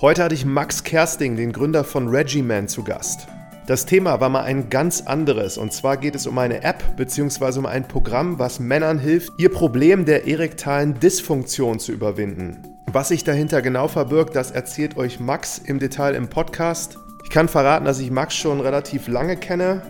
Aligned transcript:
Heute 0.00 0.22
hatte 0.22 0.34
ich 0.36 0.44
Max 0.44 0.84
Kersting, 0.84 1.34
den 1.34 1.50
Gründer 1.50 1.82
von 1.82 2.06
Regiman, 2.06 2.68
zu 2.68 2.84
Gast. 2.84 3.26
Das 3.66 3.84
Thema 3.84 4.20
war 4.20 4.28
mal 4.28 4.44
ein 4.44 4.70
ganz 4.70 5.00
anderes 5.00 5.58
und 5.58 5.72
zwar 5.72 5.96
geht 5.96 6.14
es 6.14 6.28
um 6.28 6.38
eine 6.38 6.62
App 6.62 6.96
bzw. 6.96 7.58
um 7.58 7.66
ein 7.66 7.88
Programm, 7.88 8.38
was 8.38 8.60
Männern 8.60 9.00
hilft, 9.00 9.32
ihr 9.38 9.48
Problem 9.48 10.04
der 10.04 10.28
erektalen 10.28 11.00
Dysfunktion 11.00 11.80
zu 11.80 11.90
überwinden. 11.90 12.62
Was 12.92 13.08
sich 13.08 13.24
dahinter 13.24 13.60
genau 13.60 13.88
verbirgt, 13.88 14.36
das 14.36 14.52
erzählt 14.52 14.96
euch 14.96 15.18
Max 15.18 15.58
im 15.58 15.80
Detail 15.80 16.14
im 16.14 16.28
Podcast. 16.28 16.96
Ich 17.24 17.30
kann 17.30 17.48
verraten, 17.48 17.84
dass 17.84 17.98
ich 17.98 18.12
Max 18.12 18.36
schon 18.36 18.60
relativ 18.60 19.08
lange 19.08 19.36
kenne 19.36 19.82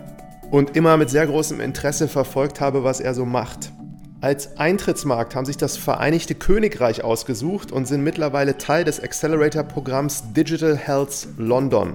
und 0.49 0.75
immer 0.75 0.97
mit 0.97 1.11
sehr 1.11 1.27
großem 1.27 1.61
Interesse 1.61 2.07
verfolgt 2.07 2.61
habe, 2.61 2.83
was 2.83 2.99
er 2.99 3.13
so 3.13 3.25
macht. 3.25 3.71
Als 4.21 4.57
Eintrittsmarkt 4.57 5.33
haben 5.33 5.45
sich 5.45 5.55
das 5.55 5.77
Vereinigte 5.77 6.35
Königreich 6.35 7.05
ausgesucht 7.05 7.71
und 7.71 7.87
sind 7.87 8.03
mittlerweile 8.03 8.57
Teil 8.57 8.83
des 8.83 9.01
Accelerator-Programms 9.01 10.33
Digital 10.33 10.75
Health 10.75 11.29
London. 11.37 11.93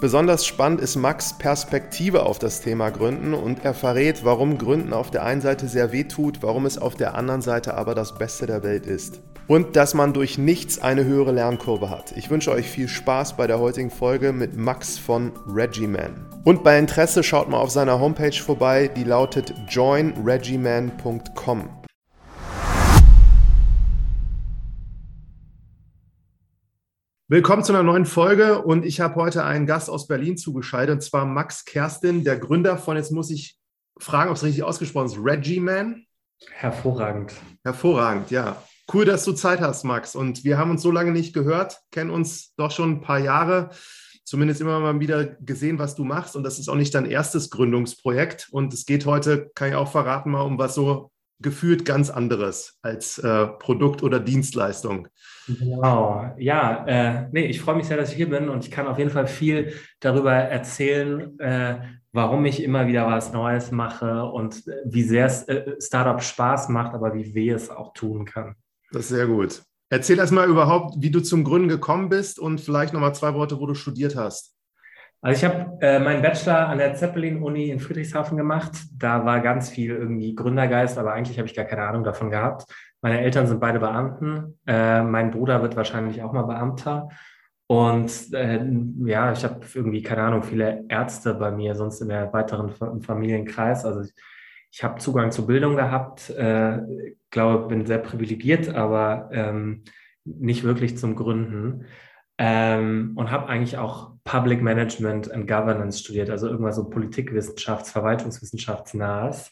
Besonders 0.00 0.46
spannend 0.46 0.80
ist 0.80 0.96
Max 0.96 1.36
Perspektive 1.36 2.24
auf 2.24 2.38
das 2.38 2.62
Thema 2.62 2.88
Gründen 2.88 3.34
und 3.34 3.62
er 3.62 3.74
verrät, 3.74 4.24
warum 4.24 4.56
Gründen 4.56 4.94
auf 4.94 5.10
der 5.10 5.24
einen 5.24 5.42
Seite 5.42 5.68
sehr 5.68 5.92
weh 5.92 6.04
tut, 6.04 6.42
warum 6.42 6.64
es 6.64 6.78
auf 6.78 6.94
der 6.94 7.14
anderen 7.14 7.42
Seite 7.42 7.74
aber 7.74 7.94
das 7.94 8.16
Beste 8.16 8.46
der 8.46 8.62
Welt 8.62 8.86
ist 8.86 9.20
und 9.48 9.76
dass 9.76 9.94
man 9.94 10.12
durch 10.12 10.38
nichts 10.38 10.78
eine 10.78 11.04
höhere 11.04 11.32
Lernkurve 11.32 11.90
hat. 11.90 12.12
Ich 12.16 12.30
wünsche 12.30 12.50
euch 12.50 12.68
viel 12.68 12.88
Spaß 12.88 13.36
bei 13.36 13.46
der 13.46 13.60
heutigen 13.60 13.90
Folge 13.90 14.32
mit 14.32 14.56
Max 14.56 14.98
von 14.98 15.32
Regiman. 15.46 16.26
Und 16.44 16.64
bei 16.64 16.78
Interesse 16.78 17.22
schaut 17.22 17.48
mal 17.48 17.58
auf 17.58 17.70
seiner 17.70 18.00
Homepage 18.00 18.32
vorbei, 18.32 18.88
die 18.88 19.04
lautet 19.04 19.54
joinregiman.com. 19.68 21.70
Willkommen 27.28 27.64
zu 27.64 27.72
einer 27.72 27.82
neuen 27.82 28.06
Folge 28.06 28.62
und 28.62 28.84
ich 28.84 29.00
habe 29.00 29.16
heute 29.16 29.44
einen 29.44 29.66
Gast 29.66 29.90
aus 29.90 30.06
Berlin 30.06 30.36
zugeschaltet, 30.36 30.94
und 30.94 31.00
zwar 31.00 31.24
Max 31.24 31.64
Kerstin, 31.64 32.22
der 32.22 32.38
Gründer 32.38 32.78
von, 32.78 32.96
jetzt 32.96 33.10
muss 33.10 33.30
ich 33.30 33.58
fragen, 33.98 34.30
ob 34.30 34.36
es 34.36 34.44
richtig 34.44 34.62
ausgesprochen 34.62 35.06
ist, 35.06 35.18
Regiman. 35.18 36.04
Hervorragend. 36.52 37.32
Hervorragend, 37.64 38.30
ja. 38.30 38.62
Cool, 38.92 39.04
dass 39.04 39.24
du 39.24 39.32
Zeit 39.32 39.60
hast, 39.60 39.84
Max. 39.84 40.14
Und 40.14 40.44
wir 40.44 40.58
haben 40.58 40.70
uns 40.70 40.82
so 40.82 40.90
lange 40.90 41.10
nicht 41.10 41.34
gehört, 41.34 41.80
kennen 41.90 42.10
uns 42.10 42.54
doch 42.56 42.70
schon 42.70 42.92
ein 42.92 43.00
paar 43.00 43.18
Jahre, 43.18 43.70
zumindest 44.24 44.60
immer 44.60 44.78
mal 44.78 45.00
wieder 45.00 45.24
gesehen, 45.24 45.78
was 45.78 45.96
du 45.96 46.04
machst. 46.04 46.36
Und 46.36 46.44
das 46.44 46.58
ist 46.58 46.68
auch 46.68 46.76
nicht 46.76 46.94
dein 46.94 47.06
erstes 47.06 47.50
Gründungsprojekt. 47.50 48.48
Und 48.50 48.72
es 48.72 48.86
geht 48.86 49.06
heute, 49.06 49.50
kann 49.54 49.70
ich 49.70 49.74
auch 49.74 49.90
verraten, 49.90 50.30
mal 50.30 50.42
um 50.42 50.58
was 50.58 50.74
so 50.74 51.10
gefühlt 51.40 51.84
ganz 51.84 52.10
anderes 52.10 52.78
als 52.82 53.18
äh, 53.18 53.46
Produkt 53.46 54.02
oder 54.02 54.20
Dienstleistung. 54.20 55.08
Genau, 55.46 56.34
ja, 56.38 56.84
äh, 56.86 57.28
nee, 57.30 57.46
ich 57.46 57.60
freue 57.60 57.76
mich 57.76 57.86
sehr, 57.86 57.96
dass 57.96 58.10
ich 58.10 58.16
hier 58.16 58.30
bin 58.30 58.48
und 58.48 58.64
ich 58.64 58.70
kann 58.70 58.86
auf 58.86 58.98
jeden 58.98 59.10
Fall 59.10 59.26
viel 59.26 59.74
darüber 60.00 60.32
erzählen, 60.32 61.38
äh, 61.38 61.78
warum 62.12 62.44
ich 62.46 62.62
immer 62.62 62.86
wieder 62.86 63.06
was 63.06 63.32
Neues 63.32 63.70
mache 63.70 64.24
und 64.24 64.64
wie 64.86 65.02
sehr 65.02 65.26
äh, 65.48 65.76
Startup 65.80 66.22
Spaß 66.22 66.70
macht, 66.70 66.94
aber 66.94 67.14
wie 67.14 67.34
weh 67.34 67.50
es 67.50 67.68
auch 67.68 67.92
tun 67.92 68.24
kann. 68.24 68.56
Das 68.92 69.02
ist 69.02 69.08
sehr 69.08 69.26
gut. 69.26 69.62
Erzähl 69.88 70.18
erst 70.18 70.32
mal 70.32 70.48
überhaupt, 70.48 70.96
wie 70.98 71.10
du 71.10 71.20
zum 71.20 71.44
Gründen 71.44 71.68
gekommen 71.68 72.08
bist 72.08 72.38
und 72.38 72.60
vielleicht 72.60 72.92
nochmal 72.92 73.14
zwei 73.14 73.34
Worte, 73.34 73.60
wo 73.60 73.66
du 73.66 73.74
studiert 73.74 74.16
hast. 74.16 74.56
Also 75.20 75.44
ich 75.46 75.50
habe 75.50 75.78
äh, 75.80 75.98
meinen 75.98 76.22
Bachelor 76.22 76.68
an 76.68 76.78
der 76.78 76.94
Zeppelin-Uni 76.94 77.70
in 77.70 77.80
Friedrichshafen 77.80 78.36
gemacht. 78.36 78.72
Da 78.92 79.24
war 79.24 79.40
ganz 79.40 79.70
viel 79.70 79.90
irgendwie 79.90 80.34
Gründergeist, 80.34 80.98
aber 80.98 81.14
eigentlich 81.14 81.38
habe 81.38 81.48
ich 81.48 81.54
gar 81.54 81.64
keine 81.64 81.82
Ahnung 81.82 82.04
davon 82.04 82.30
gehabt. 82.30 82.66
Meine 83.00 83.20
Eltern 83.20 83.46
sind 83.46 83.60
beide 83.60 83.78
Beamten. 83.78 84.58
Äh, 84.66 85.02
mein 85.02 85.30
Bruder 85.30 85.62
wird 85.62 85.76
wahrscheinlich 85.76 86.22
auch 86.22 86.32
mal 86.32 86.42
Beamter. 86.42 87.08
Und 87.68 88.32
äh, 88.32 88.64
ja, 89.04 89.32
ich 89.32 89.42
habe 89.44 89.60
irgendwie, 89.74 90.02
keine 90.02 90.22
Ahnung, 90.22 90.42
viele 90.42 90.84
Ärzte 90.88 91.34
bei 91.34 91.50
mir, 91.50 91.74
sonst 91.74 92.00
in 92.00 92.08
der 92.08 92.32
weiteren 92.32 93.02
Familienkreis. 93.02 93.84
Also 93.84 94.02
ich, 94.02 94.14
ich 94.76 94.84
habe 94.84 94.98
Zugang 94.98 95.32
zur 95.32 95.46
Bildung 95.46 95.74
gehabt, 95.74 96.28
äh, 96.28 96.80
glaube, 97.30 97.68
bin 97.68 97.86
sehr 97.86 97.96
privilegiert, 97.96 98.74
aber 98.74 99.30
ähm, 99.32 99.84
nicht 100.26 100.64
wirklich 100.64 100.98
zum 100.98 101.16
Gründen. 101.16 101.86
Ähm, 102.36 103.12
und 103.16 103.30
habe 103.30 103.48
eigentlich 103.48 103.78
auch 103.78 104.12
Public 104.24 104.60
Management 104.60 105.32
and 105.32 105.48
Governance 105.48 106.00
studiert, 106.00 106.28
also 106.28 106.48
irgendwas 106.48 106.76
so 106.76 106.90
Politikwissenschafts-, 106.90 107.90
Verwaltungswissenschaftsnahes. 107.90 109.50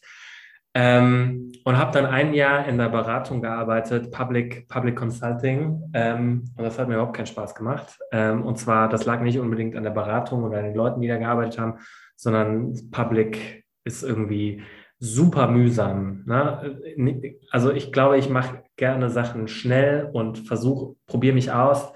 Ähm, 0.74 1.52
und 1.64 1.78
habe 1.78 1.92
dann 1.92 2.04
ein 2.04 2.34
Jahr 2.34 2.68
in 2.68 2.76
der 2.76 2.90
Beratung 2.90 3.40
gearbeitet, 3.40 4.10
Public, 4.10 4.68
Public 4.68 4.94
Consulting. 4.94 5.90
Ähm, 5.94 6.44
und 6.54 6.64
das 6.64 6.78
hat 6.78 6.88
mir 6.88 6.96
überhaupt 6.96 7.16
keinen 7.16 7.24
Spaß 7.24 7.54
gemacht. 7.54 7.98
Ähm, 8.12 8.42
und 8.42 8.58
zwar, 8.58 8.90
das 8.90 9.06
lag 9.06 9.22
nicht 9.22 9.38
unbedingt 9.38 9.74
an 9.74 9.84
der 9.84 9.90
Beratung 9.90 10.44
oder 10.44 10.58
an 10.58 10.64
den 10.64 10.74
Leuten, 10.74 11.00
die 11.00 11.08
da 11.08 11.16
gearbeitet 11.16 11.58
haben, 11.58 11.78
sondern 12.14 12.74
Public 12.90 13.64
ist 13.84 14.02
irgendwie 14.02 14.62
super 15.04 15.48
mühsam. 15.48 16.22
Ne? 16.24 17.30
Also 17.50 17.72
ich 17.72 17.92
glaube, 17.92 18.16
ich 18.16 18.30
mache 18.30 18.62
gerne 18.76 19.10
Sachen 19.10 19.48
schnell 19.48 20.08
und 20.12 20.38
versuche, 20.38 20.96
probiere 21.06 21.34
mich 21.34 21.52
aus. 21.52 21.92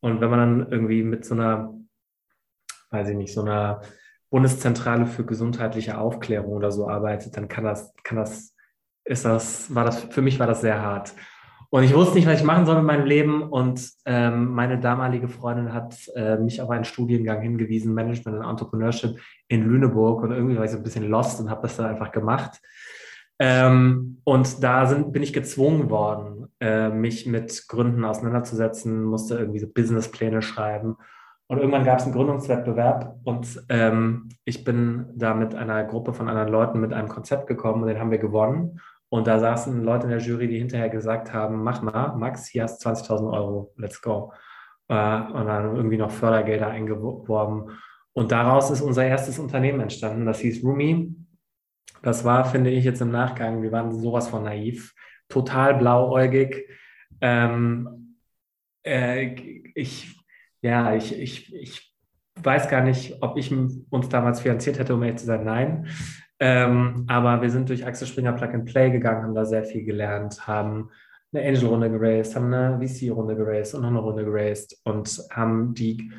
Und 0.00 0.20
wenn 0.20 0.30
man 0.30 0.38
dann 0.38 0.72
irgendwie 0.72 1.02
mit 1.02 1.24
so 1.24 1.34
einer, 1.34 1.74
weiß 2.90 3.08
ich 3.08 3.16
nicht, 3.16 3.34
so 3.34 3.42
einer 3.42 3.80
Bundeszentrale 4.30 5.06
für 5.06 5.24
gesundheitliche 5.24 5.98
Aufklärung 5.98 6.52
oder 6.52 6.70
so 6.70 6.88
arbeitet, 6.88 7.36
dann 7.36 7.48
kann 7.48 7.64
das, 7.64 7.92
kann 8.04 8.16
das, 8.16 8.54
ist 9.04 9.24
das, 9.24 9.74
war 9.74 9.84
das, 9.84 10.04
für 10.04 10.22
mich 10.22 10.38
war 10.38 10.46
das 10.46 10.60
sehr 10.60 10.80
hart. 10.80 11.14
Und 11.76 11.82
ich 11.82 11.94
wusste 11.94 12.14
nicht, 12.14 12.26
was 12.26 12.40
ich 12.40 12.46
machen 12.46 12.64
soll 12.64 12.76
mit 12.76 12.86
meinem 12.86 13.04
Leben. 13.04 13.42
Und 13.42 13.86
ähm, 14.06 14.54
meine 14.54 14.80
damalige 14.80 15.28
Freundin 15.28 15.74
hat 15.74 15.94
äh, 16.14 16.38
mich 16.38 16.62
auf 16.62 16.70
einen 16.70 16.86
Studiengang 16.86 17.42
hingewiesen, 17.42 17.92
Management 17.92 18.38
und 18.38 18.48
Entrepreneurship 18.48 19.18
in 19.48 19.62
Lüneburg. 19.62 20.22
Und 20.22 20.30
irgendwie 20.30 20.56
war 20.56 20.64
ich 20.64 20.70
so 20.70 20.78
ein 20.78 20.82
bisschen 20.82 21.06
lost 21.06 21.38
und 21.38 21.50
habe 21.50 21.60
das 21.60 21.76
dann 21.76 21.84
einfach 21.84 22.12
gemacht. 22.12 22.62
Ähm, 23.38 24.22
und 24.24 24.64
da 24.64 24.86
sind, 24.86 25.12
bin 25.12 25.22
ich 25.22 25.34
gezwungen 25.34 25.90
worden, 25.90 26.46
äh, 26.60 26.88
mich 26.88 27.26
mit 27.26 27.68
Gründen 27.68 28.06
auseinanderzusetzen, 28.06 29.04
musste 29.04 29.34
irgendwie 29.34 29.58
so 29.58 29.66
Businesspläne 29.66 30.40
schreiben. 30.40 30.96
Und 31.46 31.58
irgendwann 31.58 31.84
gab 31.84 31.98
es 31.98 32.04
einen 32.06 32.14
Gründungswettbewerb 32.14 33.20
und 33.22 33.62
ähm, 33.68 34.30
ich 34.46 34.64
bin 34.64 35.10
da 35.14 35.34
mit 35.34 35.54
einer 35.54 35.84
Gruppe 35.84 36.14
von 36.14 36.30
anderen 36.30 36.48
Leuten 36.48 36.80
mit 36.80 36.94
einem 36.94 37.08
Konzept 37.08 37.46
gekommen 37.46 37.82
und 37.82 37.88
den 37.88 38.00
haben 38.00 38.10
wir 38.10 38.18
gewonnen. 38.18 38.80
Und 39.08 39.26
da 39.26 39.38
saßen 39.38 39.82
Leute 39.84 40.04
in 40.04 40.10
der 40.10 40.20
Jury, 40.20 40.48
die 40.48 40.58
hinterher 40.58 40.88
gesagt 40.88 41.32
haben, 41.32 41.62
mach 41.62 41.82
mal, 41.82 42.16
Max, 42.16 42.46
hier 42.46 42.64
hast 42.64 42.84
20.000 42.84 43.32
Euro, 43.32 43.72
let's 43.76 44.02
go. 44.02 44.32
Äh, 44.88 44.94
und 44.94 45.46
dann 45.46 45.76
irgendwie 45.76 45.96
noch 45.96 46.10
Fördergelder 46.10 46.68
eingeworben. 46.68 47.70
Und 48.12 48.32
daraus 48.32 48.70
ist 48.70 48.80
unser 48.80 49.04
erstes 49.04 49.38
Unternehmen 49.38 49.80
entstanden, 49.80 50.26
das 50.26 50.40
hieß 50.40 50.64
Rumi. 50.64 51.14
Das 52.02 52.24
war, 52.24 52.44
finde 52.44 52.70
ich, 52.70 52.84
jetzt 52.84 53.00
im 53.00 53.10
Nachgang, 53.10 53.62
wir 53.62 53.72
waren 53.72 53.92
sowas 53.92 54.28
von 54.28 54.44
naiv, 54.44 54.94
total 55.28 55.74
blauäugig. 55.74 56.68
Ähm, 57.20 58.16
äh, 58.84 59.34
ich, 59.74 60.18
ja, 60.62 60.94
ich, 60.94 61.18
ich, 61.18 61.54
ich 61.54 61.94
weiß 62.42 62.68
gar 62.68 62.82
nicht, 62.82 63.22
ob 63.22 63.36
ich 63.36 63.52
uns 63.52 64.08
damals 64.08 64.40
finanziert 64.40 64.78
hätte, 64.78 64.94
um 64.94 65.02
ehrlich 65.02 65.20
zu 65.20 65.26
sein, 65.26 65.44
nein. 65.44 65.88
Ähm, 66.38 67.04
aber 67.08 67.40
wir 67.40 67.50
sind 67.50 67.68
durch 67.68 67.86
Axel 67.86 68.06
Springer 68.06 68.32
Plug 68.32 68.52
and 68.52 68.66
Play 68.66 68.90
gegangen, 68.90 69.22
haben 69.22 69.34
da 69.34 69.44
sehr 69.44 69.64
viel 69.64 69.84
gelernt, 69.84 70.46
haben 70.46 70.90
eine 71.32 71.46
Angel-Runde 71.46 71.90
geraced, 71.90 72.36
haben 72.36 72.52
eine 72.52 72.78
VC-Runde 72.86 73.36
geraced 73.36 73.74
und 73.74 73.82
noch 73.82 73.88
eine 73.88 73.98
Runde 73.98 74.24
geraced 74.24 74.78
und 74.84 75.22
haben 75.30 75.74
die 75.74 76.12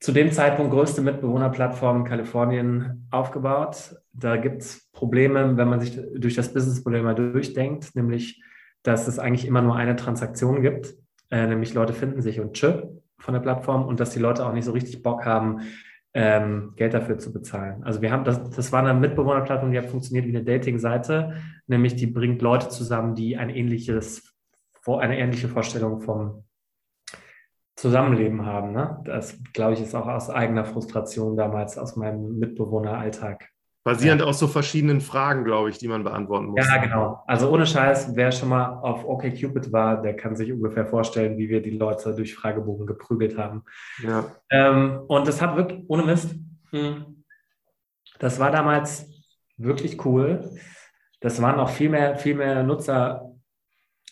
zu 0.00 0.12
dem 0.12 0.30
Zeitpunkt 0.30 0.72
größte 0.72 1.00
Mitbewohnerplattform 1.00 1.98
in 1.98 2.04
Kalifornien 2.04 3.08
aufgebaut. 3.10 3.96
Da 4.12 4.36
gibt 4.36 4.62
es 4.62 4.90
Probleme, 4.92 5.56
wenn 5.56 5.68
man 5.68 5.80
sich 5.80 5.98
durch 6.14 6.34
das 6.34 6.52
Businessmodell 6.52 7.02
mal 7.02 7.14
durchdenkt, 7.14 7.94
nämlich, 7.94 8.42
dass 8.82 9.08
es 9.08 9.18
eigentlich 9.18 9.46
immer 9.46 9.62
nur 9.62 9.74
eine 9.74 9.96
Transaktion 9.96 10.60
gibt, 10.60 10.94
äh, 11.30 11.46
nämlich 11.46 11.74
Leute 11.74 11.92
finden 11.92 12.20
sich 12.20 12.40
und 12.40 12.52
tschö 12.52 12.82
von 13.18 13.32
der 13.34 13.40
Plattform 13.40 13.86
und 13.86 13.98
dass 13.98 14.10
die 14.10 14.18
Leute 14.18 14.44
auch 14.44 14.52
nicht 14.52 14.66
so 14.66 14.72
richtig 14.72 15.02
Bock 15.02 15.24
haben, 15.24 15.62
ähm, 16.18 16.72
Geld 16.76 16.94
dafür 16.94 17.18
zu 17.18 17.30
bezahlen. 17.30 17.84
Also 17.84 18.00
wir 18.00 18.10
haben 18.10 18.24
das, 18.24 18.42
das 18.48 18.72
war 18.72 18.80
eine 18.80 18.98
Mitbewohnerplattform, 18.98 19.70
die 19.70 19.76
hat 19.76 19.90
funktioniert 19.90 20.24
wie 20.24 20.34
eine 20.34 20.44
Dating-Seite, 20.44 21.34
nämlich 21.66 21.94
die 21.94 22.06
bringt 22.06 22.40
Leute 22.40 22.70
zusammen, 22.70 23.14
die 23.14 23.36
ein 23.36 23.50
ähnliches, 23.50 24.34
eine 24.86 25.18
ähnliche 25.18 25.48
Vorstellung 25.48 26.00
vom 26.00 26.44
Zusammenleben 27.76 28.46
haben. 28.46 28.72
Ne? 28.72 29.02
Das, 29.04 29.38
glaube 29.52 29.74
ich, 29.74 29.82
ist 29.82 29.94
auch 29.94 30.06
aus 30.06 30.30
eigener 30.30 30.64
Frustration 30.64 31.36
damals 31.36 31.76
aus 31.76 31.96
meinem 31.96 32.38
Mitbewohneralltag 32.38 33.50
Basierend 33.86 34.20
ja. 34.20 34.26
aus 34.26 34.40
so 34.40 34.48
verschiedenen 34.48 35.00
Fragen, 35.00 35.44
glaube 35.44 35.70
ich, 35.70 35.78
die 35.78 35.86
man 35.86 36.02
beantworten 36.02 36.46
muss. 36.46 36.66
Ja, 36.66 36.78
genau. 36.78 37.22
Also 37.28 37.48
ohne 37.48 37.68
Scheiß, 37.68 38.16
wer 38.16 38.32
schon 38.32 38.48
mal 38.48 38.80
auf 38.80 39.04
OkCupid 39.04 39.72
war, 39.72 40.02
der 40.02 40.16
kann 40.16 40.34
sich 40.34 40.52
ungefähr 40.52 40.86
vorstellen, 40.86 41.38
wie 41.38 41.48
wir 41.48 41.62
die 41.62 41.70
Leute 41.70 42.12
durch 42.12 42.34
Fragebogen 42.34 42.84
geprügelt 42.84 43.38
haben. 43.38 43.62
Ja. 44.02 44.24
Ähm, 44.50 45.02
und 45.06 45.28
das 45.28 45.40
hat 45.40 45.54
wirklich, 45.54 45.84
ohne 45.86 46.02
Mist, 46.02 46.34
hm, 46.70 47.22
das 48.18 48.40
war 48.40 48.50
damals 48.50 49.08
wirklich 49.56 50.04
cool. 50.04 50.50
Das 51.20 51.40
waren 51.40 51.60
auch 51.60 51.70
viel 51.70 51.88
mehr, 51.88 52.16
viel 52.16 52.34
mehr 52.34 52.64
Nutzer 52.64 53.22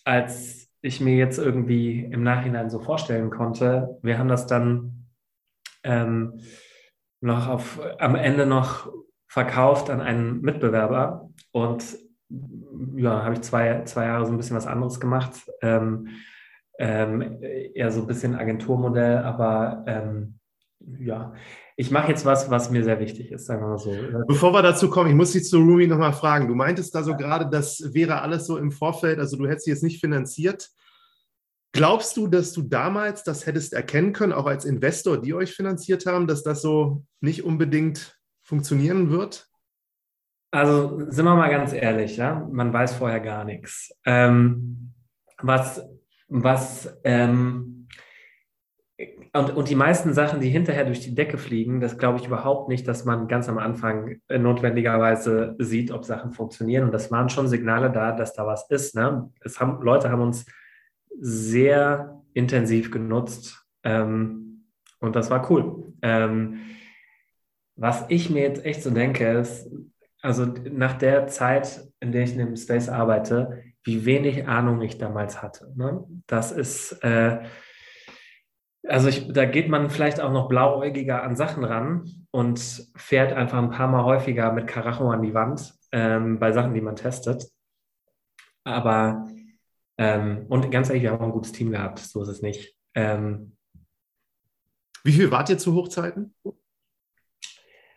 als 0.04 0.70
ich 0.82 1.00
mir 1.00 1.16
jetzt 1.16 1.38
irgendwie 1.38 2.04
im 2.04 2.22
Nachhinein 2.22 2.70
so 2.70 2.78
vorstellen 2.78 3.30
konnte. 3.30 3.98
Wir 4.02 4.18
haben 4.18 4.28
das 4.28 4.46
dann 4.46 5.08
ähm, 5.82 6.38
noch 7.20 7.48
auf, 7.48 7.80
am 7.98 8.14
Ende 8.14 8.46
noch 8.46 8.88
verkauft 9.34 9.90
an 9.90 10.00
einen 10.00 10.42
Mitbewerber 10.42 11.28
und 11.50 11.98
ja, 12.94 13.24
habe 13.24 13.34
ich 13.34 13.40
zwei, 13.40 13.82
zwei 13.82 14.04
Jahre 14.04 14.26
so 14.26 14.30
ein 14.30 14.36
bisschen 14.36 14.56
was 14.56 14.68
anderes 14.68 15.00
gemacht. 15.00 15.50
Ähm, 15.60 16.10
ähm, 16.78 17.42
eher 17.42 17.90
so 17.90 18.02
ein 18.02 18.06
bisschen 18.06 18.36
Agenturmodell, 18.36 19.18
aber 19.18 19.82
ähm, 19.88 20.38
ja, 21.00 21.34
ich 21.76 21.90
mache 21.90 22.12
jetzt 22.12 22.24
was, 22.24 22.48
was 22.48 22.70
mir 22.70 22.84
sehr 22.84 23.00
wichtig 23.00 23.32
ist, 23.32 23.46
sagen 23.46 23.62
wir 23.62 23.70
mal 23.70 23.78
so. 23.78 23.92
Bevor 24.28 24.52
wir 24.52 24.62
dazu 24.62 24.88
kommen, 24.88 25.10
ich 25.10 25.16
muss 25.16 25.32
dich 25.32 25.48
zu 25.48 25.58
Rumi 25.58 25.88
nochmal 25.88 26.12
fragen. 26.12 26.46
Du 26.46 26.54
meintest 26.54 26.94
da 26.94 27.02
so 27.02 27.16
gerade, 27.16 27.50
das 27.50 27.92
wäre 27.92 28.22
alles 28.22 28.46
so 28.46 28.56
im 28.56 28.70
Vorfeld, 28.70 29.18
also 29.18 29.36
du 29.36 29.48
hättest 29.48 29.64
sie 29.64 29.72
jetzt 29.72 29.82
nicht 29.82 30.00
finanziert. 30.00 30.68
Glaubst 31.72 32.16
du, 32.16 32.28
dass 32.28 32.52
du 32.52 32.62
damals 32.62 33.24
das 33.24 33.46
hättest 33.46 33.72
erkennen 33.72 34.12
können, 34.12 34.32
auch 34.32 34.46
als 34.46 34.64
Investor, 34.64 35.20
die 35.20 35.34
euch 35.34 35.54
finanziert 35.54 36.06
haben, 36.06 36.28
dass 36.28 36.44
das 36.44 36.62
so 36.62 37.02
nicht 37.20 37.44
unbedingt 37.44 38.16
funktionieren 38.44 39.10
wird? 39.10 39.48
Also 40.52 41.10
sind 41.10 41.24
wir 41.24 41.34
mal 41.34 41.50
ganz 41.50 41.72
ehrlich, 41.72 42.16
ja, 42.16 42.46
man 42.52 42.72
weiß 42.72 42.94
vorher 42.94 43.18
gar 43.18 43.44
nichts. 43.44 43.92
Ähm, 44.04 44.92
was, 45.42 45.82
was 46.28 46.96
ähm, 47.02 47.88
und, 49.32 49.56
und 49.56 49.68
die 49.68 49.74
meisten 49.74 50.14
Sachen, 50.14 50.40
die 50.40 50.48
hinterher 50.48 50.84
durch 50.84 51.00
die 51.00 51.14
Decke 51.14 51.38
fliegen, 51.38 51.80
das 51.80 51.98
glaube 51.98 52.20
ich 52.20 52.26
überhaupt 52.26 52.68
nicht, 52.68 52.86
dass 52.86 53.04
man 53.04 53.26
ganz 53.26 53.48
am 53.48 53.58
Anfang 53.58 54.20
äh, 54.28 54.38
notwendigerweise 54.38 55.56
sieht, 55.58 55.90
ob 55.90 56.04
Sachen 56.04 56.30
funktionieren. 56.30 56.84
Und 56.84 56.92
das 56.92 57.10
waren 57.10 57.28
schon 57.28 57.48
Signale 57.48 57.90
da, 57.90 58.12
dass 58.12 58.34
da 58.34 58.46
was 58.46 58.70
ist. 58.70 58.94
Ne? 58.94 59.28
Es 59.40 59.58
haben, 59.58 59.82
Leute 59.82 60.10
haben 60.10 60.22
uns 60.22 60.46
sehr 61.18 62.22
intensiv 62.32 62.92
genutzt 62.92 63.66
ähm, 63.82 64.66
und 65.00 65.16
das 65.16 65.30
war 65.30 65.50
cool. 65.50 65.92
Ähm, 66.02 66.60
was 67.76 68.04
ich 68.08 68.30
mir 68.30 68.42
jetzt 68.42 68.64
echt 68.64 68.82
so 68.82 68.90
denke, 68.90 69.26
ist, 69.38 69.70
also 70.22 70.44
nach 70.44 70.94
der 70.94 71.26
Zeit, 71.26 71.88
in 72.00 72.12
der 72.12 72.22
ich 72.22 72.32
in 72.32 72.38
dem 72.38 72.56
Space 72.56 72.88
arbeite, 72.88 73.62
wie 73.82 74.06
wenig 74.06 74.48
Ahnung 74.48 74.80
ich 74.80 74.98
damals 74.98 75.42
hatte. 75.42 75.72
Ne? 75.76 76.04
Das 76.26 76.52
ist... 76.52 76.92
Äh, 77.02 77.44
also 78.86 79.08
ich, 79.08 79.32
da 79.32 79.46
geht 79.46 79.68
man 79.68 79.88
vielleicht 79.88 80.20
auch 80.20 80.30
noch 80.30 80.48
blauäugiger 80.48 81.22
an 81.22 81.36
Sachen 81.36 81.64
ran 81.64 82.26
und 82.30 82.60
fährt 82.96 83.32
einfach 83.32 83.58
ein 83.58 83.70
paar 83.70 83.88
Mal 83.88 84.04
häufiger 84.04 84.52
mit 84.52 84.66
Karacho 84.66 85.10
an 85.10 85.22
die 85.22 85.32
Wand 85.32 85.74
ähm, 85.90 86.38
bei 86.38 86.52
Sachen, 86.52 86.74
die 86.74 86.82
man 86.82 86.96
testet. 86.96 87.46
Aber 88.64 89.28
ähm, 89.96 90.46
und 90.48 90.70
ganz 90.70 90.88
ehrlich, 90.88 91.02
wir 91.02 91.12
haben 91.12 91.20
auch 91.20 91.26
ein 91.26 91.32
gutes 91.32 91.52
Team 91.52 91.70
gehabt, 91.70 91.98
so 91.98 92.22
ist 92.22 92.28
es 92.28 92.42
nicht. 92.42 92.76
Ähm, 92.94 93.56
Wie 95.02 95.12
viel 95.12 95.30
wart 95.30 95.48
ihr 95.50 95.58
zu 95.58 95.74
Hochzeiten? 95.74 96.34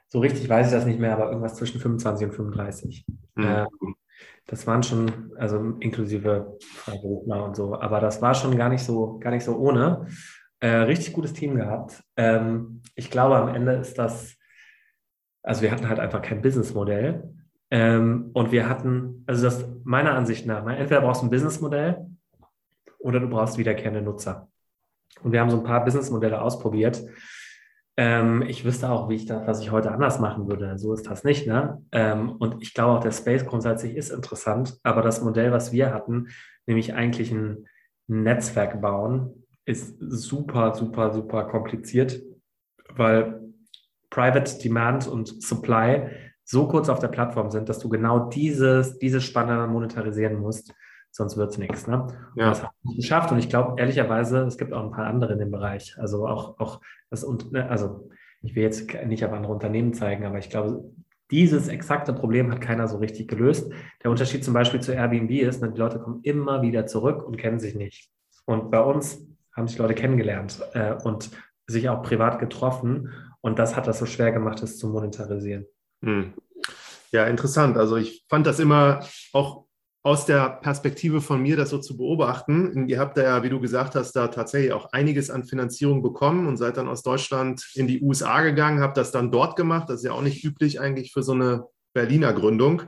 So 0.09 0.19
richtig 0.19 0.47
weiß 0.47 0.67
ich 0.67 0.73
das 0.73 0.85
nicht 0.85 0.99
mehr, 0.99 1.13
aber 1.13 1.27
irgendwas 1.27 1.55
zwischen 1.55 1.79
25 1.79 2.27
und 2.27 2.33
35. 2.33 3.05
Mhm. 3.35 3.43
Ähm, 3.43 3.95
das 4.47 4.65
waren 4.65 4.81
schon, 4.81 5.33
also 5.37 5.57
inklusive 5.79 6.57
Freiberufler 6.61 7.43
und 7.43 7.55
so, 7.55 7.75
aber 7.79 7.99
das 7.99 8.21
war 8.21 8.33
schon 8.33 8.57
gar 8.57 8.69
nicht 8.69 8.83
so, 8.83 9.19
gar 9.19 9.31
nicht 9.31 9.43
so 9.43 9.57
ohne. 9.57 10.07
Äh, 10.59 10.69
richtig 10.69 11.13
gutes 11.13 11.33
Team 11.33 11.55
gehabt. 11.55 12.03
Ähm, 12.15 12.81
ich 12.95 13.11
glaube, 13.11 13.35
am 13.35 13.53
Ende 13.53 13.73
ist 13.73 13.99
das, 13.99 14.35
also 15.43 15.61
wir 15.61 15.71
hatten 15.71 15.87
halt 15.87 15.99
einfach 15.99 16.21
kein 16.21 16.41
Businessmodell. 16.41 17.23
Ähm, 17.69 18.31
und 18.33 18.51
wir 18.51 18.69
hatten, 18.69 19.23
also 19.27 19.43
das 19.43 19.67
meiner 19.83 20.13
Ansicht 20.13 20.45
nach, 20.45 20.65
entweder 20.65 21.01
brauchst 21.01 21.21
du 21.21 21.27
ein 21.27 21.29
Businessmodell 21.29 22.07
oder 22.99 23.19
du 23.19 23.27
brauchst 23.27 23.57
wiederkehrende 23.57 24.01
Nutzer. 24.01 24.47
Und 25.21 25.31
wir 25.31 25.41
haben 25.41 25.49
so 25.49 25.57
ein 25.57 25.63
paar 25.63 25.83
Businessmodelle 25.83 26.41
ausprobiert. 26.41 27.03
Ähm, 27.99 28.43
ich 28.43 28.63
wüsste 28.63 28.89
auch, 28.89 29.09
wie 29.09 29.15
ich 29.15 29.25
das, 29.25 29.47
was 29.47 29.61
ich 29.61 29.71
heute 29.71 29.91
anders 29.91 30.19
machen 30.19 30.47
würde. 30.47 30.77
So 30.77 30.93
ist 30.93 31.07
das 31.07 31.23
nicht. 31.23 31.47
Ne? 31.47 31.83
Ähm, 31.91 32.31
und 32.33 32.61
ich 32.61 32.75
glaube 32.75 32.93
auch, 32.93 33.03
der 33.03 33.11
Space 33.11 33.45
grundsätzlich 33.45 33.95
ist 33.95 34.11
interessant, 34.11 34.77
aber 34.83 35.01
das 35.01 35.23
Modell, 35.23 35.51
was 35.51 35.71
wir 35.71 35.93
hatten, 35.93 36.27
nämlich 36.67 36.93
eigentlich 36.93 37.31
ein 37.31 37.65
Netzwerk 38.07 38.79
bauen, 38.81 39.43
ist 39.65 39.97
super, 39.99 40.75
super, 40.75 41.11
super 41.11 41.45
kompliziert, 41.45 42.21
weil 42.95 43.41
Private 44.11 44.59
Demand 44.59 45.07
und 45.07 45.41
Supply 45.41 46.09
so 46.43 46.67
kurz 46.67 46.87
auf 46.87 46.99
der 46.99 47.09
Plattform 47.09 47.49
sind, 47.49 47.67
dass 47.67 47.79
du 47.79 47.89
genau 47.89 48.29
dieses, 48.29 48.99
diese 48.99 49.19
Spanne 49.19 49.67
monetarisieren 49.67 50.39
musst, 50.39 50.73
sonst 51.11 51.37
wird 51.37 51.51
es 51.51 51.57
nichts. 51.57 51.87
Ne? 51.87 52.07
Ja. 52.35 52.49
Das 52.49 52.63
haben 52.63 52.75
wir 52.83 52.95
geschafft 52.95 53.31
und 53.31 53.39
ich 53.39 53.49
glaube 53.49 53.79
ehrlicherweise, 53.79 54.39
es 54.43 54.57
gibt 54.57 54.73
auch 54.73 54.83
ein 54.83 54.91
paar 54.91 55.07
andere 55.07 55.33
in 55.33 55.39
dem 55.39 55.51
Bereich. 55.51 55.95
Also 55.97 56.27
auch, 56.27 56.59
auch 56.59 56.81
das 57.09 57.23
und 57.23 57.51
ne, 57.51 57.69
also 57.69 58.09
ich 58.41 58.55
will 58.55 58.63
jetzt 58.63 58.93
nicht 59.05 59.25
auf 59.25 59.33
andere 59.33 59.51
Unternehmen 59.51 59.93
zeigen, 59.93 60.25
aber 60.25 60.37
ich 60.37 60.49
glaube, 60.49 60.83
dieses 61.31 61.67
exakte 61.67 62.13
Problem 62.13 62.51
hat 62.51 62.61
keiner 62.61 62.87
so 62.87 62.97
richtig 62.97 63.27
gelöst. 63.27 63.71
Der 64.03 64.11
Unterschied 64.11 64.45
zum 64.45 64.53
Beispiel 64.53 64.79
zu 64.79 64.93
Airbnb 64.93 65.31
ist, 65.31 65.61
ne, 65.61 65.71
die 65.71 65.79
Leute 65.79 65.99
kommen 65.99 66.21
immer 66.23 66.61
wieder 66.61 66.85
zurück 66.85 67.23
und 67.23 67.37
kennen 67.37 67.59
sich 67.59 67.75
nicht. 67.75 68.09
Und 68.45 68.71
bei 68.71 68.79
uns 68.79 69.25
haben 69.53 69.67
sich 69.67 69.77
Leute 69.77 69.95
kennengelernt 69.95 70.61
äh, 70.73 70.93
und 70.93 71.31
sich 71.65 71.89
auch 71.89 72.01
privat 72.01 72.39
getroffen. 72.39 73.11
Und 73.41 73.59
das 73.59 73.75
hat 73.75 73.87
das 73.87 73.99
so 73.99 74.05
schwer 74.05 74.31
gemacht, 74.31 74.61
das 74.61 74.77
zu 74.77 74.87
monetarisieren. 74.87 75.65
Hm. 76.01 76.33
Ja, 77.11 77.25
interessant. 77.25 77.77
Also 77.77 77.97
ich 77.97 78.25
fand 78.29 78.47
das 78.47 78.59
immer 78.59 79.01
auch 79.33 79.66
aus 80.07 80.25
der 80.25 80.51
Perspektive 80.61 81.19
von 81.19 81.41
mir, 81.41 81.57
das 81.57 81.69
so 81.69 81.79
zu 81.79 81.97
beobachten. 81.97 82.87
Ihr 82.87 82.97
habt 82.97 83.17
da 83.17 83.23
ja, 83.23 83.43
wie 83.43 83.49
du 83.49 83.59
gesagt 83.59 83.93
hast, 83.93 84.13
da 84.13 84.29
tatsächlich 84.29 84.71
auch 84.71 84.93
einiges 84.93 85.29
an 85.29 85.43
Finanzierung 85.43 86.01
bekommen 86.01 86.47
und 86.47 86.55
seid 86.55 86.77
dann 86.77 86.87
aus 86.87 87.03
Deutschland 87.03 87.61
in 87.75 87.87
die 87.87 88.01
USA 88.01 88.41
gegangen, 88.41 88.79
habt 88.79 88.95
das 88.95 89.11
dann 89.11 89.33
dort 89.33 89.57
gemacht. 89.57 89.89
Das 89.89 89.97
ist 89.97 90.05
ja 90.05 90.13
auch 90.13 90.21
nicht 90.21 90.45
üblich 90.45 90.79
eigentlich 90.79 91.11
für 91.11 91.23
so 91.23 91.33
eine 91.33 91.65
Berliner 91.93 92.31
Gründung. 92.31 92.83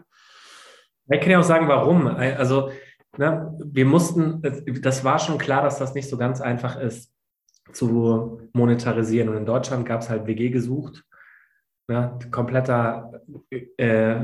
Ich 1.12 1.20
kann 1.20 1.32
ja 1.32 1.40
auch 1.40 1.44
sagen, 1.44 1.68
warum. 1.68 2.08
Also 2.08 2.72
ne, 3.18 3.54
wir 3.66 3.86
mussten, 3.86 4.42
das 4.82 5.04
war 5.04 5.20
schon 5.20 5.38
klar, 5.38 5.62
dass 5.62 5.78
das 5.78 5.96
nicht 5.96 6.08
so 6.08 6.16
ganz 6.16 6.40
einfach 6.40 6.80
ist 6.80 7.12
zu 7.74 8.40
monetarisieren. 8.54 9.28
Und 9.28 9.36
in 9.36 9.46
Deutschland 9.46 9.86
gab 9.86 10.00
es 10.00 10.10
halt 10.10 10.26
WG 10.26 10.52
gesucht. 10.52 11.04
Ne, 11.90 12.20
kompletter 12.30 13.20
äh, 13.50 14.16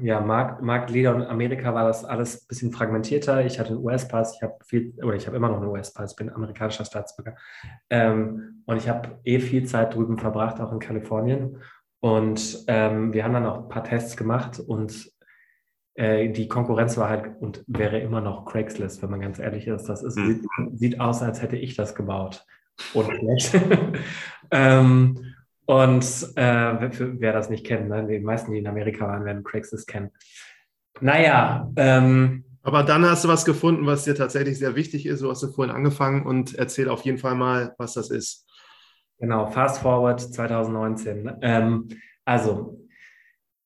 ja, 0.00 0.20
Markt, 0.20 0.60
Marktleader 0.60 1.14
und 1.14 1.22
in 1.22 1.28
Amerika 1.28 1.72
war 1.72 1.86
das 1.86 2.04
alles 2.04 2.42
ein 2.42 2.46
bisschen 2.48 2.72
fragmentierter. 2.72 3.46
Ich 3.46 3.60
hatte 3.60 3.74
einen 3.74 3.84
US-Pass, 3.84 4.34
ich 4.34 4.42
habe 4.42 4.56
viel, 4.64 4.92
oder 5.04 5.14
ich 5.14 5.24
habe 5.28 5.36
immer 5.36 5.48
noch 5.48 5.58
einen 5.58 5.68
US-Pass, 5.68 6.16
bin 6.16 6.30
amerikanischer 6.30 6.84
Staatsbürger. 6.84 7.36
Ähm, 7.90 8.64
und 8.66 8.78
ich 8.78 8.88
habe 8.88 9.20
eh 9.22 9.38
viel 9.38 9.66
Zeit 9.66 9.94
drüben 9.94 10.18
verbracht, 10.18 10.60
auch 10.60 10.72
in 10.72 10.80
Kalifornien. 10.80 11.58
Und 12.00 12.64
ähm, 12.66 13.12
wir 13.12 13.22
haben 13.22 13.34
dann 13.34 13.46
auch 13.46 13.62
ein 13.62 13.68
paar 13.68 13.84
Tests 13.84 14.16
gemacht 14.16 14.58
und 14.58 15.08
äh, 15.94 16.30
die 16.30 16.48
Konkurrenz 16.48 16.96
war 16.96 17.08
halt 17.08 17.40
und 17.40 17.62
wäre 17.68 18.00
immer 18.00 18.20
noch 18.20 18.46
Craigslist, 18.46 19.00
wenn 19.00 19.10
man 19.10 19.20
ganz 19.20 19.38
ehrlich 19.38 19.68
ist. 19.68 19.84
Das 19.84 20.02
ist, 20.02 20.18
mhm. 20.18 20.26
sieht, 20.26 20.46
sieht, 20.72 21.00
aus, 21.00 21.22
als 21.22 21.40
hätte 21.40 21.56
ich 21.56 21.76
das 21.76 21.94
gebaut. 21.94 22.44
Und 22.94 23.08
ähm, 24.50 25.35
und 25.66 26.04
äh, 26.36 26.90
wer 27.20 27.32
das 27.32 27.50
nicht 27.50 27.66
kennt, 27.66 27.88
ne? 27.88 28.06
die 28.06 28.20
meisten, 28.20 28.52
die 28.52 28.58
in 28.58 28.66
Amerika 28.66 29.06
waren, 29.06 29.24
werden 29.24 29.44
Craigslist 29.44 29.88
kennen. 29.88 30.10
Naja. 31.00 31.70
Ähm, 31.76 32.44
aber 32.62 32.82
dann 32.82 33.04
hast 33.04 33.24
du 33.24 33.28
was 33.28 33.44
gefunden, 33.44 33.86
was 33.86 34.04
dir 34.04 34.14
tatsächlich 34.14 34.58
sehr 34.58 34.74
wichtig 34.74 35.06
ist. 35.06 35.22
Du 35.22 35.30
hast 35.30 35.42
du 35.42 35.48
vorhin 35.48 35.74
angefangen 35.74 36.24
und 36.24 36.54
erzähl 36.54 36.88
auf 36.88 37.02
jeden 37.02 37.18
Fall 37.18 37.34
mal, 37.34 37.74
was 37.78 37.94
das 37.94 38.10
ist. 38.10 38.46
Genau, 39.18 39.46
Fast 39.46 39.82
Forward 39.82 40.20
2019. 40.20 41.38
Ähm, 41.42 41.88
also, 42.24 42.80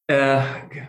äh, 0.07 0.41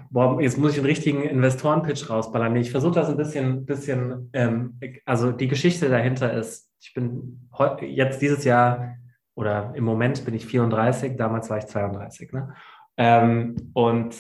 boah, 0.10 0.42
jetzt 0.42 0.58
muss 0.58 0.74
ich 0.74 0.78
einen 0.78 0.88
richtigen 0.88 1.24
Investorenpitch 1.24 2.10
rausballern. 2.10 2.56
Ich 2.56 2.72
versuche 2.72 2.96
das 2.96 3.10
ein 3.10 3.18
bisschen, 3.18 3.66
bisschen 3.66 4.30
ähm, 4.34 4.80
also 5.06 5.32
die 5.32 5.48
Geschichte 5.48 5.90
dahinter 5.90 6.34
ist, 6.34 6.70
ich 6.80 6.94
bin 6.94 7.50
jetzt 7.82 8.22
dieses 8.22 8.44
Jahr 8.44 8.98
oder 9.36 9.74
im 9.76 9.84
Moment 9.84 10.26
bin 10.26 10.34
ich 10.34 10.46
34, 10.46 11.16
damals 11.16 11.50
war 11.50 11.58
ich 11.58 11.66
32. 11.66 12.34
Ne? 12.34 12.54
Ähm, 12.98 13.72
und 13.74 14.16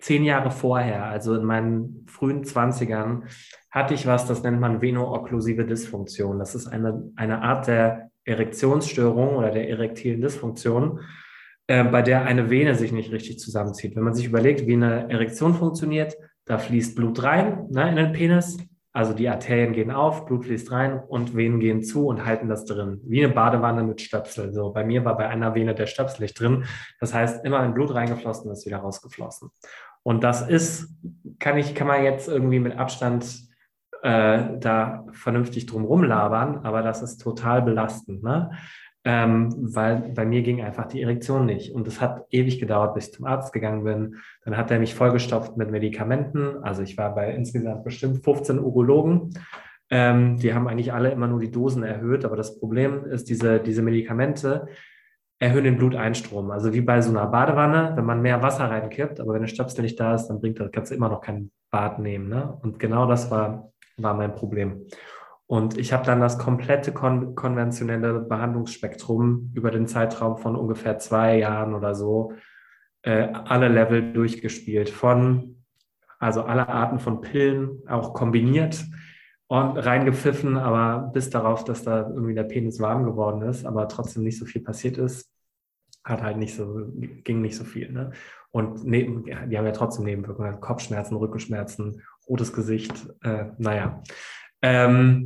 zehn 0.00 0.24
Jahre 0.24 0.50
vorher, 0.50 1.04
also 1.06 1.34
in 1.34 1.44
meinen 1.44 2.06
frühen 2.08 2.44
20ern, 2.44 3.22
hatte 3.70 3.94
ich 3.94 4.06
was, 4.06 4.26
das 4.26 4.42
nennt 4.42 4.60
man 4.60 4.80
veno-okklusive 4.80 5.64
Dysfunktion. 5.64 6.38
Das 6.38 6.54
ist 6.54 6.66
eine, 6.66 7.10
eine 7.16 7.42
Art 7.42 7.66
der 7.66 8.10
Erektionsstörung 8.24 9.36
oder 9.36 9.50
der 9.50 9.68
erektilen 9.68 10.20
Dysfunktion 10.20 11.00
äh, 11.66 11.84
bei 11.84 12.02
der 12.02 12.24
eine 12.24 12.50
Vene 12.50 12.74
sich 12.74 12.92
nicht 12.92 13.12
richtig 13.12 13.38
zusammenzieht. 13.38 13.94
Wenn 13.94 14.02
man 14.02 14.14
sich 14.14 14.26
überlegt, 14.26 14.66
wie 14.66 14.74
eine 14.74 15.10
Erektion 15.10 15.54
funktioniert, 15.54 16.16
da 16.44 16.58
fließt 16.58 16.96
Blut 16.96 17.22
rein 17.22 17.66
ne, 17.70 17.90
in 17.90 17.96
den 17.96 18.12
Penis, 18.12 18.56
also 18.92 19.12
die 19.12 19.28
Arterien 19.28 19.72
gehen 19.72 19.90
auf, 19.90 20.26
Blut 20.26 20.46
fließt 20.46 20.72
rein 20.72 20.98
und 20.98 21.36
Venen 21.36 21.60
gehen 21.60 21.82
zu 21.82 22.06
und 22.06 22.24
halten 22.24 22.48
das 22.48 22.64
drin. 22.64 23.00
Wie 23.04 23.24
eine 23.24 23.32
Badewanne 23.32 23.82
mit 23.84 24.00
Stöpsel. 24.00 24.52
So, 24.52 24.72
bei 24.72 24.84
mir 24.84 25.04
war 25.04 25.16
bei 25.16 25.28
einer 25.28 25.54
Vene 25.54 25.74
der 25.74 25.86
Stöpsel 25.86 26.22
nicht 26.22 26.38
drin. 26.38 26.64
Das 27.00 27.14
heißt, 27.14 27.44
immer 27.44 27.62
wenn 27.62 27.74
Blut 27.74 27.94
reingeflossen 27.94 28.50
ist, 28.50 28.66
wieder 28.66 28.78
rausgeflossen. 28.78 29.50
Und 30.02 30.24
das 30.24 30.48
ist, 30.48 30.96
kann 31.38 31.58
ich, 31.58 31.74
kann 31.74 31.86
man 31.86 32.02
jetzt 32.02 32.28
irgendwie 32.28 32.60
mit 32.60 32.78
Abstand 32.78 33.48
äh, 34.02 34.58
da 34.58 35.04
vernünftig 35.12 35.66
drum 35.66 35.84
rumlabern, 35.84 36.64
aber 36.64 36.82
das 36.82 37.02
ist 37.02 37.18
total 37.18 37.62
belastend, 37.62 38.22
ne? 38.22 38.50
Ähm, 39.04 39.54
weil 39.56 40.12
bei 40.14 40.26
mir 40.26 40.42
ging 40.42 40.60
einfach 40.60 40.86
die 40.86 41.02
Erektion 41.02 41.46
nicht. 41.46 41.72
Und 41.72 41.86
es 41.86 42.00
hat 42.00 42.26
ewig 42.30 42.58
gedauert, 42.58 42.94
bis 42.94 43.06
ich 43.06 43.14
zum 43.14 43.26
Arzt 43.26 43.52
gegangen 43.52 43.84
bin. 43.84 44.16
Dann 44.44 44.56
hat 44.56 44.70
er 44.70 44.80
mich 44.80 44.94
vollgestopft 44.94 45.56
mit 45.56 45.70
Medikamenten. 45.70 46.62
Also 46.62 46.82
ich 46.82 46.98
war 46.98 47.14
bei 47.14 47.32
insgesamt 47.32 47.84
bestimmt 47.84 48.24
15 48.24 48.58
Urologen. 48.58 49.34
Ähm, 49.90 50.36
die 50.36 50.52
haben 50.52 50.68
eigentlich 50.68 50.92
alle 50.92 51.10
immer 51.10 51.28
nur 51.28 51.40
die 51.40 51.50
Dosen 51.50 51.82
erhöht, 51.82 52.24
aber 52.24 52.36
das 52.36 52.58
Problem 52.58 53.04
ist, 53.06 53.28
diese, 53.28 53.60
diese 53.60 53.82
Medikamente 53.82 54.66
erhöhen 55.38 55.64
den 55.64 55.76
Bluteinstrom. 55.78 56.50
Also 56.50 56.74
wie 56.74 56.80
bei 56.80 57.00
so 57.00 57.10
einer 57.10 57.26
Badewanne, 57.26 57.92
wenn 57.94 58.04
man 58.04 58.20
mehr 58.20 58.42
Wasser 58.42 58.68
reinkippt, 58.68 59.20
aber 59.20 59.34
wenn 59.34 59.42
der 59.42 59.48
Stöpsel 59.48 59.82
nicht 59.82 59.98
da 59.98 60.14
ist, 60.14 60.26
dann 60.26 60.40
bringt 60.40 60.58
das, 60.60 60.70
kannst 60.72 60.90
du 60.90 60.96
immer 60.96 61.08
noch 61.08 61.20
kein 61.20 61.50
Bad 61.70 61.98
nehmen. 61.98 62.28
Ne? 62.28 62.58
Und 62.62 62.78
genau 62.78 63.06
das 63.06 63.30
war, 63.30 63.72
war 63.96 64.14
mein 64.14 64.34
Problem. 64.34 64.86
Und 65.48 65.78
ich 65.78 65.94
habe 65.94 66.04
dann 66.04 66.20
das 66.20 66.38
komplette 66.38 66.92
kon 66.92 67.34
konventionelle 67.34 68.20
Behandlungsspektrum 68.20 69.50
über 69.54 69.70
den 69.70 69.86
Zeitraum 69.86 70.36
von 70.36 70.54
ungefähr 70.54 70.98
zwei 70.98 71.38
Jahren 71.38 71.74
oder 71.74 71.94
so 71.94 72.34
äh, 73.00 73.28
alle 73.32 73.68
Level 73.68 74.12
durchgespielt. 74.12 74.90
Von, 74.90 75.64
also 76.18 76.42
alle 76.42 76.68
Arten 76.68 76.98
von 76.98 77.22
Pillen, 77.22 77.82
auch 77.88 78.12
kombiniert 78.12 78.84
und 79.46 79.78
reingepfiffen, 79.78 80.58
aber 80.58 81.10
bis 81.14 81.30
darauf, 81.30 81.64
dass 81.64 81.82
da 81.82 82.06
irgendwie 82.10 82.34
der 82.34 82.44
Penis 82.44 82.78
warm 82.78 83.04
geworden 83.04 83.40
ist, 83.40 83.64
aber 83.64 83.88
trotzdem 83.88 84.24
nicht 84.24 84.38
so 84.38 84.44
viel 84.44 84.62
passiert 84.62 84.98
ist, 84.98 85.30
hat 86.04 86.22
halt 86.22 86.36
nicht 86.36 86.54
so, 86.54 86.90
ging 87.24 87.40
nicht 87.40 87.56
so 87.56 87.64
viel. 87.64 87.90
Ne? 87.90 88.12
Und 88.50 88.84
neben, 88.84 89.24
die 89.24 89.56
haben 89.56 89.64
ja 89.64 89.72
trotzdem 89.72 90.04
Nebenwirkungen, 90.04 90.60
Kopfschmerzen, 90.60 91.16
Rückenschmerzen, 91.16 92.02
rotes 92.28 92.52
Gesicht, 92.52 92.92
äh, 93.22 93.46
naja. 93.56 94.02
Ähm, 94.62 95.24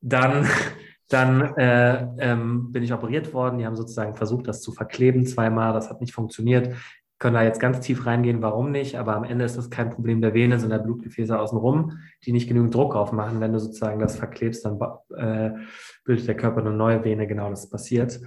dann 0.00 0.46
dann 1.08 1.56
äh, 1.56 2.06
ähm, 2.18 2.72
bin 2.72 2.82
ich 2.82 2.92
operiert 2.92 3.32
worden. 3.32 3.58
Die 3.58 3.66
haben 3.66 3.76
sozusagen 3.76 4.14
versucht, 4.14 4.48
das 4.48 4.60
zu 4.60 4.72
verkleben 4.72 5.26
zweimal. 5.26 5.72
Das 5.72 5.90
hat 5.90 6.00
nicht 6.00 6.14
funktioniert. 6.14 6.74
Können 7.18 7.34
da 7.34 7.42
jetzt 7.42 7.60
ganz 7.60 7.80
tief 7.80 8.06
reingehen, 8.06 8.42
warum 8.42 8.72
nicht. 8.72 8.96
Aber 8.96 9.14
am 9.14 9.24
Ende 9.24 9.44
ist 9.44 9.56
das 9.56 9.70
kein 9.70 9.90
Problem 9.90 10.20
der 10.20 10.34
Vene, 10.34 10.58
sondern 10.58 10.80
der 10.80 10.84
Blutgefäße 10.84 11.38
außenrum, 11.38 11.98
die 12.24 12.32
nicht 12.32 12.48
genügend 12.48 12.74
Druck 12.74 12.96
aufmachen. 12.96 13.40
Wenn 13.40 13.52
du 13.52 13.60
sozusagen 13.60 14.00
das 14.00 14.16
verklebst, 14.16 14.64
dann 14.64 14.80
äh, 15.16 15.52
bildet 16.04 16.26
der 16.26 16.36
Körper 16.36 16.60
eine 16.60 16.72
neue 16.72 17.04
Vene. 17.04 17.26
Genau 17.26 17.50
das 17.50 17.70
passiert. 17.70 18.20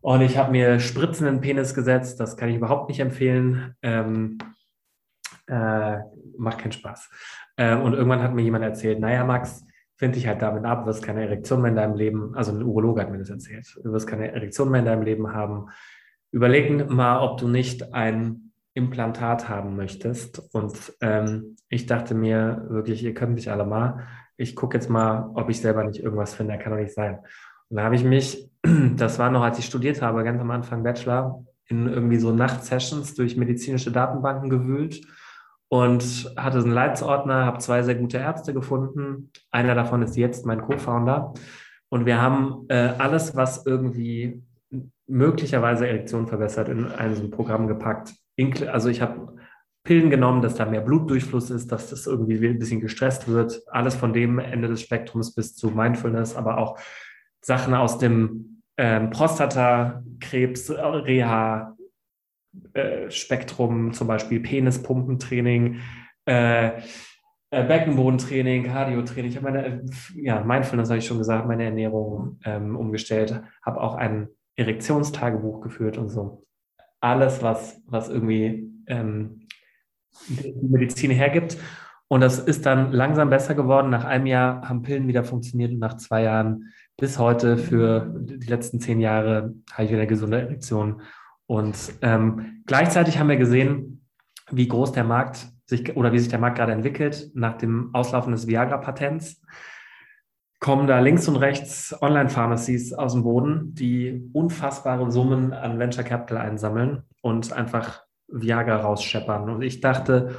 Und 0.00 0.20
ich 0.20 0.36
habe 0.36 0.52
mir 0.52 0.78
Spritzen 0.78 1.26
in 1.26 1.36
den 1.36 1.40
Penis 1.40 1.74
gesetzt. 1.74 2.20
Das 2.20 2.36
kann 2.36 2.48
ich 2.48 2.56
überhaupt 2.56 2.88
nicht 2.88 3.00
empfehlen. 3.00 3.74
Ähm, 3.82 4.38
äh, 5.46 5.98
macht 6.36 6.58
keinen 6.58 6.72
Spaß. 6.72 7.08
Ähm, 7.56 7.82
und 7.82 7.94
irgendwann 7.94 8.22
hat 8.22 8.34
mir 8.34 8.42
jemand 8.42 8.64
erzählt, 8.64 9.00
naja, 9.00 9.24
Max, 9.24 9.64
finde 9.96 10.18
ich 10.18 10.26
halt 10.26 10.42
damit 10.42 10.64
ab, 10.64 10.86
wirst 10.86 11.02
keine 11.02 11.22
Erektion 11.22 11.62
mehr 11.62 11.70
in 11.70 11.76
deinem 11.76 11.94
Leben, 11.94 12.34
also 12.34 12.52
ein 12.52 12.62
Urologe 12.62 13.00
hat 13.00 13.10
mir 13.10 13.18
das 13.18 13.30
erzählt, 13.30 13.66
du 13.82 13.92
wirst 13.92 14.06
keine 14.06 14.30
Erektion 14.32 14.70
mehr 14.70 14.80
in 14.80 14.86
deinem 14.86 15.02
Leben 15.02 15.32
haben. 15.32 15.68
Überleg 16.32 16.90
mal, 16.90 17.20
ob 17.20 17.38
du 17.38 17.48
nicht 17.48 17.94
ein 17.94 18.52
Implantat 18.74 19.48
haben 19.48 19.74
möchtest. 19.74 20.54
Und 20.54 20.92
ähm, 21.00 21.56
ich 21.70 21.86
dachte 21.86 22.14
mir 22.14 22.66
wirklich, 22.68 23.02
ihr 23.02 23.14
könnt 23.14 23.34
mich 23.34 23.50
alle 23.50 23.64
mal. 23.64 24.06
Ich 24.36 24.54
gucke 24.54 24.76
jetzt 24.76 24.90
mal, 24.90 25.30
ob 25.34 25.48
ich 25.48 25.60
selber 25.60 25.82
nicht 25.82 26.02
irgendwas 26.02 26.34
finde. 26.34 26.58
Kann 26.58 26.72
doch 26.72 26.78
nicht 26.78 26.92
sein. 26.92 27.20
Und 27.70 27.78
da 27.78 27.84
habe 27.84 27.96
ich 27.96 28.04
mich, 28.04 28.50
das 28.96 29.18
war 29.18 29.30
noch, 29.30 29.42
als 29.42 29.58
ich 29.58 29.64
studiert 29.64 30.02
habe, 30.02 30.24
ganz 30.24 30.40
am 30.40 30.50
Anfang 30.50 30.82
Bachelor, 30.82 31.42
in 31.68 31.88
irgendwie 31.88 32.18
so 32.18 32.32
Nachtsessions 32.32 33.14
durch 33.14 33.36
medizinische 33.36 33.90
Datenbanken 33.90 34.50
gewühlt 34.50 35.00
und 35.68 36.32
hatte 36.36 36.58
einen 36.58 36.70
Leitsordner, 36.70 37.44
habe 37.44 37.58
zwei 37.58 37.82
sehr 37.82 37.96
gute 37.96 38.18
Ärzte 38.18 38.54
gefunden. 38.54 39.30
Einer 39.50 39.74
davon 39.74 40.02
ist 40.02 40.16
jetzt 40.16 40.46
mein 40.46 40.62
Co-Founder. 40.62 41.34
Und 41.88 42.06
wir 42.06 42.20
haben 42.20 42.66
äh, 42.68 42.92
alles, 42.98 43.36
was 43.36 43.66
irgendwie 43.66 44.42
möglicherweise 45.06 45.86
Erektion 45.86 46.26
verbessert, 46.26 46.68
in 46.68 46.90
ein 46.90 47.14
so 47.14 47.22
ein 47.22 47.30
Programm 47.30 47.66
gepackt. 47.66 48.14
Also 48.66 48.88
ich 48.88 49.00
habe 49.00 49.36
Pillen 49.84 50.10
genommen, 50.10 50.42
dass 50.42 50.56
da 50.56 50.66
mehr 50.66 50.80
Blutdurchfluss 50.80 51.50
ist, 51.50 51.70
dass 51.70 51.90
das 51.90 52.06
irgendwie 52.06 52.44
ein 52.46 52.58
bisschen 52.58 52.80
gestresst 52.80 53.28
wird. 53.28 53.62
Alles 53.68 53.94
von 53.94 54.12
dem 54.12 54.38
Ende 54.40 54.68
des 54.68 54.82
Spektrums 54.82 55.34
bis 55.34 55.54
zu 55.54 55.70
Mindfulness, 55.70 56.34
aber 56.34 56.58
auch 56.58 56.78
Sachen 57.40 57.72
aus 57.72 57.98
dem 57.98 58.62
ähm, 58.76 59.10
Prostatakrebs, 59.10 60.70
Reha, 60.70 61.75
äh, 62.74 63.10
Spektrum, 63.10 63.92
zum 63.92 64.06
Beispiel 64.06 64.40
Penispumpentraining, 64.40 65.80
äh, 66.26 66.80
äh, 67.50 67.64
Beckenbodentraining, 67.64 68.64
Cardiotraining. 68.64 69.30
Ich 69.30 69.36
habe 69.36 69.50
meine, 69.50 69.66
äh, 69.66 69.80
ja, 70.16 70.42
Mindfulness 70.42 70.88
habe 70.88 70.98
ich 70.98 71.06
schon 71.06 71.18
gesagt, 71.18 71.46
meine 71.46 71.64
Ernährung 71.64 72.38
ähm, 72.44 72.76
umgestellt, 72.76 73.40
habe 73.62 73.80
auch 73.80 73.94
ein 73.94 74.28
Erektionstagebuch 74.56 75.60
geführt 75.60 75.96
und 75.96 76.08
so. 76.08 76.44
Alles, 77.00 77.42
was, 77.42 77.80
was 77.86 78.08
irgendwie 78.08 78.70
ähm, 78.86 79.46
die 80.28 80.54
Medizin 80.60 81.10
hergibt. 81.10 81.56
Und 82.08 82.20
das 82.20 82.38
ist 82.38 82.66
dann 82.66 82.92
langsam 82.92 83.30
besser 83.30 83.54
geworden. 83.54 83.90
Nach 83.90 84.04
einem 84.04 84.26
Jahr 84.26 84.68
haben 84.68 84.82
Pillen 84.82 85.08
wieder 85.08 85.24
funktioniert 85.24 85.72
und 85.72 85.78
nach 85.78 85.96
zwei 85.96 86.22
Jahren 86.22 86.72
bis 86.96 87.18
heute 87.18 87.58
für 87.58 88.12
die 88.18 88.46
letzten 88.46 88.80
zehn 88.80 89.00
Jahre 89.00 89.54
habe 89.72 89.84
ich 89.84 89.90
wieder 89.90 90.06
gesunde 90.06 90.40
Erektion 90.40 91.02
und 91.46 91.76
ähm, 92.02 92.62
gleichzeitig 92.66 93.18
haben 93.18 93.28
wir 93.28 93.36
gesehen, 93.36 94.04
wie 94.50 94.68
groß 94.68 94.92
der 94.92 95.04
Markt 95.04 95.48
sich 95.66 95.96
oder 95.96 96.12
wie 96.12 96.18
sich 96.18 96.28
der 96.28 96.38
Markt 96.38 96.58
gerade 96.58 96.72
entwickelt. 96.72 97.30
Nach 97.34 97.56
dem 97.58 97.90
Auslaufen 97.92 98.32
des 98.32 98.46
Viagra-Patents 98.46 99.42
kommen 100.60 100.86
da 100.86 101.00
links 101.00 101.28
und 101.28 101.36
rechts 101.36 101.94
Online-Pharmacies 102.00 102.94
aus 102.94 103.12
dem 103.12 103.22
Boden, 103.22 103.74
die 103.74 104.30
unfassbare 104.32 105.10
Summen 105.10 105.52
an 105.52 105.78
Venture 105.78 106.04
Capital 106.04 106.38
einsammeln 106.38 107.02
und 107.20 107.52
einfach 107.52 108.02
Viagra 108.28 108.76
rausscheppern. 108.76 109.50
Und 109.50 109.62
ich 109.62 109.80
dachte, 109.80 110.36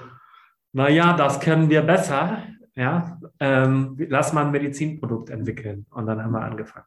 naja, 0.74 1.16
das 1.16 1.40
können 1.40 1.70
wir 1.70 1.82
besser. 1.82 2.44
Ja, 2.76 3.20
ähm, 3.40 3.96
lass 4.10 4.34
mal 4.34 4.46
ein 4.46 4.52
Medizinprodukt 4.52 5.30
entwickeln. 5.30 5.86
Und 5.90 6.06
dann 6.06 6.24
haben 6.24 6.32
wir 6.32 6.42
angefangen. 6.42 6.86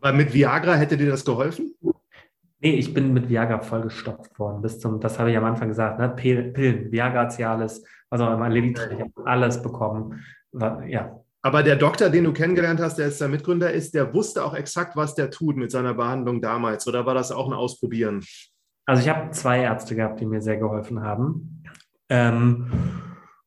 Aber 0.00 0.12
mit 0.12 0.32
Viagra 0.32 0.74
hätte 0.74 0.96
dir 0.96 1.10
das 1.10 1.24
geholfen? 1.24 1.74
Nee, 2.62 2.74
ich 2.74 2.94
bin 2.94 3.12
mit 3.12 3.28
Viagra 3.28 3.60
vollgestopft 3.60 4.38
worden. 4.38 4.62
Bis 4.62 4.78
zum, 4.78 5.00
das 5.00 5.18
habe 5.18 5.32
ich 5.32 5.36
am 5.36 5.44
Anfang 5.44 5.68
gesagt, 5.68 5.98
ne? 5.98 6.08
Pillen, 6.08 6.92
Viagra, 6.92 7.28
Cialis, 7.28 7.84
auch 8.08 8.34
immer, 8.34 8.48
Levitrin, 8.48 8.98
ich 8.98 9.00
habe 9.00 9.26
alles 9.26 9.60
bekommen. 9.60 10.24
Ja. 10.86 11.18
Aber 11.44 11.64
der 11.64 11.74
Doktor, 11.74 12.08
den 12.08 12.22
du 12.22 12.32
kennengelernt 12.32 12.80
hast, 12.80 12.98
der 12.98 13.06
jetzt 13.06 13.20
der 13.20 13.26
Mitgründer 13.26 13.72
ist, 13.72 13.94
der 13.94 14.14
wusste 14.14 14.44
auch 14.44 14.54
exakt, 14.54 14.94
was 14.94 15.16
der 15.16 15.30
tut 15.30 15.56
mit 15.56 15.72
seiner 15.72 15.94
Behandlung 15.94 16.40
damals. 16.40 16.86
Oder 16.86 17.04
war 17.04 17.14
das 17.14 17.32
auch 17.32 17.48
ein 17.48 17.52
Ausprobieren? 17.52 18.22
Also 18.86 19.02
ich 19.02 19.08
habe 19.08 19.32
zwei 19.32 19.62
Ärzte 19.62 19.96
gehabt, 19.96 20.20
die 20.20 20.26
mir 20.26 20.40
sehr 20.40 20.58
geholfen 20.58 21.02
haben. 21.02 21.64
Ähm, 22.08 22.70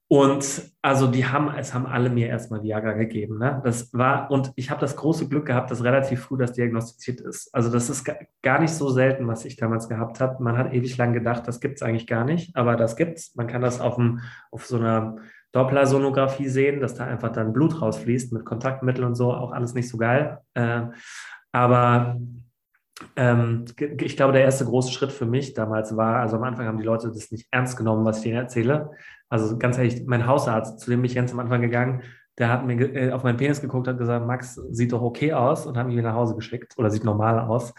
und 0.07 0.71
also 0.83 1.07
die 1.07 1.25
haben, 1.25 1.49
es 1.57 1.73
haben 1.73 1.87
alle 1.87 2.11
mir 2.11 2.27
erstmal 2.27 2.61
Viagra 2.61 2.93
gegeben. 2.93 3.39
Ne? 3.39 3.59
Das 3.63 3.91
war, 3.91 4.29
und 4.29 4.51
ich 4.55 4.69
habe 4.69 4.79
das 4.79 4.95
große 4.95 5.27
Glück 5.27 5.47
gehabt, 5.47 5.71
dass 5.71 5.83
relativ 5.83 6.21
früh 6.21 6.37
das 6.37 6.53
diagnostiziert 6.53 7.21
ist. 7.21 7.49
Also 7.55 7.71
das 7.71 7.89
ist 7.89 8.07
gar 8.43 8.59
nicht 8.59 8.73
so 8.73 8.89
selten, 8.89 9.27
was 9.27 9.45
ich 9.45 9.55
damals 9.55 9.89
gehabt 9.89 10.19
habe. 10.19 10.43
Man 10.43 10.59
hat 10.59 10.73
ewig 10.73 10.95
lang 10.97 11.13
gedacht, 11.13 11.47
das 11.47 11.59
gibt 11.59 11.77
es 11.77 11.81
eigentlich 11.81 12.05
gar 12.05 12.23
nicht, 12.23 12.55
aber 12.55 12.75
das 12.75 12.95
gibt's. 12.95 13.33
Man 13.35 13.47
kann 13.47 13.63
das 13.63 13.81
auf, 13.81 13.95
dem, 13.95 14.21
auf 14.51 14.67
so 14.67 14.77
einer 14.77 15.15
Dopplersonographie 15.53 16.49
sehen, 16.49 16.81
dass 16.81 16.93
da 16.93 17.05
einfach 17.05 17.31
dann 17.31 17.53
Blut 17.53 17.81
rausfließt 17.81 18.31
mit 18.31 18.45
Kontaktmitteln 18.45 19.07
und 19.07 19.15
so, 19.15 19.33
auch 19.33 19.53
alles 19.53 19.73
nicht 19.73 19.89
so 19.89 19.97
geil. 19.97 20.39
Äh, 20.53 20.83
aber 21.51 22.19
ähm, 23.15 23.65
ich 23.77 24.15
glaube, 24.15 24.33
der 24.33 24.43
erste 24.43 24.65
große 24.65 24.91
Schritt 24.91 25.11
für 25.11 25.25
mich 25.25 25.53
damals 25.53 25.95
war, 25.97 26.17
also 26.17 26.37
am 26.37 26.43
Anfang 26.43 26.65
haben 26.65 26.77
die 26.77 26.85
Leute 26.85 27.09
das 27.09 27.31
nicht 27.31 27.47
ernst 27.51 27.77
genommen, 27.77 28.05
was 28.05 28.17
ich 28.17 28.23
denen 28.23 28.37
erzähle. 28.37 28.91
Also 29.29 29.57
ganz 29.57 29.77
ehrlich, 29.77 30.03
mein 30.05 30.27
Hausarzt, 30.27 30.79
zu 30.79 30.89
dem 30.89 31.01
bin 31.01 31.09
ich 31.09 31.15
ganz 31.15 31.31
am 31.31 31.39
Anfang 31.39 31.61
gegangen, 31.61 32.03
der 32.37 32.49
hat 32.49 32.65
mir 32.65 32.79
äh, 32.95 33.11
auf 33.11 33.23
meinen 33.23 33.37
Penis 33.37 33.61
geguckt 33.61 33.87
und 33.87 33.97
gesagt, 33.97 34.25
Max 34.25 34.55
sieht 34.71 34.91
doch 34.91 35.01
okay 35.01 35.33
aus 35.33 35.65
und 35.65 35.77
hat 35.77 35.87
mich 35.87 35.95
nach 36.01 36.15
Hause 36.15 36.35
geschickt 36.35 36.73
oder 36.77 36.89
sieht 36.89 37.03
normal 37.03 37.39
aus. 37.39 37.73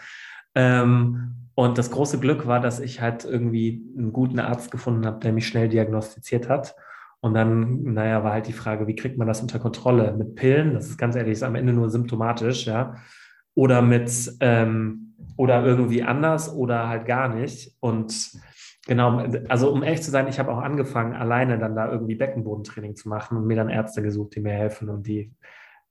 Ähm, 0.55 1.49
und 1.55 1.77
das 1.77 1.89
große 1.89 2.19
Glück 2.19 2.45
war, 2.45 2.59
dass 2.59 2.79
ich 2.79 3.01
halt 3.01 3.25
irgendwie 3.25 3.83
einen 3.97 4.13
guten 4.13 4.39
Arzt 4.39 4.69
gefunden 4.69 5.05
habe, 5.05 5.19
der 5.19 5.33
mich 5.33 5.47
schnell 5.47 5.69
diagnostiziert 5.69 6.49
hat. 6.49 6.75
Und 7.19 7.33
dann, 7.33 7.81
naja, 7.93 8.23
war 8.23 8.33
halt 8.33 8.47
die 8.47 8.53
Frage, 8.53 8.85
wie 8.85 8.95
kriegt 8.95 9.17
man 9.17 9.27
das 9.27 9.41
unter 9.41 9.57
Kontrolle? 9.57 10.15
Mit 10.15 10.35
Pillen, 10.35 10.75
das 10.75 10.87
ist 10.87 10.97
ganz 10.97 11.15
ehrlich, 11.15 11.33
ist 11.33 11.43
am 11.43 11.55
Ende 11.55 11.73
nur 11.73 11.89
symptomatisch, 11.89 12.67
ja. 12.67 12.95
Oder 13.57 13.81
mit, 13.81 14.37
ähm, 14.39 15.15
oder 15.35 15.65
irgendwie 15.65 16.03
anders 16.03 16.53
oder 16.53 16.87
halt 16.87 17.05
gar 17.05 17.27
nicht. 17.33 17.75
Und 17.79 18.31
genau, 18.85 19.25
also 19.49 19.71
um 19.71 19.83
ehrlich 19.83 20.03
zu 20.03 20.11
sein, 20.11 20.27
ich 20.27 20.37
habe 20.37 20.51
auch 20.51 20.59
angefangen, 20.59 21.13
alleine 21.13 21.57
dann 21.57 21.75
da 21.75 21.91
irgendwie 21.91 22.15
Beckenbodentraining 22.15 22.95
zu 22.95 23.09
machen 23.09 23.37
und 23.37 23.47
mir 23.47 23.57
dann 23.57 23.69
Ärzte 23.69 24.03
gesucht, 24.03 24.35
die 24.35 24.41
mir 24.41 24.53
helfen 24.53 24.89
und 24.89 25.07
die 25.07 25.31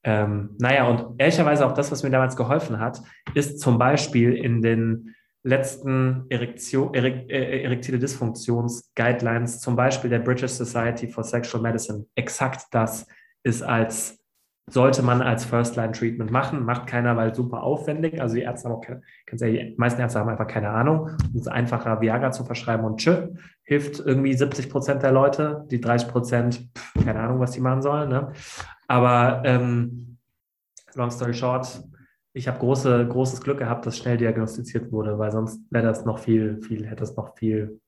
ähm, 0.07 0.55
naja, 0.59 0.87
und 0.87 1.21
ehrlicherweise 1.21 1.67
auch 1.67 1.73
das, 1.73 1.91
was 1.91 2.05
mir 2.05 2.11
damals 2.11 2.37
geholfen 2.37 2.79
hat, 2.79 3.03
ist 3.35 3.59
zum 3.59 3.77
Beispiel 3.77 4.35
in 4.35 4.63
den 4.63 5.17
letzten 5.43 6.27
Erektion, 6.29 6.95
erek, 6.95 7.29
äh, 7.29 7.65
erektile 7.65 7.99
Dysfunktions-Guidelines, 7.99 9.61
zum 9.61 9.75
Beispiel 9.75 10.09
der 10.09 10.21
British 10.21 10.53
Society 10.53 11.09
for 11.09 11.25
Sexual 11.25 11.61
Medicine, 11.61 12.07
exakt 12.15 12.67
das 12.71 13.09
ist 13.43 13.63
als 13.63 14.25
sollte 14.69 15.03
man 15.03 15.23
als 15.23 15.45
First-Line-Treatment 15.45 16.31
machen, 16.31 16.65
macht 16.65 16.89
keiner, 16.89 17.17
weil 17.17 17.35
super 17.35 17.63
aufwendig. 17.63 18.21
Also 18.21 18.35
die 18.35 18.43
Ärzte 18.43 18.69
haben 18.69 18.77
auch 18.77 18.85
keine, 18.85 19.01
die 19.31 19.75
meisten 19.77 20.01
Ärzte 20.01 20.19
haben 20.19 20.29
einfach 20.29 20.49
keine 20.49 20.71
Ahnung. 20.71 21.11
Es 21.35 21.43
ist 21.43 21.49
einfacher, 21.49 22.01
Viagra 22.01 22.33
zu 22.33 22.45
verschreiben 22.45 22.85
und 22.85 22.99
tschö, 22.99 23.29
hilft 23.63 24.01
irgendwie 24.01 24.35
70 24.35 24.69
Prozent 24.69 25.03
der 25.05 25.13
Leute. 25.13 25.65
Die 25.71 25.81
30 25.81 26.09
Prozent, 26.09 26.69
keine 27.05 27.21
Ahnung, 27.21 27.39
was 27.39 27.53
die 27.53 27.61
machen 27.61 27.81
sollen. 27.81 28.09
Ne? 28.09 28.33
Aber 28.89 29.43
ähm, 29.45 30.19
long 30.95 31.11
story 31.11 31.35
short, 31.35 31.83
ich 32.33 32.49
habe 32.49 32.59
große, 32.59 33.07
großes 33.07 33.41
Glück 33.41 33.59
gehabt, 33.59 33.87
dass 33.87 33.97
schnell 33.97 34.17
diagnostiziert 34.17 34.91
wurde, 34.91 35.19
weil 35.19 35.31
sonst 35.31 35.61
wäre 35.71 35.87
das 35.87 36.05
noch 36.05 36.19
viel, 36.19 36.61
viel, 36.61 36.87
hätte 36.87 37.05
es 37.05 37.17
noch 37.17 37.37
viel 37.37 37.81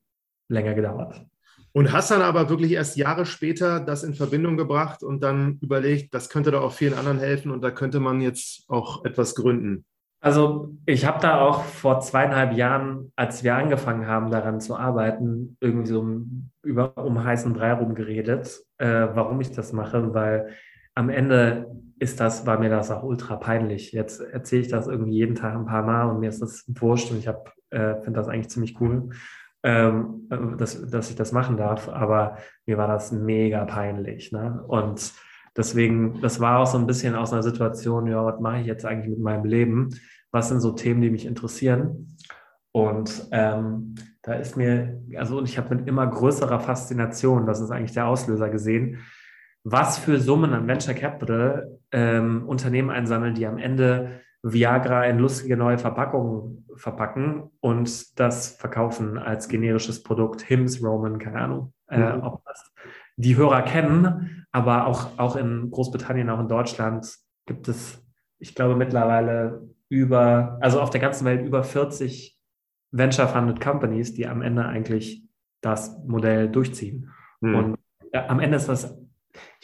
länger 0.47 0.73
gedauert. 0.73 1.25
Und 1.71 1.91
hast 1.91 2.09
dann 2.09 2.21
aber 2.21 2.49
wirklich 2.49 2.71
erst 2.71 2.97
Jahre 2.97 3.25
später 3.25 3.79
das 3.79 4.03
in 4.03 4.15
Verbindung 4.15 4.57
gebracht 4.57 5.03
und 5.03 5.21
dann 5.21 5.59
überlegt, 5.61 6.13
das 6.13 6.29
könnte 6.29 6.51
doch 6.51 6.63
auch 6.63 6.71
vielen 6.73 6.95
anderen 6.95 7.19
helfen 7.19 7.51
und 7.51 7.61
da 7.61 7.69
könnte 7.69 7.99
man 7.99 8.21
jetzt 8.21 8.65
auch 8.69 9.05
etwas 9.05 9.35
gründen. 9.35 9.85
Also 10.21 10.75
ich 10.85 11.05
habe 11.05 11.21
da 11.21 11.39
auch 11.39 11.63
vor 11.63 12.01
zweieinhalb 12.01 12.53
Jahren, 12.53 13.13
als 13.15 13.43
wir 13.43 13.55
angefangen 13.55 14.05
haben, 14.05 14.31
daran 14.31 14.59
zu 14.59 14.75
arbeiten, 14.75 15.55
irgendwie 15.61 15.87
so 15.87 16.21
über 16.61 16.97
um 16.97 17.23
heißen 17.23 17.53
Brei 17.53 17.71
rumgeredet, 17.71 18.59
äh, 18.79 19.07
warum 19.13 19.39
ich 19.39 19.51
das 19.51 19.71
mache, 19.71 20.13
weil 20.13 20.49
am 20.95 21.09
Ende 21.09 21.67
ist 21.99 22.19
das, 22.19 22.45
war 22.45 22.59
mir 22.59 22.69
das 22.69 22.91
auch 22.91 23.03
ultra 23.03 23.37
peinlich. 23.37 23.93
Jetzt 23.93 24.19
erzähle 24.19 24.63
ich 24.63 24.67
das 24.67 24.87
irgendwie 24.87 25.13
jeden 25.13 25.35
Tag 25.35 25.55
ein 25.55 25.65
paar 25.65 25.83
Mal 25.83 26.09
und 26.09 26.19
mir 26.19 26.29
ist 26.29 26.41
das 26.41 26.65
wurscht 26.67 27.11
und 27.11 27.19
ich 27.19 27.27
äh, 27.27 28.01
finde 28.01 28.19
das 28.19 28.27
eigentlich 28.27 28.49
ziemlich 28.49 28.81
cool 28.81 29.09
ähm, 29.63 30.27
dass, 30.57 30.89
dass 30.89 31.09
ich 31.09 31.15
das 31.15 31.31
machen 31.31 31.57
darf. 31.57 31.89
Aber 31.89 32.37
mir 32.65 32.77
war 32.77 32.87
das 32.87 33.11
mega 33.11 33.65
peinlich. 33.65 34.31
Ne? 34.31 34.63
Und 34.67 35.13
deswegen, 35.55 36.21
das 36.21 36.39
war 36.39 36.59
auch 36.59 36.67
so 36.67 36.77
ein 36.77 36.87
bisschen 36.87 37.15
aus 37.15 37.33
einer 37.33 37.43
Situation, 37.43 38.07
ja, 38.07 38.23
was 38.23 38.39
mache 38.39 38.59
ich 38.59 38.67
jetzt 38.67 38.85
eigentlich 38.85 39.09
mit 39.09 39.19
meinem 39.19 39.45
Leben? 39.45 39.89
Was 40.31 40.49
sind 40.49 40.61
so 40.61 40.71
Themen, 40.71 41.01
die 41.01 41.09
mich 41.09 41.25
interessieren? 41.25 42.17
Und 42.71 43.27
ähm, 43.31 43.95
da 44.21 44.33
ist 44.33 44.55
mir, 44.55 45.01
also 45.15 45.39
und 45.39 45.49
ich 45.49 45.57
habe 45.57 45.75
mit 45.75 45.87
immer 45.87 46.05
größerer 46.05 46.59
Faszination, 46.59 47.47
das 47.47 47.61
ist 47.61 47.71
eigentlich 47.71 47.93
der 47.93 48.07
Auslöser 48.07 48.49
gesehen, 48.49 48.99
was 49.63 49.97
für 49.97 50.19
Summen 50.19 50.53
an 50.53 50.67
Venture 50.67 50.93
Capital 50.93 51.79
ähm, 51.91 52.47
Unternehmen 52.47 52.89
einsammeln, 52.89 53.33
die 53.33 53.45
am 53.45 53.57
Ende 53.57 54.21
Viagra 54.41 55.05
in 55.05 55.19
lustige 55.19 55.57
neue 55.57 55.77
Verpackungen 55.77 56.65
verpacken 56.75 57.49
und 57.59 58.19
das 58.19 58.55
verkaufen 58.55 59.17
als 59.17 59.49
generisches 59.49 60.01
Produkt. 60.01 60.41
Hims, 60.41 60.81
Roman, 60.81 61.19
keine 61.19 61.39
Ahnung, 61.39 61.73
äh, 61.89 61.97
mhm. 61.97 62.21
äh, 62.21 62.25
ob 62.25 62.45
das 62.45 62.71
die 63.17 63.35
Hörer 63.35 63.63
kennen, 63.63 64.45
aber 64.51 64.87
auch, 64.87 65.17
auch 65.17 65.35
in 65.35 65.69
Großbritannien, 65.71 66.29
auch 66.29 66.39
in 66.39 66.47
Deutschland 66.47 67.13
gibt 67.45 67.67
es, 67.67 68.01
ich 68.39 68.55
glaube, 68.55 68.75
mittlerweile 68.75 69.67
über, 69.89 70.57
also 70.61 70.79
auf 70.79 70.89
der 70.89 71.01
ganzen 71.01 71.25
Welt 71.25 71.45
über 71.45 71.63
40 71.63 72.39
Venture-Funded 72.91 73.59
Companies, 73.59 74.13
die 74.13 74.25
am 74.25 74.41
Ende 74.41 74.65
eigentlich 74.65 75.23
das 75.61 75.97
Modell 76.07 76.49
durchziehen. 76.49 77.11
Mhm. 77.41 77.55
Und 77.55 77.79
ja, 78.13 78.27
am 78.29 78.39
Ende 78.39 78.55
ist 78.55 78.69
das 78.69 78.97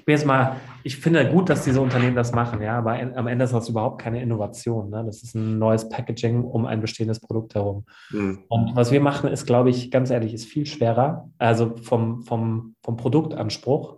bin 0.06 0.14
jetzt 0.14 0.26
mal, 0.26 0.58
ich 0.84 0.98
finde 0.98 1.28
gut, 1.30 1.50
dass 1.50 1.64
diese 1.64 1.82
Unternehmen 1.82 2.16
das 2.16 2.32
machen, 2.32 2.62
ja, 2.62 2.78
aber 2.78 2.94
am 2.94 3.28
Ende 3.28 3.46
ist 3.46 3.54
das 3.54 3.70
überhaupt 3.70 4.02
keine 4.02 4.22
Innovation. 4.22 4.92
Ne? 4.92 5.04
Das 5.04 5.24
ist 5.24 5.34
ein 5.36 5.58
neues 5.58 5.90
Packaging 5.90 6.44
um 6.44 6.68
ein 6.68 6.80
bestehendes 6.80 7.20
Produkt 7.20 7.56
herum. 7.56 7.86
Mhm. 8.12 8.44
Und 8.48 8.76
was 8.76 8.92
wir 8.92 9.02
machen, 9.02 9.30
ist, 9.32 9.48
glaube 9.48 9.72
ich, 9.72 9.90
ganz 9.90 10.12
ehrlich, 10.12 10.34
ist 10.34 10.46
viel 10.46 10.68
schwerer, 10.68 11.30
also 11.40 11.76
vom, 11.78 12.22
vom, 12.22 12.76
vom 12.84 12.98
Produktanspruch, 12.98 13.98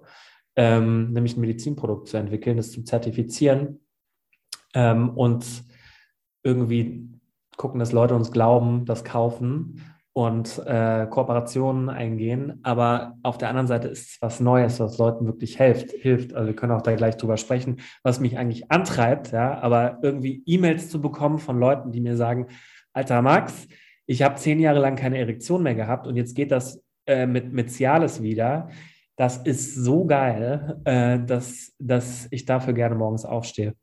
ähm, 0.56 1.12
nämlich 1.12 1.36
ein 1.36 1.42
Medizinprodukt 1.42 2.08
zu 2.08 2.18
entwickeln, 2.18 2.56
das 2.56 2.72
zu 2.72 2.84
zertifizieren 2.84 3.82
ähm, 4.74 5.10
und 5.10 5.46
irgendwie 6.42 7.10
gucken, 7.58 7.80
dass 7.80 7.92
Leute 7.92 8.16
uns 8.16 8.32
glauben, 8.32 8.86
das 8.86 9.04
kaufen 9.04 9.84
und 10.18 10.60
äh, 10.66 11.06
Kooperationen 11.06 11.90
eingehen. 11.90 12.60
Aber 12.64 13.20
auf 13.22 13.38
der 13.38 13.50
anderen 13.50 13.68
Seite 13.68 13.88
ist 13.88 14.10
es 14.10 14.18
was 14.20 14.40
Neues, 14.40 14.80
was 14.80 14.98
Leuten 14.98 15.28
wirklich 15.28 15.58
hilft. 15.58 15.92
hilft. 15.92 16.34
Also 16.34 16.48
wir 16.48 16.56
können 16.56 16.72
auch 16.72 16.82
da 16.82 16.96
gleich 16.96 17.18
drüber 17.18 17.38
sprechen, 17.38 17.82
was 18.02 18.20
mich 18.20 18.36
eigentlich 18.36 18.72
antreibt, 18.72 19.32
ja, 19.32 19.60
aber 19.60 20.00
irgendwie 20.02 20.42
E-Mails 20.48 20.90
zu 20.90 21.02
bekommen 21.02 21.38
von 21.38 21.60
Leuten, 21.60 21.92
die 21.92 22.02
mir 22.02 22.18
sagen, 22.18 22.48
alter 22.94 23.22
Max, 23.22 23.68
ich 24.08 24.24
habe 24.24 24.38
zehn 24.38 24.60
Jahre 24.60 24.80
lang 24.80 24.96
keine 24.96 25.20
Erektion 25.20 25.62
mehr 25.62 25.76
gehabt 25.76 26.08
und 26.08 26.16
jetzt 26.16 26.34
geht 26.36 26.52
das 26.52 26.84
äh, 27.06 27.28
mit, 27.28 27.54
mit 27.54 27.70
Cialis 27.70 28.20
wieder. 28.24 28.70
Das 29.18 29.38
ist 29.38 29.76
so 29.76 30.06
geil, 30.06 30.82
äh, 30.86 31.20
dass, 31.20 31.76
dass 31.78 32.28
ich 32.32 32.46
dafür 32.46 32.74
gerne 32.74 32.96
morgens 32.96 33.24
aufstehe. 33.24 33.76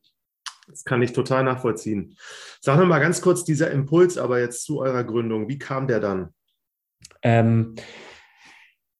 Das 0.68 0.84
kann 0.84 1.02
ich 1.02 1.12
total 1.12 1.44
nachvollziehen. 1.44 2.16
Sag 2.60 2.78
noch 2.78 2.86
mal 2.86 3.00
ganz 3.00 3.20
kurz 3.20 3.44
dieser 3.44 3.70
Impuls, 3.70 4.18
aber 4.18 4.40
jetzt 4.40 4.64
zu 4.64 4.80
eurer 4.80 5.04
Gründung. 5.04 5.48
Wie 5.48 5.58
kam 5.58 5.86
der 5.86 6.00
dann? 6.00 6.30
Ähm, 7.22 7.74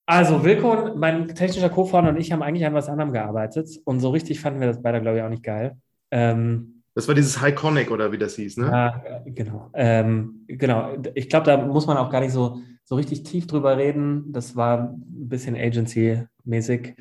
also 0.07 0.45
Wilko, 0.45 0.95
mein 0.97 1.35
technischer 1.35 1.71
Co-Founder 1.71 2.11
und 2.11 2.19
ich 2.19 2.31
haben 2.31 2.43
eigentlich 2.43 2.67
an 2.67 2.75
was 2.75 2.89
anderem 2.89 3.13
gearbeitet 3.13 3.71
und 3.85 4.01
so 4.01 4.11
richtig 4.11 4.41
fanden 4.41 4.61
wir 4.61 4.67
das 4.67 4.83
beide, 4.83 5.01
glaube 5.01 5.19
ich, 5.19 5.23
auch 5.23 5.31
nicht 5.31 5.43
geil. 5.43 5.79
Ähm, 6.11 6.83
das 6.95 7.09
war 7.09 7.15
dieses 7.15 7.41
Highconic 7.41 7.91
oder 7.91 8.13
wie 8.13 8.19
das 8.19 8.37
hieß, 8.37 8.59
ne? 8.59 8.67
Ja, 8.67 9.23
genau. 9.27 9.71
Ähm, 9.75 10.45
genau. 10.47 10.97
Ich 11.15 11.29
glaube, 11.29 11.47
da 11.47 11.57
muss 11.57 11.87
man 11.87 11.97
auch 11.97 12.11
gar 12.11 12.21
nicht 12.21 12.33
so, 12.33 12.61
so 12.85 12.95
richtig 12.95 13.25
tief 13.25 13.47
drüber 13.47 13.77
reden. 13.77 14.33
Das 14.33 14.55
war 14.55 14.91
ein 14.91 15.29
bisschen 15.29 15.57
Agency-mäßig. 15.57 16.95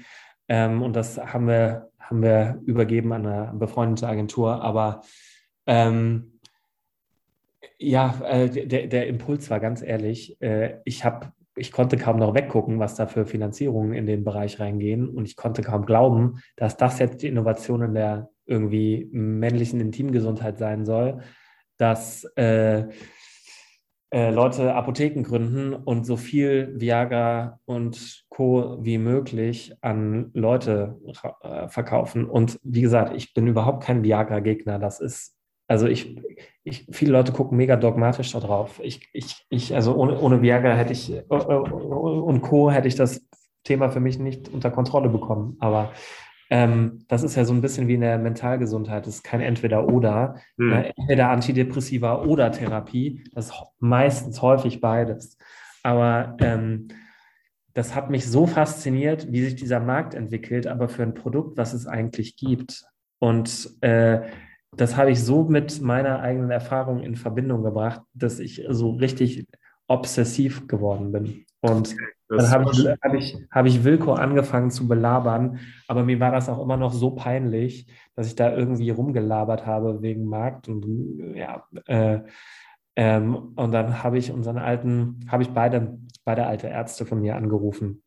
Ähm, 0.47 0.81
und 0.81 0.95
das 0.95 1.17
haben 1.19 1.47
wir 1.47 1.91
haben 2.13 2.21
wir 2.21 2.61
übergeben 2.65 3.11
an 3.11 3.25
eine 3.25 3.53
befreundete 3.57 4.07
Agentur. 4.07 4.61
Aber 4.61 5.01
ähm, 5.65 6.39
ja, 7.79 8.21
äh, 8.23 8.67
der, 8.67 8.87
der 8.87 9.07
Impuls 9.07 9.49
war 9.49 9.59
ganz 9.59 9.81
ehrlich, 9.81 10.39
äh, 10.41 10.77
ich 10.85 11.03
habe 11.03 11.33
ich 11.55 11.71
konnte 11.71 11.97
kaum 11.97 12.17
noch 12.17 12.33
weggucken, 12.33 12.79
was 12.79 12.95
da 12.95 13.05
für 13.05 13.27
Finanzierungen 13.27 13.93
in 13.93 14.07
den 14.07 14.23
Bereich 14.23 14.59
reingehen. 14.59 15.07
Und 15.07 15.27
ich 15.27 15.35
konnte 15.35 15.61
kaum 15.61 15.85
glauben, 15.85 16.41
dass 16.55 16.77
das 16.77 16.97
jetzt 16.97 17.21
die 17.21 17.27
Innovation 17.27 17.83
in 17.83 17.93
der 17.93 18.29
irgendwie 18.47 19.07
männlichen 19.11 19.79
Intimgesundheit 19.79 20.57
sein 20.57 20.83
soll, 20.83 21.19
dass 21.77 22.23
äh, 22.37 22.85
äh, 24.13 24.29
Leute 24.29 24.75
Apotheken 24.75 25.23
gründen 25.23 25.73
und 25.73 26.05
so 26.05 26.17
viel 26.17 26.71
Viagra 26.75 27.59
und 27.65 28.25
Co. 28.29 28.77
wie 28.79 28.99
möglich 28.99 29.73
an 29.81 30.29
Leute 30.35 30.99
äh, 31.41 31.67
verkaufen. 31.67 32.29
Und 32.29 32.59
wie 32.61 32.81
gesagt, 32.81 33.15
ich 33.15 33.33
bin 33.33 33.47
überhaupt 33.47 33.83
kein 33.83 34.03
Viagra-Gegner. 34.03 34.77
Das 34.77 34.99
ist, 34.99 35.35
also 35.67 35.87
ich, 35.87 36.21
ich, 36.63 36.85
viele 36.91 37.11
Leute 37.11 37.31
gucken 37.31 37.57
mega 37.57 37.75
dogmatisch 37.75 38.31
da 38.33 38.39
drauf. 38.39 38.79
Ich, 38.83 39.09
ich, 39.13 39.47
ich, 39.49 39.73
also 39.73 39.95
ohne, 39.95 40.19
ohne 40.19 40.43
Viagra 40.43 40.75
hätte 40.75 40.93
ich 40.93 41.11
äh, 41.11 41.23
und 41.23 42.41
Co. 42.41 42.69
hätte 42.69 42.87
ich 42.87 42.95
das 42.95 43.27
Thema 43.63 43.89
für 43.89 43.99
mich 43.99 44.19
nicht 44.19 44.47
unter 44.47 44.69
Kontrolle 44.69 45.09
bekommen. 45.09 45.57
Aber 45.59 45.91
ähm, 46.49 47.05
das 47.07 47.23
ist 47.23 47.35
ja 47.35 47.45
so 47.45 47.53
ein 47.53 47.61
bisschen 47.61 47.87
wie 47.87 47.95
in 47.95 48.01
der 48.01 48.17
Mentalgesundheit. 48.17 49.07
Das 49.07 49.15
ist 49.15 49.23
kein 49.23 49.41
Entweder-Oder. 49.41 50.35
Hm. 50.57 50.71
Äh, 50.71 50.93
entweder 50.95 51.29
Antidepressiva 51.29 52.23
oder 52.23 52.51
Therapie. 52.51 53.23
Das 53.33 53.47
ist 53.47 53.53
meistens 53.79 54.41
häufig 54.41 54.81
beides. 54.81 55.37
Aber 55.83 56.37
ähm, 56.39 56.89
das 57.73 57.95
hat 57.95 58.09
mich 58.09 58.29
so 58.29 58.45
fasziniert, 58.45 59.31
wie 59.31 59.43
sich 59.43 59.55
dieser 59.55 59.79
Markt 59.79 60.13
entwickelt, 60.13 60.67
aber 60.67 60.87
für 60.87 61.03
ein 61.03 61.15
Produkt, 61.15 61.57
was 61.57 61.73
es 61.73 61.87
eigentlich 61.87 62.37
gibt. 62.37 62.83
Und 63.19 63.71
äh, 63.81 64.21
das 64.75 64.97
habe 64.97 65.11
ich 65.11 65.23
so 65.23 65.43
mit 65.43 65.81
meiner 65.81 66.19
eigenen 66.19 66.51
Erfahrung 66.51 67.01
in 67.01 67.15
Verbindung 67.15 67.63
gebracht, 67.63 68.01
dass 68.13 68.39
ich 68.39 68.65
so 68.69 68.91
richtig 68.91 69.47
obsessiv 69.87 70.67
geworden 70.67 71.11
bin. 71.11 71.45
Und 71.61 71.95
dann 72.37 72.49
habe 72.49 72.71
ich, 72.71 72.87
hab 72.87 73.13
ich, 73.13 73.37
hab 73.51 73.65
ich 73.65 73.83
Wilko 73.83 74.13
angefangen 74.13 74.71
zu 74.71 74.87
belabern, 74.87 75.59
aber 75.87 76.03
mir 76.03 76.19
war 76.19 76.31
das 76.31 76.49
auch 76.49 76.61
immer 76.61 76.77
noch 76.77 76.93
so 76.93 77.11
peinlich, 77.11 77.87
dass 78.15 78.27
ich 78.27 78.35
da 78.35 78.55
irgendwie 78.55 78.89
rumgelabert 78.89 79.65
habe 79.65 80.01
wegen 80.01 80.25
Markt 80.25 80.67
und 80.67 81.35
ja, 81.35 81.63
äh, 81.85 82.21
ähm, 82.95 83.53
und 83.55 83.71
dann 83.71 84.03
habe 84.03 84.17
ich 84.17 84.31
unseren 84.31 84.57
alten, 84.57 85.25
habe 85.27 85.43
ich 85.43 85.49
beide, 85.49 85.97
beide 86.25 86.45
alte 86.45 86.67
Ärzte 86.67 87.05
von 87.05 87.21
mir 87.21 87.35
angerufen 87.35 88.03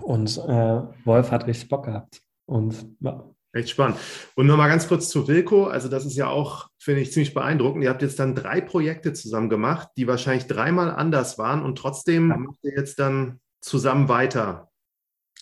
und 0.00 0.38
äh, 0.38 0.82
Wolf 1.04 1.30
hat 1.30 1.46
richtig 1.46 1.68
Bock 1.68 1.84
gehabt 1.86 2.22
und 2.46 2.86
ja. 3.00 3.24
Echt 3.54 3.70
spannend. 3.70 3.96
Und 4.34 4.46
nochmal 4.46 4.68
ganz 4.68 4.88
kurz 4.88 5.08
zu 5.08 5.26
Wilco. 5.26 5.64
Also, 5.64 5.88
das 5.88 6.04
ist 6.04 6.16
ja 6.16 6.28
auch, 6.28 6.68
finde 6.78 7.00
ich, 7.00 7.12
ziemlich 7.12 7.32
beeindruckend. 7.32 7.82
Ihr 7.82 7.88
habt 7.88 8.02
jetzt 8.02 8.18
dann 8.18 8.34
drei 8.34 8.60
Projekte 8.60 9.14
zusammen 9.14 9.48
gemacht, 9.48 9.88
die 9.96 10.06
wahrscheinlich 10.06 10.46
dreimal 10.46 10.90
anders 10.90 11.38
waren 11.38 11.62
und 11.62 11.78
trotzdem 11.78 12.28
ja. 12.28 12.36
macht 12.36 12.58
ihr 12.62 12.74
jetzt 12.76 12.98
dann 12.98 13.40
zusammen 13.68 14.08
weiter. 14.08 14.70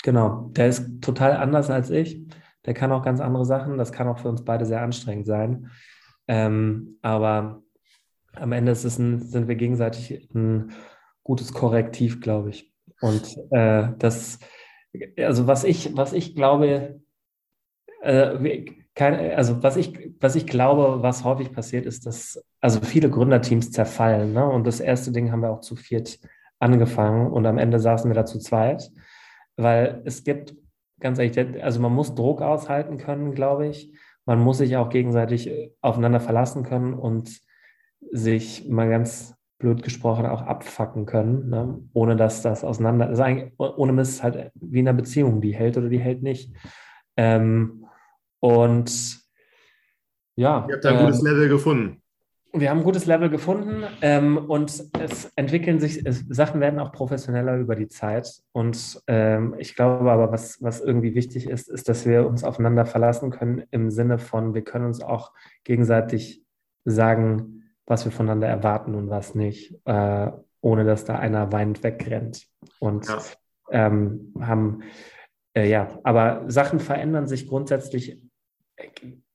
Genau, 0.03 0.51
der 0.53 0.69
ist 0.69 1.03
total 1.03 1.33
anders 1.33 1.71
als 1.71 1.91
ich. 1.91 2.21
Der 2.65 2.75
kann 2.75 2.93
auch 2.93 3.03
ganz 3.03 3.21
andere 3.21 3.45
Sachen. 3.45 3.79
Das 3.79 3.93
kann 3.93 4.09
auch 4.09 4.19
für 4.19 4.29
uns 4.29 4.45
beide 4.45 4.67
sehr 4.67 4.83
anstrengend 4.83 5.27
sein. 5.27 5.71
Ähm, 6.29 6.99
aber 7.03 7.63
am 8.35 8.53
Ende 8.53 8.73
ein, 8.73 9.21
sind 9.21 9.49
wir 9.49 9.55
gegenseitig 9.55 10.29
ein 10.35 10.73
gutes 11.23 11.53
Korrektiv, 11.53 12.21
glaube 12.21 12.51
ich. 12.51 12.73
Und 13.01 13.37
äh, 13.51 13.89
das, 13.99 14.39
also 15.19 15.47
was 15.47 15.65
ich, 15.65 15.97
was 15.97 16.13
ich 16.13 16.35
glaube, 16.35 17.01
äh, 18.03 18.65
keine, 18.95 19.37
also 19.37 19.63
was 19.63 19.77
ich, 19.77 20.15
was 20.21 20.37
ich 20.37 20.47
glaube, 20.47 21.03
was 21.03 21.25
häufig 21.25 21.53
passiert, 21.53 21.87
ist, 21.87 22.07
dass 22.07 22.43
also 22.61 22.81
viele 22.81 23.11
Gründerteams 23.11 23.71
zerfallen. 23.71 24.33
Ne? 24.33 24.49
Und 24.49 24.67
das 24.67 24.81
erste 24.81 25.13
Ding 25.13 25.31
haben 25.31 25.43
wir 25.43 25.51
auch 25.51 25.61
zu 25.61 25.77
viert 25.77 26.19
angefangen 26.59 27.31
und 27.31 27.47
am 27.47 27.59
Ende 27.59 27.79
saßen 27.79 28.11
wir 28.11 28.15
da 28.15 28.25
zu 28.25 28.39
zweit, 28.39 28.91
weil 29.57 30.03
es 30.05 30.25
gibt, 30.25 30.55
ganz 31.01 31.19
ehrlich, 31.19 31.63
also 31.63 31.81
man 31.81 31.93
muss 31.93 32.15
Druck 32.15 32.43
aushalten 32.43 32.99
können, 32.99 33.35
glaube 33.35 33.67
ich. 33.69 33.93
Man 34.25 34.41
muss 34.41 34.59
sich 34.59 34.77
auch 34.77 34.89
gegenseitig 34.89 35.51
aufeinander 35.81 36.21
verlassen 36.21 36.65
können 36.65 36.95
und 36.95 37.41
sich 38.11 38.69
mal 38.69 38.89
ganz 38.89 39.37
blöd 39.59 39.83
gesprochen 39.83 40.27
auch 40.27 40.43
abfacken 40.43 41.07
können, 41.07 41.49
ne? 41.49 41.81
ohne 41.95 42.17
dass 42.17 42.43
das 42.43 42.65
auseinander, 42.65 43.07
also 43.09 43.25
ohne 43.57 43.93
Mist 43.93 44.23
halt 44.23 44.51
wie 44.55 44.81
in 44.81 44.89
einer 44.89 44.97
Beziehung, 44.97 45.41
die 45.41 45.55
hält 45.55 45.79
oder 45.79 45.89
die 45.89 45.99
hält 45.99 46.23
nicht. 46.23 46.55
Ähm, 47.17 47.87
und 48.41 49.19
ja. 50.37 50.67
Ihr 50.69 50.75
habt 50.75 50.87
ein 50.87 50.99
ähm, 50.99 51.05
gutes 51.07 51.23
Level 51.23 51.49
gefunden. 51.49 52.03
Wir 52.59 52.71
haben 52.71 52.79
ein 52.79 52.85
gutes 52.85 53.07
Level 53.07 53.29
gefunden 53.29 53.85
ähm, 54.01 54.39
und 54.39 54.85
es 54.99 55.31
entwickeln 55.37 55.79
sich, 55.79 56.07
es, 56.07 56.25
Sachen 56.29 56.61
werden 56.61 56.79
auch 56.79 56.93
professioneller 56.93 57.57
über 57.59 57.77
die 57.77 57.89
Zeit. 57.89 58.43
Und 58.53 59.03
ähm, 59.07 59.55
ich 59.59 59.75
glaube 59.75 60.11
aber, 60.11 60.33
was, 60.33 60.63
was 60.63 60.81
irgendwie 60.81 61.15
wichtig 61.15 61.49
ist, 61.49 61.69
ist, 61.69 61.89
dass 61.89 62.07
wir 62.07 62.27
uns 62.27 62.45
aufeinander 62.45 62.87
verlassen 62.87 63.31
können 63.31 63.65
im 63.71 63.91
Sinne 63.91 64.19
von, 64.19 64.55
wir 64.55 64.63
können 64.63 64.87
uns 64.87 65.03
auch 65.03 65.33
gegenseitig 65.65 66.43
sagen, 66.85 67.65
was 67.87 68.05
wir 68.05 68.13
voneinander 68.13 68.49
erwarten 68.49 68.95
und 68.95 69.11
was 69.11 69.35
nicht, 69.35 69.79
äh, 69.85 70.31
ohne 70.61 70.85
dass 70.85 71.05
da 71.05 71.19
einer 71.19 71.53
weinend 71.53 71.83
wegrennt. 71.83 72.47
Und 72.79 73.07
ja. 73.07 73.19
ähm, 73.71 74.33
haben, 74.41 74.83
äh, 75.55 75.69
ja, 75.69 75.99
aber 76.05 76.45
Sachen 76.49 76.81
verändern 76.81 77.27
sich 77.27 77.47
grundsätzlich 77.47 78.21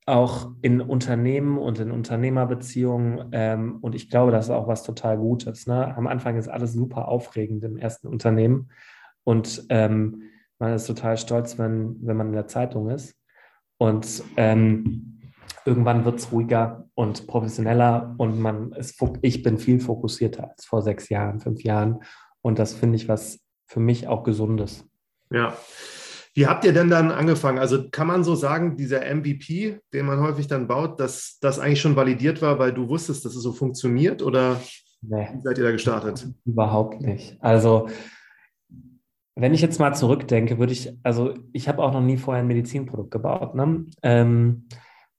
auch 0.05 0.51
in 0.61 0.81
Unternehmen 0.81 1.57
und 1.57 1.79
in 1.79 1.91
Unternehmerbeziehungen. 1.91 3.29
Ähm, 3.31 3.77
und 3.81 3.95
ich 3.95 4.09
glaube, 4.09 4.31
das 4.31 4.45
ist 4.45 4.51
auch 4.51 4.67
was 4.67 4.83
total 4.83 5.17
Gutes. 5.17 5.67
Ne? 5.67 5.95
Am 5.95 6.07
Anfang 6.07 6.37
ist 6.37 6.47
alles 6.47 6.73
super 6.73 7.07
aufregend 7.07 7.63
im 7.63 7.77
ersten 7.77 8.07
Unternehmen. 8.07 8.69
Und 9.23 9.65
ähm, 9.69 10.23
man 10.59 10.73
ist 10.73 10.87
total 10.87 11.17
stolz, 11.17 11.57
wenn, 11.57 11.97
wenn 12.01 12.17
man 12.17 12.27
in 12.27 12.33
der 12.33 12.47
Zeitung 12.47 12.89
ist. 12.89 13.15
Und 13.77 14.23
ähm, 14.37 15.19
irgendwann 15.65 16.05
wird 16.05 16.19
es 16.19 16.31
ruhiger 16.31 16.87
und 16.95 17.27
professioneller 17.27 18.15
und 18.17 18.39
man 18.39 18.73
ist, 18.73 19.01
ich 19.21 19.43
bin 19.43 19.57
viel 19.57 19.79
fokussierter 19.79 20.49
als 20.49 20.65
vor 20.65 20.81
sechs 20.81 21.09
Jahren, 21.09 21.39
fünf 21.39 21.63
Jahren. 21.63 22.03
Und 22.41 22.59
das 22.59 22.73
finde 22.73 22.95
ich 22.95 23.07
was 23.07 23.39
für 23.67 23.79
mich 23.79 24.07
auch 24.07 24.23
Gesundes. 24.23 24.85
Ja. 25.31 25.55
Wie 26.33 26.47
habt 26.47 26.63
ihr 26.63 26.73
denn 26.73 26.89
dann 26.89 27.11
angefangen? 27.11 27.59
Also 27.59 27.89
kann 27.89 28.07
man 28.07 28.23
so 28.23 28.35
sagen, 28.35 28.77
dieser 28.77 29.01
MVP, 29.13 29.79
den 29.93 30.05
man 30.05 30.21
häufig 30.21 30.47
dann 30.47 30.67
baut, 30.67 30.99
dass 30.99 31.37
das 31.41 31.59
eigentlich 31.59 31.81
schon 31.81 31.95
validiert 31.95 32.41
war, 32.41 32.57
weil 32.57 32.73
du 32.73 32.87
wusstest, 32.87 33.25
dass 33.25 33.35
es 33.35 33.43
so 33.43 33.51
funktioniert? 33.51 34.21
Oder 34.21 34.61
nee, 35.01 35.27
wie 35.33 35.41
seid 35.41 35.57
ihr 35.57 35.65
da 35.65 35.71
gestartet? 35.71 36.27
Überhaupt 36.45 37.01
nicht. 37.01 37.37
Also 37.41 37.89
wenn 39.35 39.53
ich 39.53 39.61
jetzt 39.61 39.79
mal 39.79 39.93
zurückdenke, 39.93 40.59
würde 40.59 40.73
ich, 40.73 40.93
also 41.03 41.33
ich 41.51 41.67
habe 41.67 41.81
auch 41.81 41.93
noch 41.93 42.01
nie 42.01 42.17
vorher 42.17 42.43
ein 42.43 42.47
Medizinprodukt 42.47 43.11
gebaut. 43.11 43.55
Ne? 43.55 43.85
Ähm, 44.03 44.67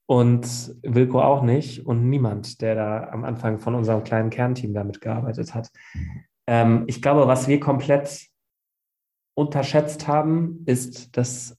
und 0.06 0.76
Wilko 0.82 1.22
auch 1.22 1.42
nicht 1.42 1.86
und 1.86 2.08
niemand, 2.08 2.60
der 2.60 2.74
da 2.74 3.08
am 3.10 3.24
Anfang 3.24 3.58
von 3.58 3.74
unserem 3.74 4.04
kleinen 4.04 4.30
Kernteam 4.30 4.74
damit 4.74 5.00
gearbeitet 5.00 5.54
hat. 5.54 5.70
Ähm, 6.46 6.84
ich 6.86 7.00
glaube, 7.00 7.26
was 7.26 7.48
wir 7.48 7.60
komplett 7.60 8.26
unterschätzt 9.34 10.08
haben, 10.08 10.62
ist 10.66 11.16
das 11.16 11.56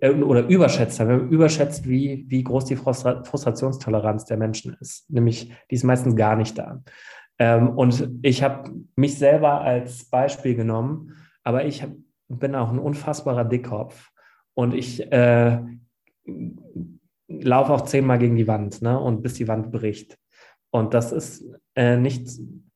äh, 0.00 0.10
oder 0.10 0.46
überschätzt 0.46 1.00
haben. 1.00 1.08
Wir 1.08 1.16
haben 1.16 1.30
überschätzt, 1.30 1.88
wie, 1.88 2.24
wie 2.28 2.44
groß 2.44 2.66
die 2.66 2.76
Frustrationstoleranz 2.76 4.24
der 4.24 4.36
Menschen 4.36 4.76
ist. 4.80 5.10
Nämlich, 5.10 5.52
die 5.70 5.74
ist 5.74 5.84
meistens 5.84 6.16
gar 6.16 6.36
nicht 6.36 6.58
da. 6.58 6.82
Ähm, 7.38 7.70
und 7.70 8.10
ich 8.22 8.42
habe 8.42 8.70
mich 8.96 9.18
selber 9.18 9.60
als 9.60 10.04
Beispiel 10.04 10.54
genommen, 10.54 11.14
aber 11.42 11.64
ich 11.64 11.82
hab, 11.82 11.90
bin 12.28 12.54
auch 12.54 12.70
ein 12.70 12.78
unfassbarer 12.78 13.44
Dickkopf. 13.44 14.10
Und 14.54 14.74
ich 14.74 15.10
äh, 15.10 15.58
laufe 17.28 17.72
auch 17.72 17.82
zehnmal 17.82 18.18
gegen 18.18 18.36
die 18.36 18.46
Wand, 18.46 18.82
ne? 18.82 18.98
Und 18.98 19.22
bis 19.22 19.34
die 19.34 19.48
Wand 19.48 19.72
bricht. 19.72 20.16
Und 20.70 20.94
das 20.94 21.12
ist 21.12 21.44
äh, 21.74 21.96
nicht, 21.96 22.28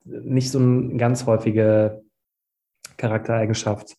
nicht 0.04 0.50
so 0.50 0.58
eine 0.58 0.96
ganz 0.96 1.26
häufige 1.26 2.02
Charaktereigenschaft. 2.96 3.96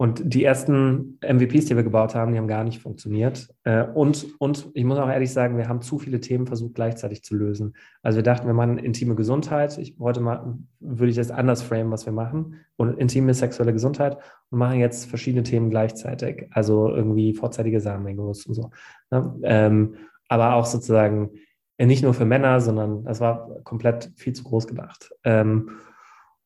Und 0.00 0.32
die 0.32 0.44
ersten 0.44 1.18
MVPs, 1.22 1.66
die 1.66 1.74
wir 1.74 1.82
gebaut 1.82 2.14
haben, 2.14 2.30
die 2.30 2.38
haben 2.38 2.46
gar 2.46 2.62
nicht 2.62 2.80
funktioniert. 2.80 3.48
Äh, 3.64 3.82
und, 3.82 4.28
und 4.38 4.70
ich 4.74 4.84
muss 4.84 4.96
auch 4.96 5.08
ehrlich 5.08 5.32
sagen, 5.32 5.58
wir 5.58 5.68
haben 5.68 5.82
zu 5.82 5.98
viele 5.98 6.20
Themen 6.20 6.46
versucht 6.46 6.76
gleichzeitig 6.76 7.24
zu 7.24 7.34
lösen. 7.34 7.74
Also 8.00 8.16
wir 8.16 8.22
dachten, 8.22 8.46
wir 8.46 8.54
machen 8.54 8.78
intime 8.78 9.16
Gesundheit. 9.16 9.76
Ich 9.76 9.98
wollte 9.98 10.20
mal, 10.20 10.56
würde 10.78 11.10
ich 11.10 11.16
das 11.16 11.32
anders 11.32 11.62
framen, 11.62 11.90
was 11.90 12.06
wir 12.06 12.12
machen. 12.12 12.60
Und 12.76 12.96
intime 12.96 13.34
sexuelle 13.34 13.72
Gesundheit 13.72 14.18
und 14.50 14.58
machen 14.60 14.78
jetzt 14.78 15.06
verschiedene 15.06 15.42
Themen 15.42 15.68
gleichzeitig. 15.68 16.46
Also 16.52 16.94
irgendwie 16.94 17.34
vorzeitige 17.34 17.80
Samenerguss 17.80 18.46
und 18.46 18.54
so. 18.54 18.70
Ne? 19.10 19.34
Ähm, 19.42 19.94
aber 20.28 20.54
auch 20.54 20.66
sozusagen 20.66 21.30
äh, 21.76 21.86
nicht 21.86 22.04
nur 22.04 22.14
für 22.14 22.24
Männer, 22.24 22.60
sondern 22.60 23.02
das 23.02 23.20
war 23.20 23.48
komplett 23.64 24.12
viel 24.14 24.32
zu 24.32 24.44
groß 24.44 24.68
gedacht. 24.68 25.10
Ähm, 25.24 25.70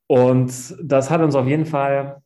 und 0.06 0.74
das 0.82 1.10
hat 1.10 1.20
uns 1.20 1.34
auf 1.34 1.46
jeden 1.46 1.66
Fall 1.66 2.21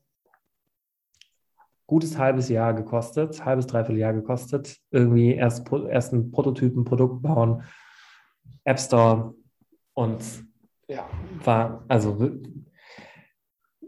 gutes 1.86 2.18
halbes 2.18 2.48
Jahr 2.48 2.74
gekostet, 2.74 3.44
halbes, 3.44 3.66
dreiviertel 3.66 3.98
Jahr 3.98 4.12
gekostet. 4.12 4.78
Irgendwie 4.90 5.34
erst, 5.34 5.70
erst 5.72 6.12
einen 6.12 6.30
Prototypen, 6.32 6.84
Produkt 6.84 7.22
bauen, 7.22 7.62
App 8.64 8.80
Store 8.80 9.34
und 9.94 10.22
ja, 10.88 11.08
war, 11.44 11.84
also 11.88 12.18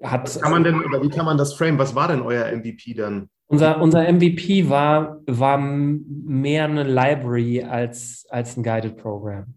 hat. 0.03 0.25
Was 0.25 0.41
kann 0.41 0.53
man 0.53 0.65
denn, 0.65 0.83
oder 0.83 1.03
wie 1.03 1.09
kann 1.09 1.27
man 1.27 1.39
das 1.39 1.55
frame? 1.55 1.79
Was 1.79 1.95
war 1.95 2.09
denn 2.09 2.23
euer 2.23 2.51
MVP 2.57 2.95
dann? 2.95 3.29
Unser, 3.47 3.81
unser 3.81 4.13
MVP 4.13 4.69
war, 4.69 5.21
war 5.27 5.59
mehr 5.59 6.65
eine 6.65 6.83
Library 6.83 7.63
als, 7.63 8.27
als 8.29 8.57
ein 8.57 8.63
Guided 8.63 8.99
Program. 8.99 9.55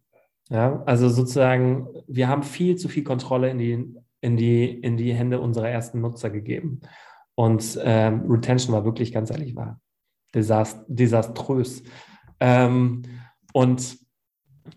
Ja, 0.49 0.81
also 0.85 1.09
sozusagen, 1.09 1.87
wir 2.07 2.27
haben 2.27 2.43
viel 2.43 2.77
zu 2.77 2.89
viel 2.89 3.03
Kontrolle 3.03 3.49
in 3.49 3.57
die, 3.57 3.95
in 4.21 4.37
die, 4.37 4.65
in 4.65 4.97
die 4.97 5.13
Hände 5.13 5.41
unserer 5.41 5.69
ersten 5.69 6.01
Nutzer 6.01 6.29
gegeben. 6.29 6.81
Und 7.41 7.79
ähm, 7.81 8.25
Retention 8.29 8.71
war 8.71 8.85
wirklich, 8.85 9.11
ganz 9.11 9.31
ehrlich, 9.31 9.55
war 9.55 9.81
desast 10.35 10.85
desaströs. 10.87 11.81
Ähm, 12.39 13.01
und 13.51 13.97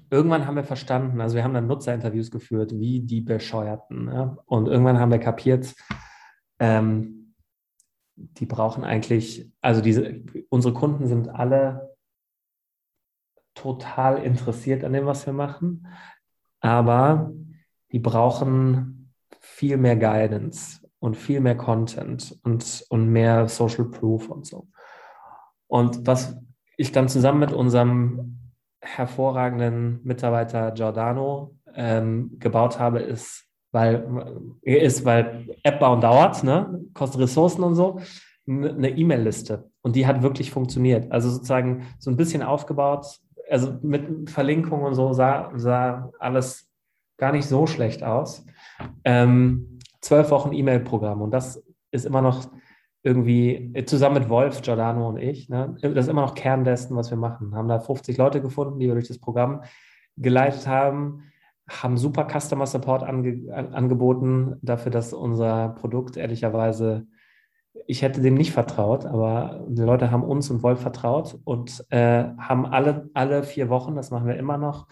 irgendwann 0.08 0.46
haben 0.46 0.56
wir 0.56 0.64
verstanden, 0.64 1.20
also 1.20 1.36
wir 1.36 1.44
haben 1.44 1.52
dann 1.52 1.66
Nutzerinterviews 1.66 2.30
geführt, 2.30 2.72
wie 2.72 3.00
die 3.00 3.20
Bescheuerten. 3.20 4.08
Ja? 4.08 4.38
Und 4.46 4.68
irgendwann 4.68 4.98
haben 4.98 5.10
wir 5.10 5.18
kapiert, 5.18 5.74
ähm, 6.58 7.34
die 8.16 8.46
brauchen 8.46 8.82
eigentlich, 8.82 9.52
also 9.60 9.82
diese, 9.82 10.22
unsere 10.48 10.72
Kunden 10.72 11.06
sind 11.06 11.28
alle 11.28 11.94
total 13.54 14.22
interessiert 14.22 14.84
an 14.84 14.94
dem, 14.94 15.04
was 15.04 15.26
wir 15.26 15.34
machen, 15.34 15.86
aber 16.60 17.30
die 17.92 17.98
brauchen 17.98 19.12
viel 19.38 19.76
mehr 19.76 19.96
Guidance 19.96 20.83
und 21.04 21.16
viel 21.18 21.40
mehr 21.40 21.54
Content 21.54 22.38
und, 22.44 22.86
und 22.88 23.08
mehr 23.10 23.46
Social 23.46 23.84
Proof 23.84 24.30
und 24.30 24.46
so. 24.46 24.68
Und 25.66 26.06
was 26.06 26.34
ich 26.78 26.92
dann 26.92 27.08
zusammen 27.08 27.40
mit 27.40 27.52
unserem 27.52 28.38
hervorragenden 28.80 30.00
Mitarbeiter 30.02 30.70
Giordano 30.72 31.56
ähm, 31.74 32.38
gebaut 32.38 32.78
habe, 32.78 33.00
ist, 33.00 33.44
weil, 33.70 34.56
ist, 34.62 35.04
weil 35.04 35.54
App 35.62 35.78
bauen 35.78 36.00
dauert, 36.00 36.42
ne? 36.42 36.80
kostet 36.94 37.20
Ressourcen 37.20 37.64
und 37.64 37.74
so, 37.74 38.00
eine 38.46 38.88
E-Mail-Liste. 38.88 39.70
Und 39.82 39.96
die 39.96 40.06
hat 40.06 40.22
wirklich 40.22 40.50
funktioniert. 40.50 41.12
Also 41.12 41.28
sozusagen 41.28 41.86
so 41.98 42.10
ein 42.10 42.16
bisschen 42.16 42.42
aufgebaut, 42.42 43.20
also 43.50 43.76
mit 43.82 44.30
Verlinkungen 44.30 44.86
und 44.86 44.94
so 44.94 45.12
sah, 45.12 45.52
sah 45.54 46.10
alles 46.18 46.66
gar 47.18 47.32
nicht 47.32 47.46
so 47.46 47.66
schlecht 47.66 48.02
aus. 48.02 48.46
Ähm, 49.04 49.73
zwölf 50.04 50.30
Wochen 50.30 50.52
E-Mail-Programm 50.52 51.22
und 51.22 51.30
das 51.30 51.62
ist 51.90 52.04
immer 52.04 52.20
noch 52.20 52.46
irgendwie 53.02 53.72
zusammen 53.86 54.20
mit 54.20 54.28
Wolf, 54.28 54.62
Giordano 54.62 55.08
und 55.08 55.18
ich, 55.18 55.48
ne, 55.48 55.76
das 55.80 56.06
ist 56.06 56.08
immer 56.08 56.22
noch 56.22 56.34
Kern 56.34 56.64
dessen, 56.64 56.96
was 56.96 57.10
wir 57.10 57.18
machen. 57.18 57.54
Haben 57.54 57.68
da 57.68 57.78
50 57.78 58.16
Leute 58.16 58.40
gefunden, 58.40 58.78
die 58.78 58.86
wir 58.86 58.94
durch 58.94 59.08
das 59.08 59.18
Programm 59.18 59.62
geleitet 60.16 60.66
haben, 60.66 61.24
haben 61.68 61.96
super 61.96 62.26
Customer 62.26 62.66
Support 62.66 63.02
ange, 63.02 63.52
angeboten 63.52 64.56
dafür, 64.62 64.90
dass 64.92 65.12
unser 65.12 65.70
Produkt 65.70 66.16
ehrlicherweise, 66.16 67.06
ich 67.86 68.02
hätte 68.02 68.20
dem 68.20 68.34
nicht 68.34 68.52
vertraut, 68.52 69.04
aber 69.06 69.64
die 69.68 69.82
Leute 69.82 70.10
haben 70.10 70.24
uns 70.24 70.50
und 70.50 70.62
Wolf 70.62 70.80
vertraut 70.80 71.38
und 71.44 71.84
äh, 71.90 72.24
haben 72.38 72.66
alle, 72.66 73.10
alle 73.14 73.42
vier 73.42 73.68
Wochen, 73.68 73.94
das 73.96 74.10
machen 74.10 74.26
wir 74.26 74.36
immer 74.36 74.58
noch, 74.58 74.86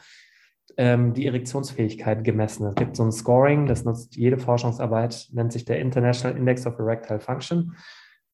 ähm, 0.77 1.13
die 1.13 1.27
Erektionsfähigkeit 1.27 2.25
gemessen. 2.25 2.67
Es 2.67 2.75
gibt 2.75 2.97
so 2.97 3.05
ein 3.05 3.13
Scoring, 3.13 3.67
das 3.67 3.85
nutzt 3.85 4.17
jede 4.17 4.39
Forschungsarbeit, 4.39 5.29
nennt 5.33 5.53
sich 5.53 5.65
der 5.65 5.81
International 5.81 6.37
Index 6.37 6.67
of 6.67 6.79
Erectile 6.79 7.21
Function. 7.21 7.77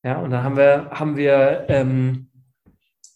Ja, 0.03 0.21
und 0.21 0.31
da 0.31 0.43
haben 0.43 0.57
wir, 0.57 0.91
haben 0.91 1.17
wir 1.17 1.67
ähm, 1.69 2.29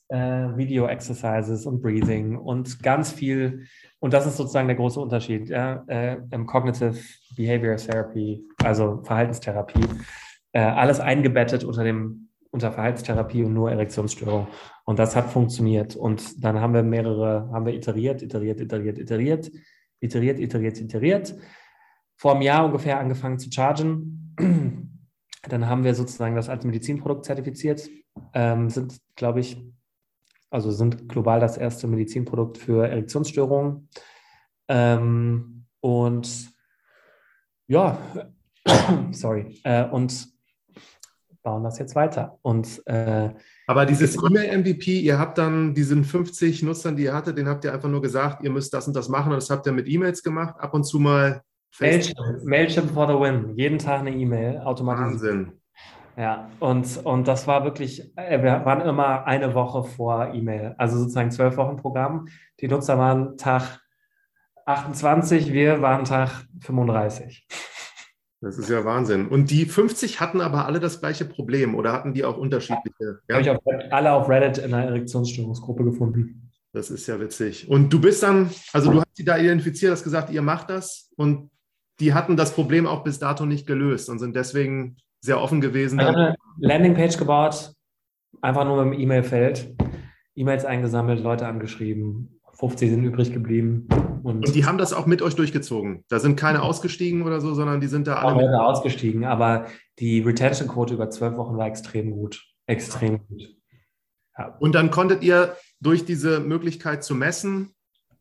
äh, 0.08 0.56
Video 0.56 0.86
Exercises 0.86 1.64
und 1.66 1.80
Breathing 1.80 2.36
und 2.36 2.82
ganz 2.82 3.12
viel. 3.12 3.66
Und 3.98 4.12
das 4.12 4.26
ist 4.26 4.36
sozusagen 4.36 4.68
der 4.68 4.76
große 4.76 5.00
Unterschied. 5.00 5.48
Ja? 5.48 5.84
Äh, 5.86 6.18
Cognitive 6.46 6.98
Behavior 7.36 7.76
Therapy, 7.76 8.42
also 8.62 9.02
Verhaltenstherapie, 9.04 9.86
äh, 10.52 10.60
alles 10.60 11.00
eingebettet 11.00 11.64
unter 11.64 11.84
dem 11.84 12.28
unter 12.52 12.70
Verhaltenstherapie 12.70 13.44
und 13.44 13.54
nur 13.54 13.70
Erektionsstörung. 13.70 14.46
Und 14.84 14.98
das 14.98 15.14
hat 15.14 15.30
funktioniert. 15.30 15.96
Und 15.96 16.42
dann 16.44 16.60
haben 16.60 16.74
wir 16.74 16.82
mehrere, 16.82 17.48
haben 17.52 17.66
wir 17.66 17.74
iteriert, 17.74 18.22
iteriert, 18.22 18.60
iteriert, 18.60 18.98
iteriert, 18.98 19.50
iteriert, 20.00 20.38
iteriert, 20.38 20.80
iteriert. 20.80 21.34
Vor 22.16 22.32
einem 22.32 22.42
Jahr 22.42 22.64
ungefähr 22.64 22.98
angefangen 22.98 23.38
zu 23.38 23.50
chargen. 23.50 24.34
Dann 25.48 25.68
haben 25.68 25.82
wir 25.82 25.94
sozusagen 25.94 26.36
das 26.36 26.48
als 26.48 26.64
Medizinprodukt 26.64 27.24
zertifiziert. 27.24 27.88
Ähm, 28.32 28.70
sind, 28.70 28.98
glaube 29.16 29.40
ich, 29.40 29.60
also 30.50 30.70
sind 30.70 31.08
global 31.08 31.40
das 31.40 31.56
erste 31.56 31.86
Medizinprodukt 31.88 32.58
für 32.58 32.86
Erektionsstörungen. 32.86 33.88
Ähm, 34.68 35.66
und 35.80 36.52
ja, 37.66 37.98
sorry. 39.10 39.60
Äh, 39.64 39.88
und 39.88 40.28
bauen 41.42 41.64
das 41.64 41.78
jetzt 41.78 41.96
weiter. 41.96 42.38
Und, 42.42 42.86
äh, 42.86 43.30
Aber 43.66 43.86
dieses 43.86 44.16
E-Mail-MVP, 44.16 45.00
ihr 45.00 45.18
habt 45.18 45.38
dann 45.38 45.74
diesen 45.74 46.04
50 46.04 46.62
Nutzern, 46.62 46.96
die 46.96 47.04
ihr 47.04 47.14
hattet, 47.14 47.38
den 47.38 47.48
habt 47.48 47.64
ihr 47.64 47.72
einfach 47.72 47.88
nur 47.88 48.02
gesagt, 48.02 48.42
ihr 48.42 48.50
müsst 48.50 48.74
das 48.74 48.86
und 48.88 48.96
das 48.96 49.08
machen 49.08 49.32
und 49.32 49.36
das 49.36 49.50
habt 49.50 49.66
ihr 49.66 49.72
mit 49.72 49.88
E-Mails 49.88 50.22
gemacht, 50.22 50.56
ab 50.58 50.74
und 50.74 50.84
zu 50.84 50.98
mal. 50.98 51.42
Mailchimp, 51.80 52.44
Mailchimp 52.44 52.90
for 52.90 53.06
the 53.06 53.14
win. 53.14 53.56
Jeden 53.56 53.78
Tag 53.78 54.00
eine 54.00 54.10
E-Mail 54.10 54.58
automatisch. 54.58 55.04
Wahnsinn. 55.04 55.52
Ja, 56.16 56.50
und, 56.60 57.00
und 57.04 57.26
das 57.26 57.46
war 57.46 57.64
wirklich, 57.64 58.12
äh, 58.16 58.42
wir 58.42 58.64
waren 58.66 58.82
immer 58.86 59.24
eine 59.24 59.54
Woche 59.54 59.82
vor 59.84 60.34
E-Mail, 60.34 60.74
also 60.76 60.98
sozusagen 60.98 61.30
zwölf 61.30 61.56
Wochen 61.56 61.76
Programm. 61.76 62.26
Die 62.60 62.68
Nutzer 62.68 62.98
waren 62.98 63.38
Tag 63.38 63.80
28, 64.66 65.52
wir 65.52 65.80
waren 65.80 66.04
Tag 66.04 66.44
35. 66.60 67.46
Das 68.42 68.58
ist 68.58 68.68
ja 68.68 68.84
Wahnsinn. 68.84 69.28
Und 69.28 69.52
die 69.52 69.66
50 69.66 70.20
hatten 70.20 70.40
aber 70.40 70.66
alle 70.66 70.80
das 70.80 71.00
gleiche 71.00 71.24
Problem 71.24 71.76
oder 71.76 71.92
hatten 71.92 72.12
die 72.12 72.24
auch 72.24 72.36
unterschiedliche? 72.36 73.20
Ja? 73.28 73.36
Habe 73.36 73.42
ich 73.42 73.50
auf, 73.50 73.58
alle 73.90 74.12
auf 74.12 74.28
Reddit 74.28 74.58
in 74.58 74.74
einer 74.74 74.86
Erektionsstörungsgruppe 74.86 75.84
gefunden. 75.84 76.50
Das 76.72 76.90
ist 76.90 77.06
ja 77.06 77.20
witzig. 77.20 77.68
Und 77.68 77.92
du 77.92 78.00
bist 78.00 78.20
dann, 78.24 78.50
also 78.72 78.90
du 78.90 78.98
hast 78.98 79.14
sie 79.14 79.24
da 79.24 79.38
identifiziert, 79.38 79.92
hast 79.92 80.02
gesagt, 80.02 80.30
ihr 80.30 80.42
macht 80.42 80.70
das 80.70 81.10
und 81.16 81.50
die 82.00 82.14
hatten 82.14 82.36
das 82.36 82.52
Problem 82.52 82.86
auch 82.86 83.04
bis 83.04 83.20
dato 83.20 83.46
nicht 83.46 83.64
gelöst 83.64 84.10
und 84.10 84.18
sind 84.18 84.34
deswegen 84.34 84.96
sehr 85.20 85.40
offen 85.40 85.60
gewesen. 85.60 86.00
Ich 86.00 86.06
habe 86.06 86.16
eine 86.16 86.36
Landingpage 86.58 87.18
gebaut, 87.18 87.72
einfach 88.40 88.64
nur 88.64 88.84
mit 88.84 88.94
dem 88.94 89.00
E-Mail-Feld, 89.00 89.76
E-Mails 90.34 90.64
eingesammelt, 90.64 91.22
Leute 91.22 91.46
angeschrieben, 91.46 92.40
50 92.62 92.90
sind 92.90 93.02
übrig 93.02 93.32
geblieben. 93.32 93.88
Und, 94.22 94.46
und, 94.46 94.54
die 94.54 94.64
haben 94.64 94.78
das 94.78 94.92
auch 94.92 95.06
mit 95.06 95.20
euch 95.20 95.34
durchgezogen. 95.34 96.04
Da 96.08 96.20
sind 96.20 96.36
keine 96.36 96.62
ausgestiegen 96.62 97.22
oder 97.22 97.40
so, 97.40 97.54
sondern 97.54 97.80
die 97.80 97.88
sind 97.88 98.06
da 98.06 98.22
alle. 98.22 98.44
Leute 98.44 98.62
ausgestiegen, 98.62 99.24
aber 99.24 99.66
die 99.98 100.20
Retention-Quote 100.20 100.94
über 100.94 101.10
zwölf 101.10 101.36
Wochen 101.36 101.56
war 101.56 101.66
extrem 101.66 102.12
gut. 102.12 102.40
Extrem 102.66 103.26
gut. 103.26 103.56
Ja. 104.38 104.56
Und 104.60 104.76
dann 104.76 104.92
konntet 104.92 105.24
ihr 105.24 105.56
durch 105.80 106.04
diese 106.04 106.38
Möglichkeit 106.38 107.02
zu 107.02 107.16
messen, 107.16 107.74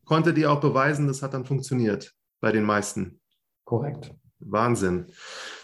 konntet 0.06 0.40
ihr 0.40 0.52
auch 0.52 0.60
beweisen, 0.60 1.06
das 1.06 1.22
hat 1.22 1.36
dann 1.36 1.46
funktioniert 1.46 2.12
bei 2.40 2.52
den 2.52 2.64
meisten. 2.64 3.22
Korrekt. 3.64 4.12
Wahnsinn. 4.40 5.06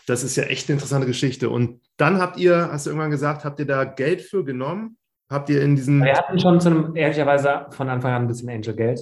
Das 0.05 0.23
ist 0.23 0.35
ja 0.35 0.43
echt 0.43 0.69
eine 0.69 0.75
interessante 0.75 1.07
Geschichte. 1.07 1.49
Und 1.49 1.81
dann 1.97 2.19
habt 2.19 2.37
ihr, 2.37 2.69
hast 2.71 2.85
du 2.85 2.91
irgendwann 2.91 3.09
gesagt, 3.09 3.43
habt 3.43 3.59
ihr 3.59 3.65
da 3.65 3.85
Geld 3.85 4.21
für 4.21 4.45
genommen? 4.45 4.97
Habt 5.29 5.49
ihr 5.49 5.61
in 5.61 5.75
diesen. 5.75 6.03
Wir 6.03 6.15
hatten 6.15 6.39
schon 6.39 6.59
zu 6.59 6.69
einem, 6.69 6.95
ehrlicherweise 6.95 7.65
von 7.71 7.89
Anfang 7.89 8.13
an 8.13 8.23
ein 8.23 8.27
bisschen 8.27 8.49
Angel-Geld. 8.49 9.01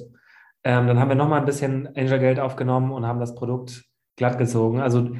Ähm, 0.64 0.88
dann 0.88 1.00
haben 1.00 1.10
wir 1.10 1.16
nochmal 1.16 1.40
ein 1.40 1.46
bisschen 1.46 1.88
Angel-Geld 1.96 2.40
aufgenommen 2.40 2.92
und 2.92 3.06
haben 3.06 3.20
das 3.20 3.36
Produkt 3.36 3.86
glatt 4.16 4.38
gezogen. 4.38 4.80
Also 4.80 5.12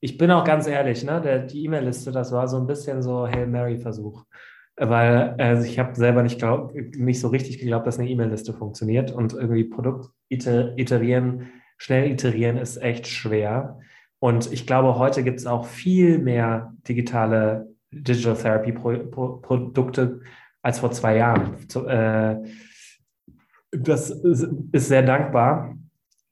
ich 0.00 0.16
bin 0.16 0.30
auch 0.30 0.44
ganz 0.44 0.66
ehrlich, 0.66 1.04
ne, 1.04 1.20
der, 1.20 1.40
die 1.40 1.64
E-Mail-Liste, 1.64 2.12
das 2.12 2.32
war 2.32 2.48
so 2.48 2.56
ein 2.56 2.66
bisschen 2.66 3.02
so 3.02 3.28
Hail 3.28 3.46
Mary-Versuch. 3.46 4.24
Weil 4.76 5.36
also 5.38 5.64
ich 5.64 5.78
habe 5.78 5.94
selber 5.94 6.22
nicht, 6.22 6.38
glaub, 6.38 6.74
nicht 6.74 7.20
so 7.20 7.28
richtig 7.28 7.58
geglaubt, 7.58 7.86
dass 7.86 7.98
eine 7.98 8.08
E-Mail-Liste 8.08 8.54
funktioniert 8.54 9.12
und 9.12 9.34
irgendwie 9.34 9.64
Produkt 9.64 10.10
iterieren, 10.28 11.52
schnell 11.76 12.10
iterieren 12.10 12.56
ist 12.56 12.78
echt 12.78 13.06
schwer. 13.06 13.78
Und 14.18 14.52
ich 14.52 14.66
glaube, 14.66 14.98
heute 14.98 15.22
gibt 15.22 15.38
es 15.38 15.46
auch 15.46 15.66
viel 15.66 16.18
mehr 16.18 16.72
digitale 16.88 17.68
Digital 17.92 18.34
Therapy 18.34 18.72
Produkte 18.72 20.20
als 20.64 20.78
vor 20.78 20.90
zwei 20.92 21.18
Jahren. 21.18 21.56
Äh, 21.86 22.36
das 23.70 24.10
ist 24.10 24.88
sehr 24.88 25.02
dankbar. 25.02 25.76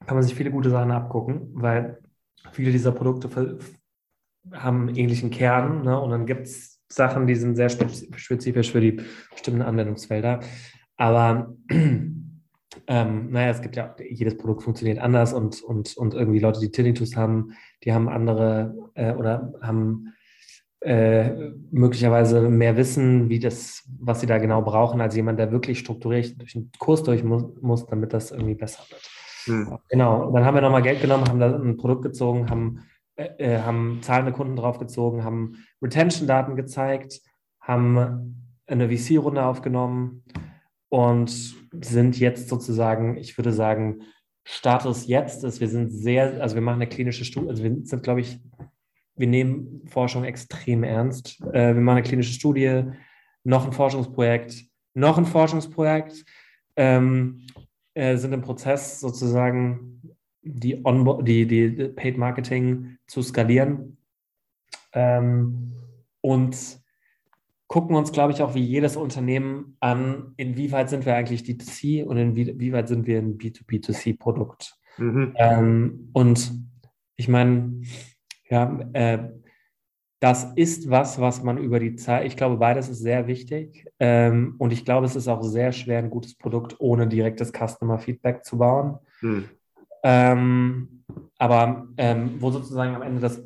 Kann 0.06 0.16
man 0.16 0.22
sich 0.22 0.34
viele 0.34 0.50
gute 0.50 0.70
Sachen 0.70 0.90
abgucken, 0.90 1.50
weil 1.52 1.98
viele 2.52 2.72
dieser 2.72 2.92
Produkte 2.92 3.58
haben 4.52 4.88
einen 4.88 4.96
ähnlichen 4.96 5.30
Kern. 5.30 5.82
Ne? 5.82 6.00
Und 6.00 6.10
dann 6.10 6.26
gibt 6.26 6.46
es 6.46 6.80
Sachen, 6.88 7.26
die 7.26 7.34
sind 7.34 7.56
sehr 7.56 7.68
spezifisch 7.68 8.72
für 8.72 8.80
die 8.80 9.02
bestimmten 9.30 9.62
Anwendungsfelder. 9.62 10.40
Aber 10.96 11.54
ähm, 11.70 13.30
naja, 13.30 13.50
es 13.50 13.60
gibt 13.60 13.76
ja, 13.76 13.94
jedes 14.08 14.38
Produkt 14.38 14.62
funktioniert 14.62 14.98
anders 14.98 15.34
und, 15.34 15.62
und, 15.62 15.94
und 15.96 16.14
irgendwie 16.14 16.40
Leute, 16.40 16.60
die 16.60 16.70
Tinnitus 16.70 17.16
haben, 17.16 17.52
die 17.84 17.92
haben 17.92 18.08
andere 18.08 18.74
äh, 18.94 19.12
oder 19.12 19.52
haben 19.60 20.14
äh, 20.84 21.52
möglicherweise 21.70 22.40
mehr 22.48 22.76
wissen, 22.76 23.28
wie 23.28 23.38
das, 23.38 23.84
was 24.00 24.20
sie 24.20 24.26
da 24.26 24.38
genau 24.38 24.62
brauchen, 24.62 25.00
als 25.00 25.14
jemand, 25.14 25.38
der 25.38 25.52
wirklich 25.52 25.78
strukturiert 25.78 26.40
durch 26.40 26.56
einen 26.56 26.72
Kurs 26.78 27.02
durch 27.04 27.22
muss, 27.22 27.44
muss 27.60 27.86
damit 27.86 28.12
das 28.12 28.32
irgendwie 28.32 28.54
besser 28.56 28.82
wird. 28.90 29.10
Hm. 29.44 29.78
Genau. 29.88 30.32
Dann 30.32 30.44
haben 30.44 30.54
wir 30.54 30.60
nochmal 30.60 30.82
Geld 30.82 31.00
genommen, 31.00 31.28
haben 31.28 31.38
da 31.38 31.54
ein 31.54 31.76
Produkt 31.76 32.02
gezogen, 32.02 32.50
haben, 32.50 32.80
äh, 33.16 33.28
äh 33.38 33.58
haben 33.60 34.00
zahlende 34.02 34.32
Kunden 34.32 34.56
draufgezogen, 34.56 35.24
haben 35.24 35.56
Retention-Daten 35.80 36.56
gezeigt, 36.56 37.20
haben 37.60 38.52
eine 38.66 38.88
VC-Runde 38.88 39.44
aufgenommen 39.44 40.24
und 40.88 41.30
sind 41.80 42.18
jetzt 42.18 42.48
sozusagen, 42.48 43.16
ich 43.16 43.38
würde 43.38 43.52
sagen, 43.52 44.02
Status 44.44 45.06
jetzt 45.06 45.44
ist, 45.44 45.60
wir 45.60 45.68
sind 45.68 45.90
sehr, 45.90 46.42
also 46.42 46.56
wir 46.56 46.62
machen 46.62 46.82
eine 46.82 46.88
klinische 46.88 47.24
Studie, 47.24 47.48
also 47.48 47.62
wir 47.62 47.76
sind, 47.84 48.02
glaube 48.02 48.20
ich, 48.20 48.40
wir 49.16 49.26
nehmen 49.26 49.82
Forschung 49.86 50.24
extrem 50.24 50.84
ernst. 50.84 51.40
Äh, 51.52 51.74
wir 51.74 51.80
machen 51.80 51.98
eine 51.98 52.06
klinische 52.06 52.32
Studie, 52.32 52.84
noch 53.44 53.66
ein 53.66 53.72
Forschungsprojekt, 53.72 54.64
noch 54.94 55.18
ein 55.18 55.26
Forschungsprojekt, 55.26 56.24
ähm, 56.76 57.46
äh, 57.94 58.16
sind 58.16 58.32
im 58.32 58.42
Prozess 58.42 59.00
sozusagen 59.00 60.02
die, 60.42 60.84
On 60.84 61.24
die, 61.24 61.46
die 61.46 61.88
Paid 61.88 62.18
Marketing 62.18 62.98
zu 63.06 63.22
skalieren 63.22 63.98
ähm, 64.92 65.72
und 66.20 66.82
gucken 67.68 67.96
uns, 67.96 68.12
glaube 68.12 68.32
ich, 68.32 68.42
auch 68.42 68.54
wie 68.54 68.62
jedes 68.62 68.96
Unternehmen 68.96 69.76
an, 69.80 70.34
inwieweit 70.36 70.90
sind 70.90 71.06
wir 71.06 71.14
eigentlich 71.14 71.42
D2C 71.42 72.04
und 72.04 72.18
inwieweit 72.18 72.88
sind 72.88 73.06
wir 73.06 73.18
ein 73.18 73.38
B2B2C-Produkt. 73.38 74.76
Mhm. 74.98 75.32
Ähm, 75.36 76.10
und 76.12 76.52
ich 77.16 77.28
meine, 77.28 77.80
ja, 78.52 78.78
äh, 78.92 79.30
das 80.20 80.52
ist 80.54 80.90
was, 80.90 81.18
was 81.18 81.42
man 81.42 81.56
über 81.56 81.80
die 81.80 81.96
Zeit, 81.96 82.26
ich 82.26 82.36
glaube, 82.36 82.58
beides 82.58 82.90
ist 82.90 83.00
sehr 83.00 83.26
wichtig. 83.26 83.86
Ähm, 83.98 84.56
und 84.58 84.72
ich 84.72 84.84
glaube, 84.84 85.06
es 85.06 85.16
ist 85.16 85.26
auch 85.26 85.42
sehr 85.42 85.72
schwer, 85.72 85.98
ein 85.98 86.10
gutes 86.10 86.36
Produkt 86.36 86.76
ohne 86.78 87.08
direktes 87.08 87.50
Customer 87.50 87.98
Feedback 87.98 88.44
zu 88.44 88.58
bauen. 88.58 88.98
Hm. 89.20 89.46
Ähm, 90.04 91.04
aber 91.38 91.88
ähm, 91.96 92.36
wo 92.40 92.50
sozusagen 92.50 92.94
am 92.94 93.02
Ende 93.02 93.20
das, 93.20 93.42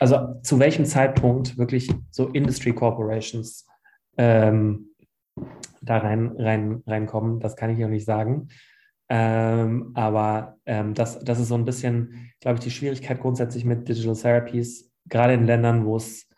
also 0.00 0.40
zu 0.42 0.58
welchem 0.58 0.84
Zeitpunkt 0.84 1.56
wirklich 1.56 1.88
so 2.10 2.26
Industry 2.28 2.72
Corporations 2.72 3.64
ähm, 4.16 4.88
da 5.80 5.98
rein, 5.98 6.34
rein, 6.36 6.82
reinkommen, 6.84 7.38
das 7.38 7.54
kann 7.54 7.70
ich 7.70 7.78
noch 7.78 7.88
nicht 7.88 8.04
sagen. 8.04 8.48
Ähm, 9.08 9.92
aber 9.94 10.58
ähm, 10.66 10.92
das, 10.94 11.18
das 11.20 11.40
ist 11.40 11.48
so 11.48 11.54
ein 11.54 11.64
bisschen, 11.64 12.30
glaube 12.40 12.58
ich, 12.58 12.64
die 12.64 12.70
Schwierigkeit 12.70 13.18
grundsätzlich 13.20 13.64
mit 13.64 13.88
Digital 13.88 14.14
Therapies, 14.14 14.92
gerade 15.06 15.32
in 15.34 15.46
Ländern, 15.46 15.86
wo 15.86 15.96
es, 15.96 16.28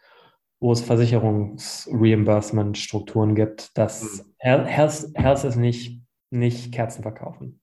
wo 0.60 0.72
es 0.72 0.80
Versicherungsreimbursement-Strukturen 0.80 3.34
gibt, 3.34 3.76
dass 3.76 4.18
mhm. 4.18 4.22
Health, 4.38 4.68
Health 5.14 5.44
ist 5.44 5.56
nicht, 5.56 6.00
nicht 6.30 6.72
Kerzen 6.72 7.02
verkaufen. 7.02 7.58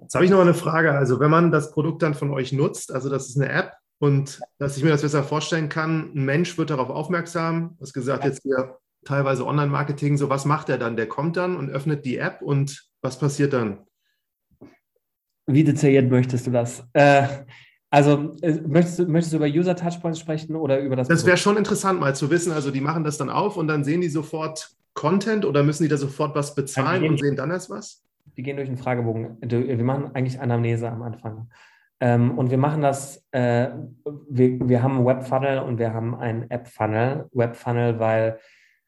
Jetzt 0.00 0.14
habe 0.14 0.26
ich 0.26 0.30
noch 0.30 0.40
eine 0.40 0.54
Frage. 0.54 0.92
Also, 0.92 1.18
wenn 1.18 1.30
man 1.30 1.50
das 1.50 1.72
Produkt 1.72 2.02
dann 2.02 2.14
von 2.14 2.30
euch 2.30 2.52
nutzt, 2.52 2.92
also 2.92 3.08
das 3.08 3.30
ist 3.30 3.40
eine 3.40 3.50
App 3.50 3.72
und 3.98 4.38
dass 4.58 4.76
ich 4.76 4.84
mir 4.84 4.90
das 4.90 5.00
besser 5.00 5.24
vorstellen 5.24 5.70
kann, 5.70 6.12
ein 6.14 6.24
Mensch 6.24 6.58
wird 6.58 6.68
darauf 6.70 6.90
aufmerksam, 6.90 7.78
hast 7.80 7.94
gesagt, 7.94 8.24
jetzt 8.24 8.42
hier 8.42 8.76
teilweise 9.04 9.46
Online-Marketing, 9.46 10.18
so 10.18 10.28
was 10.28 10.44
macht 10.44 10.68
er 10.68 10.76
dann? 10.76 10.96
Der 10.96 11.08
kommt 11.08 11.38
dann 11.38 11.56
und 11.56 11.70
öffnet 11.70 12.04
die 12.04 12.18
App 12.18 12.42
und 12.42 12.86
was 13.00 13.18
passiert 13.18 13.54
dann? 13.54 13.86
Wie 15.46 15.64
detailliert 15.64 16.10
möchtest 16.10 16.46
du 16.46 16.50
das? 16.50 16.86
Äh, 16.92 17.26
also 17.90 18.34
äh, 18.40 18.60
möchtest 18.66 19.00
du, 19.00 19.06
möchtest 19.06 19.32
du 19.34 19.36
über 19.36 19.46
User 19.46 19.76
Touchpoints 19.76 20.18
sprechen 20.18 20.56
oder 20.56 20.80
über 20.80 20.96
das? 20.96 21.08
Das 21.08 21.26
wäre 21.26 21.36
schon 21.36 21.56
interessant, 21.56 22.00
mal 22.00 22.14
zu 22.14 22.30
wissen. 22.30 22.52
Also 22.52 22.70
die 22.70 22.80
machen 22.80 23.04
das 23.04 23.18
dann 23.18 23.28
auf 23.28 23.56
und 23.56 23.68
dann 23.68 23.84
sehen 23.84 24.00
die 24.00 24.08
sofort 24.08 24.70
Content 24.94 25.44
oder 25.44 25.62
müssen 25.62 25.82
die 25.82 25.88
da 25.88 25.96
sofort 25.96 26.34
was 26.34 26.54
bezahlen 26.54 27.04
und 27.04 27.18
sehen 27.18 27.36
dann 27.36 27.50
erst 27.50 27.70
was? 27.70 28.02
Wir 28.34 28.44
gehen 28.44 28.56
durch 28.56 28.68
einen 28.68 28.78
Fragebogen. 28.78 29.36
Wir 29.42 29.84
machen 29.84 30.10
eigentlich 30.14 30.40
Anamnese 30.40 30.90
am 30.90 31.02
Anfang. 31.02 31.50
Ähm, 32.00 32.38
und 32.38 32.50
wir 32.50 32.58
machen 32.58 32.82
das, 32.82 33.24
äh, 33.32 33.68
wir, 34.28 34.68
wir 34.68 34.82
haben 34.82 34.96
einen 34.96 35.06
Webfunnel 35.06 35.58
und 35.58 35.78
wir 35.78 35.92
haben 35.92 36.14
einen 36.14 36.50
App-Funnel. 36.50 37.26
Webfunnel, 37.32 37.98
weil, 37.98 38.38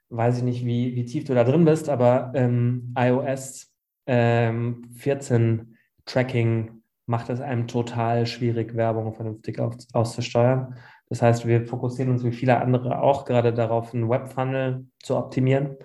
weiß 0.09 0.39
ich 0.39 0.43
nicht, 0.45 0.65
wie, 0.65 0.97
wie 0.97 1.05
tief 1.05 1.25
du 1.25 1.35
da 1.35 1.45
drin 1.45 1.65
bist, 1.65 1.89
aber 1.89 2.33
ähm, 2.35 2.95
iOS 2.99 3.71
ähm, 4.07 4.83
14 4.97 5.74
Tracking 6.07 6.83
macht 7.07 7.29
es 7.31 7.41
einem 7.41 7.67
total 7.67 8.27
schwierig, 8.27 8.75
Werbung 8.75 9.15
vernünftig 9.15 9.59
auf, 9.59 9.77
auszusteuern. 9.93 10.77
Das 11.09 11.21
heißt, 11.21 11.47
wir 11.47 11.67
fokussieren 11.67 12.13
uns 12.13 12.25
wie 12.25 12.33
viele 12.33 12.61
andere 12.61 13.01
auch 13.03 13.25
gerade 13.25 13.53
darauf, 13.53 13.93
einen 13.93 14.09
Webfunnel 14.09 14.87
zu 15.03 15.17
optimieren. 15.17 15.77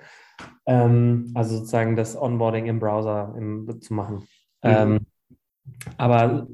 Ähm, 0.66 1.32
also 1.36 1.58
sozusagen 1.58 1.96
das 1.96 2.20
Onboarding 2.20 2.68
im 2.68 2.80
Browser 2.80 3.34
im, 3.38 3.82
zu 3.82 3.94
machen. 3.94 4.16
Mhm. 4.16 4.26
Ähm, 4.64 5.00
aber 5.98 6.48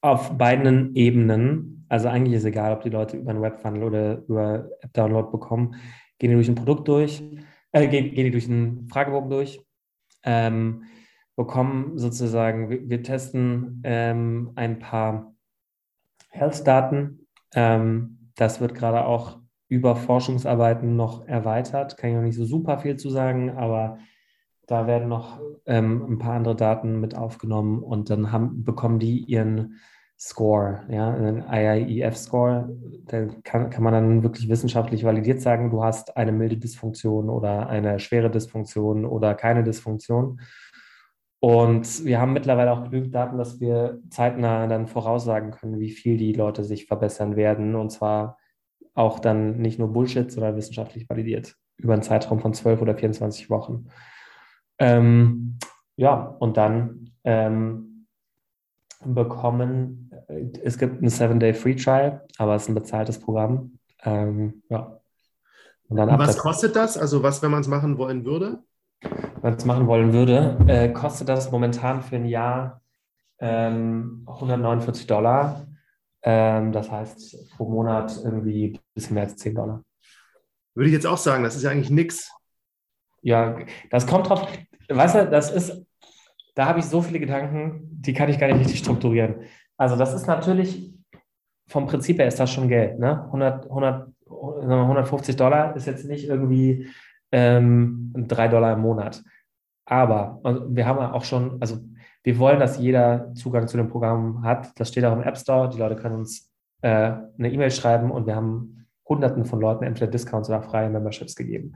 auf 0.00 0.36
beiden 0.36 0.94
Ebenen, 0.94 1.86
also 1.88 2.08
eigentlich 2.08 2.34
ist 2.34 2.44
egal, 2.44 2.72
ob 2.72 2.82
die 2.82 2.90
Leute 2.90 3.16
über 3.16 3.30
einen 3.30 3.42
Webfunnel 3.42 3.82
oder 3.82 4.22
über 4.26 4.68
App-Download 4.80 5.30
bekommen, 5.30 5.76
gehen 6.18 6.30
die 6.30 6.36
durch 6.36 6.48
ein 6.48 6.54
Produkt 6.54 6.88
durch, 6.88 7.22
äh, 7.72 7.86
gehen, 7.88 8.14
gehen 8.14 8.24
die 8.24 8.30
durch 8.30 8.48
einen 8.48 8.88
Fragebogen 8.88 9.30
durch, 9.30 9.60
ähm, 10.24 10.84
bekommen 11.36 11.98
sozusagen, 11.98 12.70
wir, 12.88 13.02
testen 13.02 13.80
ähm, 13.84 14.52
ein 14.54 14.78
paar 14.78 15.34
Health-Daten. 16.30 17.26
Ähm, 17.54 18.30
das 18.36 18.60
wird 18.60 18.74
gerade 18.74 19.04
auch 19.04 19.38
über 19.68 19.96
Forschungsarbeiten 19.96 20.96
noch 20.96 21.26
erweitert. 21.26 21.96
Kann 21.96 22.10
ich 22.10 22.16
noch 22.16 22.22
nicht 22.22 22.36
so 22.36 22.44
super 22.44 22.78
viel 22.78 22.96
zu 22.96 23.10
sagen, 23.10 23.50
aber 23.50 23.98
da 24.66 24.86
werden 24.86 25.08
noch 25.08 25.40
ähm, 25.66 26.04
ein 26.08 26.18
paar 26.18 26.34
andere 26.34 26.56
Daten 26.56 27.00
mit 27.00 27.16
aufgenommen 27.16 27.82
und 27.82 28.10
dann 28.10 28.32
haben, 28.32 28.64
bekommen 28.64 28.98
die 28.98 29.18
ihren 29.24 29.80
Score, 30.18 30.84
ja, 30.88 31.12
einen 31.12 31.44
IIEF-Score. 31.50 32.70
Da 33.06 33.26
kann, 33.42 33.70
kann 33.70 33.82
man 33.82 33.92
dann 33.92 34.22
wirklich 34.22 34.48
wissenschaftlich 34.48 35.04
validiert 35.04 35.40
sagen, 35.40 35.70
du 35.70 35.82
hast 35.82 36.16
eine 36.16 36.32
milde 36.32 36.56
Dysfunktion 36.56 37.28
oder 37.28 37.68
eine 37.68 37.98
schwere 37.98 38.30
Dysfunktion 38.30 39.04
oder 39.04 39.34
keine 39.34 39.64
Dysfunktion. 39.64 40.40
Und 41.44 42.06
wir 42.06 42.22
haben 42.22 42.32
mittlerweile 42.32 42.72
auch 42.72 42.84
genügend 42.84 43.14
Daten, 43.14 43.36
dass 43.36 43.60
wir 43.60 44.00
zeitnah 44.08 44.66
dann 44.66 44.86
voraussagen 44.86 45.50
können, 45.50 45.78
wie 45.78 45.90
viel 45.90 46.16
die 46.16 46.32
Leute 46.32 46.64
sich 46.64 46.86
verbessern 46.86 47.36
werden. 47.36 47.74
Und 47.74 47.90
zwar 47.90 48.38
auch 48.94 49.18
dann 49.18 49.58
nicht 49.58 49.78
nur 49.78 49.92
Bullshit, 49.92 50.32
sondern 50.32 50.56
wissenschaftlich 50.56 51.06
validiert 51.06 51.54
über 51.76 51.92
einen 51.92 52.00
Zeitraum 52.00 52.40
von 52.40 52.54
12 52.54 52.80
oder 52.80 52.96
24 52.96 53.50
Wochen. 53.50 53.90
Ähm, 54.78 55.58
ja, 55.96 56.14
und 56.14 56.56
dann 56.56 57.10
ähm, 57.24 58.06
bekommen, 59.04 60.12
äh, 60.28 60.46
es 60.62 60.78
gibt 60.78 61.02
ein 61.02 61.10
Seven-Day-Free-Trial, 61.10 62.26
aber 62.38 62.54
es 62.54 62.62
ist 62.62 62.68
ein 62.70 62.74
bezahltes 62.74 63.20
Programm. 63.20 63.78
Ähm, 64.02 64.62
ja. 64.70 64.98
Was 65.90 66.38
kostet 66.38 66.74
das? 66.74 66.96
Also 66.96 67.22
was, 67.22 67.42
wenn 67.42 67.50
man 67.50 67.60
es 67.60 67.68
machen 67.68 67.98
wollen 67.98 68.24
würde? 68.24 68.62
Wenn 69.04 69.42
man 69.42 69.54
es 69.54 69.64
machen 69.64 69.86
wollen 69.86 70.12
würde, 70.12 70.58
äh, 70.66 70.88
kostet 70.92 71.28
das 71.28 71.50
momentan 71.50 72.02
für 72.02 72.16
ein 72.16 72.26
Jahr 72.26 72.80
149 73.38 75.02
ähm, 75.02 75.08
Dollar. 75.08 75.66
Ähm, 76.22 76.72
das 76.72 76.90
heißt 76.90 77.50
pro 77.50 77.68
Monat 77.68 78.16
irgendwie 78.22 78.74
ein 78.74 78.80
bisschen 78.94 79.14
mehr 79.14 79.24
als 79.24 79.36
10 79.36 79.54
Dollar. 79.54 79.82
Würde 80.74 80.88
ich 80.88 80.94
jetzt 80.94 81.06
auch 81.06 81.18
sagen, 81.18 81.44
das 81.44 81.56
ist 81.56 81.62
ja 81.62 81.70
eigentlich 81.70 81.90
nichts. 81.90 82.32
Ja, 83.22 83.58
das 83.90 84.06
kommt 84.06 84.28
drauf. 84.28 84.46
Weißt 84.88 85.14
du, 85.14 85.30
das 85.30 85.50
ist, 85.50 85.86
da 86.54 86.66
habe 86.66 86.80
ich 86.80 86.86
so 86.86 87.02
viele 87.02 87.20
Gedanken, 87.20 87.88
die 88.00 88.12
kann 88.12 88.28
ich 88.28 88.38
gar 88.38 88.46
nicht 88.48 88.60
richtig 88.60 88.78
strukturieren. 88.80 89.44
Also, 89.76 89.96
das 89.96 90.14
ist 90.14 90.26
natürlich, 90.26 90.92
vom 91.66 91.86
Prinzip 91.86 92.18
her 92.18 92.28
ist 92.28 92.38
das 92.38 92.52
schon 92.52 92.68
Geld. 92.68 92.98
Ne? 92.98 93.24
100, 93.24 93.66
100, 93.66 94.08
150 94.28 95.36
Dollar 95.36 95.74
ist 95.76 95.86
jetzt 95.86 96.04
nicht 96.04 96.28
irgendwie 96.28 96.88
ähm, 97.34 98.12
3 98.16 98.48
Dollar 98.48 98.74
im 98.74 98.80
Monat. 98.80 99.22
Aber 99.86 100.40
wir 100.68 100.86
haben 100.86 100.98
auch 101.00 101.24
schon, 101.24 101.60
also 101.60 101.78
wir 102.22 102.38
wollen, 102.38 102.60
dass 102.60 102.78
jeder 102.78 103.34
Zugang 103.34 103.66
zu 103.66 103.76
dem 103.76 103.88
Programm 103.88 104.42
hat. 104.44 104.70
Das 104.78 104.88
steht 104.88 105.04
auch 105.04 105.12
im 105.12 105.22
App 105.22 105.36
Store. 105.36 105.68
Die 105.68 105.78
Leute 105.78 105.96
können 105.96 106.14
uns 106.14 106.50
äh, 106.80 106.88
eine 107.38 107.52
E-Mail 107.52 107.70
schreiben 107.70 108.10
und 108.10 108.26
wir 108.26 108.36
haben 108.36 108.86
Hunderten 109.06 109.44
von 109.44 109.60
Leuten 109.60 109.84
entweder 109.84 110.10
Discounts 110.10 110.48
oder 110.48 110.62
freie 110.62 110.88
Memberships 110.88 111.34
gegeben. 111.34 111.74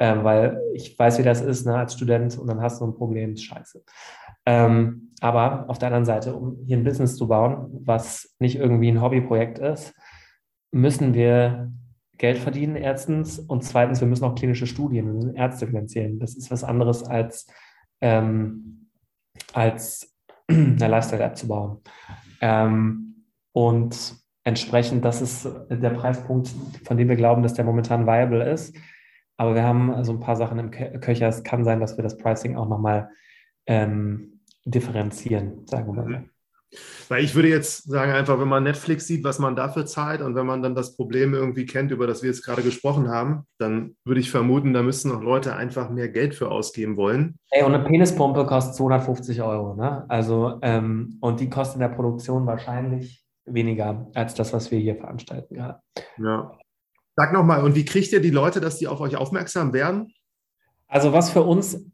Ähm, 0.00 0.24
weil 0.24 0.60
ich 0.72 0.98
weiß, 0.98 1.18
wie 1.18 1.22
das 1.22 1.42
ist 1.42 1.66
ne, 1.66 1.76
als 1.76 1.94
Student 1.94 2.36
und 2.38 2.48
dann 2.48 2.60
hast 2.60 2.80
du 2.80 2.86
ein 2.86 2.94
Problem, 2.94 3.34
ist 3.34 3.44
scheiße. 3.44 3.84
Ähm, 4.46 5.12
aber 5.20 5.66
auf 5.68 5.78
der 5.78 5.88
anderen 5.88 6.04
Seite, 6.06 6.34
um 6.34 6.58
hier 6.66 6.78
ein 6.78 6.84
Business 6.84 7.16
zu 7.16 7.28
bauen, 7.28 7.68
was 7.84 8.34
nicht 8.40 8.56
irgendwie 8.56 8.90
ein 8.90 9.00
Hobbyprojekt 9.00 9.58
ist, 9.58 9.94
müssen 10.72 11.14
wir 11.14 11.70
Geld 12.18 12.38
verdienen, 12.38 12.76
erstens. 12.76 13.38
Und 13.38 13.64
zweitens, 13.64 14.00
wir 14.00 14.08
müssen 14.08 14.24
auch 14.24 14.34
klinische 14.34 14.66
Studien, 14.66 15.06
wir 15.06 15.14
müssen 15.14 15.36
Ärzte 15.36 15.66
finanzieren. 15.66 16.18
Das 16.18 16.34
ist 16.34 16.50
was 16.50 16.64
anderes 16.64 17.02
als 17.02 17.46
ähm, 18.00 18.84
als 19.52 20.14
eine 20.48 20.88
Lifestyle-App 20.88 21.36
zu 21.36 21.48
bauen. 21.48 21.80
Ähm, 22.40 23.26
und 23.52 24.16
entsprechend, 24.44 25.04
das 25.04 25.22
ist 25.22 25.48
der 25.70 25.90
Preispunkt, 25.90 26.50
von 26.84 26.96
dem 26.96 27.08
wir 27.08 27.16
glauben, 27.16 27.42
dass 27.42 27.54
der 27.54 27.64
momentan 27.64 28.06
viable 28.06 28.44
ist. 28.50 28.76
Aber 29.36 29.54
wir 29.54 29.64
haben 29.64 29.92
also 29.92 30.12
ein 30.12 30.20
paar 30.20 30.36
Sachen 30.36 30.58
im 30.58 30.70
Köcher. 30.70 31.28
Es 31.28 31.42
kann 31.42 31.64
sein, 31.64 31.80
dass 31.80 31.96
wir 31.96 32.04
das 32.04 32.16
Pricing 32.16 32.56
auch 32.56 32.68
nochmal 32.68 33.10
ähm, 33.66 34.40
differenzieren, 34.64 35.66
sagen 35.66 35.86
wir 35.86 35.92
mal 35.94 36.08
so. 36.08 36.33
Weil 37.08 37.22
ich 37.22 37.34
würde 37.34 37.48
jetzt 37.48 37.88
sagen, 37.88 38.12
einfach, 38.12 38.40
wenn 38.40 38.48
man 38.48 38.62
Netflix 38.62 39.06
sieht, 39.06 39.24
was 39.24 39.38
man 39.38 39.56
dafür 39.56 39.86
zahlt 39.86 40.20
und 40.20 40.34
wenn 40.34 40.46
man 40.46 40.62
dann 40.62 40.74
das 40.74 40.96
Problem 40.96 41.34
irgendwie 41.34 41.66
kennt, 41.66 41.90
über 41.90 42.06
das 42.06 42.22
wir 42.22 42.30
jetzt 42.30 42.44
gerade 42.44 42.62
gesprochen 42.62 43.08
haben, 43.08 43.46
dann 43.58 43.96
würde 44.04 44.20
ich 44.20 44.30
vermuten, 44.30 44.72
da 44.72 44.82
müssen 44.82 45.10
noch 45.10 45.22
Leute 45.22 45.54
einfach 45.54 45.90
mehr 45.90 46.08
Geld 46.08 46.34
für 46.34 46.50
ausgeben 46.50 46.96
wollen. 46.96 47.36
Ey, 47.50 47.62
und 47.62 47.74
eine 47.74 47.84
Penispumpe 47.84 48.46
kostet 48.46 48.74
250 48.76 49.42
Euro, 49.42 49.74
ne? 49.74 50.04
Also, 50.08 50.58
ähm, 50.62 51.18
und 51.20 51.40
die 51.40 51.50
kostet 51.50 51.76
in 51.76 51.80
der 51.80 51.94
Produktion 51.94 52.46
wahrscheinlich 52.46 53.24
weniger 53.44 54.08
als 54.14 54.34
das, 54.34 54.52
was 54.52 54.70
wir 54.70 54.78
hier 54.78 54.96
veranstalten. 54.96 55.56
Ja. 55.56 55.80
ja. 56.18 56.52
Sag 57.16 57.32
nochmal, 57.32 57.62
und 57.62 57.74
wie 57.74 57.84
kriegt 57.84 58.12
ihr 58.12 58.20
die 58.20 58.30
Leute, 58.30 58.60
dass 58.60 58.78
die 58.78 58.88
auf 58.88 59.00
euch 59.00 59.16
aufmerksam 59.16 59.72
werden? 59.72 60.12
Also, 60.88 61.12
was 61.12 61.30
für 61.30 61.42
uns 61.42 61.84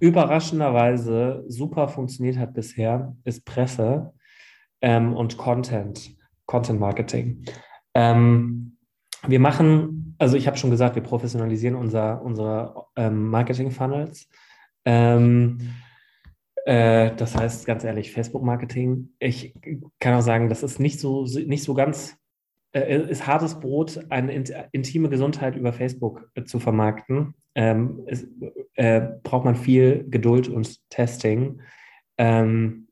überraschenderweise 0.00 1.44
super 1.48 1.88
funktioniert 1.88 2.38
hat 2.38 2.54
bisher, 2.54 3.16
ist 3.24 3.44
Presse 3.44 4.12
ähm, 4.80 5.14
und 5.14 5.36
Content, 5.36 6.16
Content 6.46 6.80
Marketing. 6.80 7.44
Ähm, 7.94 8.76
wir 9.26 9.40
machen, 9.40 10.14
also 10.18 10.36
ich 10.36 10.46
habe 10.46 10.56
schon 10.56 10.70
gesagt, 10.70 10.94
wir 10.94 11.02
professionalisieren 11.02 11.76
unser, 11.76 12.22
unsere 12.22 12.86
ähm, 12.96 13.28
Marketing-Funnels. 13.28 14.28
Ähm, 14.84 15.58
äh, 16.64 17.14
das 17.16 17.34
heißt, 17.34 17.66
ganz 17.66 17.84
ehrlich, 17.84 18.12
Facebook-Marketing. 18.12 19.10
Ich 19.18 19.54
kann 19.98 20.14
auch 20.14 20.22
sagen, 20.22 20.48
das 20.48 20.62
ist 20.62 20.78
nicht 20.78 21.00
so, 21.00 21.24
nicht 21.24 21.64
so 21.64 21.74
ganz, 21.74 22.16
äh, 22.72 23.00
ist 23.08 23.26
hartes 23.26 23.58
Brot, 23.58 24.04
eine 24.10 24.32
intime 24.72 25.08
Gesundheit 25.08 25.56
über 25.56 25.72
Facebook 25.72 26.30
äh, 26.34 26.44
zu 26.44 26.60
vermarkten. 26.60 27.34
Ähm, 27.54 28.02
es, 28.06 28.26
äh, 28.74 29.00
braucht 29.22 29.44
man 29.44 29.56
viel 29.56 30.06
Geduld 30.08 30.48
und 30.48 30.78
Testing. 30.90 31.60
Ähm, 32.18 32.87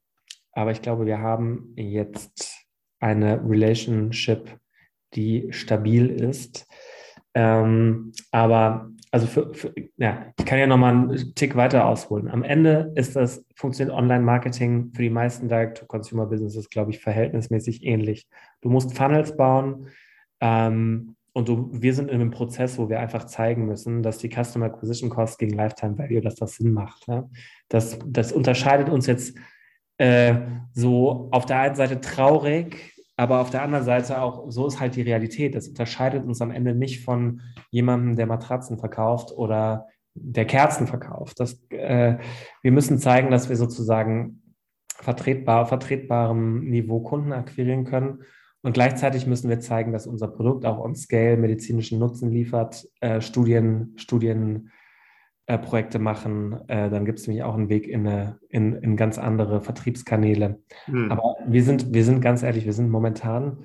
aber 0.57 0.71
ich 0.71 0.81
glaube, 0.81 1.05
wir 1.05 1.21
haben 1.21 1.75
jetzt 1.77 2.67
eine 2.99 3.43
Relationship, 3.47 4.59
die 5.15 5.49
stabil 5.51 6.09
ist. 6.09 6.67
Ähm, 7.35 8.13
aber 8.31 8.91
also 9.11 9.27
für, 9.27 9.53
für, 9.53 9.75
ja, 9.99 10.33
ich 10.39 10.47
kann 10.47 10.59
ja 10.59 10.67
nochmal 10.67 10.95
einen 10.95 11.35
Tick 11.35 11.57
weiter 11.57 11.85
ausholen. 11.85 12.29
Am 12.29 12.43
Ende 12.43 12.91
ist 12.95 13.17
das, 13.17 13.45
funktioniert 13.55 13.95
Online-Marketing 13.95 14.93
für 14.95 15.03
die 15.03 15.11
meisten 15.11 15.49
Direct-to-Consumer-Businesses, 15.49 16.71
glaube 16.71 16.91
ich, 16.91 17.01
verhältnismäßig 17.01 17.85
ähnlich. 17.85 18.27
Du 18.63 18.71
musst 18.71 18.97
Funnels 18.97 19.37
bauen 19.37 19.89
ähm, 20.41 21.17
und 21.35 21.49
du, 21.49 21.69
wir 21.71 21.93
sind 21.93 22.11
in 22.11 22.15
einem 22.15 22.31
Prozess, 22.31 22.79
wo 22.79 22.89
wir 22.89 22.99
einfach 22.99 23.25
zeigen 23.25 23.67
müssen, 23.67 24.03
dass 24.03 24.17
die 24.17 24.31
Customer 24.31 24.67
Acquisition 24.67 25.11
Cost 25.11 25.39
gegen 25.39 25.55
Lifetime 25.55 25.99
Value, 25.99 26.23
dass 26.23 26.37
das 26.37 26.57
Sinn 26.57 26.73
macht. 26.73 27.07
Ja? 27.09 27.29
Das, 27.69 27.99
das 28.07 28.33
unterscheidet 28.33 28.89
uns 28.89 29.07
jetzt 29.07 29.37
äh, 29.99 30.35
so 30.73 31.29
auf 31.33 31.47
der 31.47 31.61
einen 31.61 31.75
Seite 31.75 32.01
traurig, 32.01 32.95
aber 33.17 33.41
auf 33.41 33.51
der 33.51 33.63
anderen 33.63 33.85
Seite 33.85 34.21
auch, 34.21 34.51
so 34.51 34.67
ist 34.67 34.79
halt 34.79 34.95
die 34.97 35.03
Realität. 35.03 35.55
Das 35.55 35.69
unterscheidet 35.69 36.25
uns 36.25 36.43
am 36.43 36.51
Ende 36.51 36.75
nicht 36.75 37.03
von 37.03 37.41
jemandem, 37.71 38.17
der 38.17 38.27
Matratzen 38.27 38.79
verkauft 38.79 39.33
oder 39.33 39.87
der 40.15 40.45
Kerzen 40.45 40.87
verkauft. 40.87 41.41
Das, 41.41 41.63
äh, 41.71 42.19
wir 42.63 42.73
müssen 42.73 42.99
zeigen, 42.99 43.31
dass 43.31 43.49
wir 43.49 43.57
sozusagen 43.57 44.43
vertretbar, 45.01 45.63
auf 45.63 45.69
vertretbarem 45.69 46.65
Niveau 46.69 47.01
Kunden 47.01 47.33
akquirieren 47.33 47.85
können. 47.85 48.23
Und 48.63 48.73
gleichzeitig 48.73 49.27
müssen 49.27 49.49
wir 49.49 49.61
zeigen, 49.61 49.93
dass 49.93 50.07
unser 50.07 50.29
Produkt 50.29 50.65
auch 50.67 50.79
on 50.79 50.97
Scale 50.97 51.37
medizinischen 51.37 51.99
Nutzen 51.99 52.31
liefert, 52.31 52.87
äh, 53.01 53.21
Studien, 53.21 53.95
Studien 53.97 54.71
äh, 55.47 55.59
Projekte 55.59 55.99
machen, 55.99 56.59
äh, 56.69 56.91
dann 56.91 57.05
gibt 57.05 57.21
es 57.21 57.27
nämlich 57.27 57.45
auch 57.45 57.55
einen 57.55 57.69
Weg 57.69 57.87
in, 57.87 58.07
eine, 58.07 58.39
in, 58.49 58.75
in 58.75 58.97
ganz 58.97 59.19
andere 59.19 59.61
Vertriebskanäle. 59.61 60.61
Mhm. 60.87 61.13
Aber 61.13 61.37
wir 61.47 61.63
sind, 61.63 61.95
wir 61.95 62.05
sind 62.05 62.21
ganz 62.21 62.43
ehrlich, 62.43 62.65
wir 62.65 62.73
sind 62.73 62.91
momentan 62.91 63.59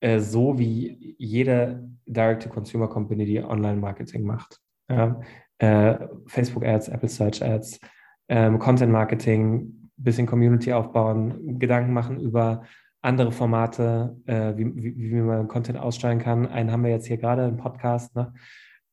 äh, 0.00 0.18
so 0.18 0.58
wie 0.58 1.14
jede 1.18 1.88
Direct-to-Consumer-Company, 2.06 3.26
die 3.26 3.42
Online-Marketing 3.42 4.24
macht. 4.24 4.60
Ja? 4.88 5.20
Äh, 5.58 5.98
Facebook-Ads, 6.26 6.88
Apple 6.88 7.08
Search-Ads, 7.08 7.80
ähm, 8.28 8.58
Content-Marketing, 8.58 9.90
bisschen 9.96 10.26
Community 10.26 10.72
aufbauen, 10.72 11.58
Gedanken 11.58 11.92
machen 11.92 12.20
über 12.20 12.62
andere 13.02 13.32
Formate, 13.32 14.16
äh, 14.26 14.56
wie, 14.56 14.74
wie, 14.74 15.10
wie, 15.10 15.20
man 15.20 15.48
Content 15.48 15.78
aussteuern 15.78 16.18
kann. 16.18 16.46
Einen 16.46 16.72
haben 16.72 16.82
wir 16.82 16.90
jetzt 16.90 17.06
hier 17.06 17.18
gerade 17.18 17.46
im 17.46 17.56
Podcast. 17.56 18.14
Ne? 18.16 18.32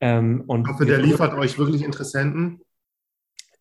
Ähm, 0.04 0.44
und 0.48 0.68
ich 0.68 0.74
hoffe, 0.74 0.86
der 0.86 0.98
liefert 0.98 1.34
euch 1.34 1.58
wirklich 1.58 1.82
Interessenten. 1.82 2.60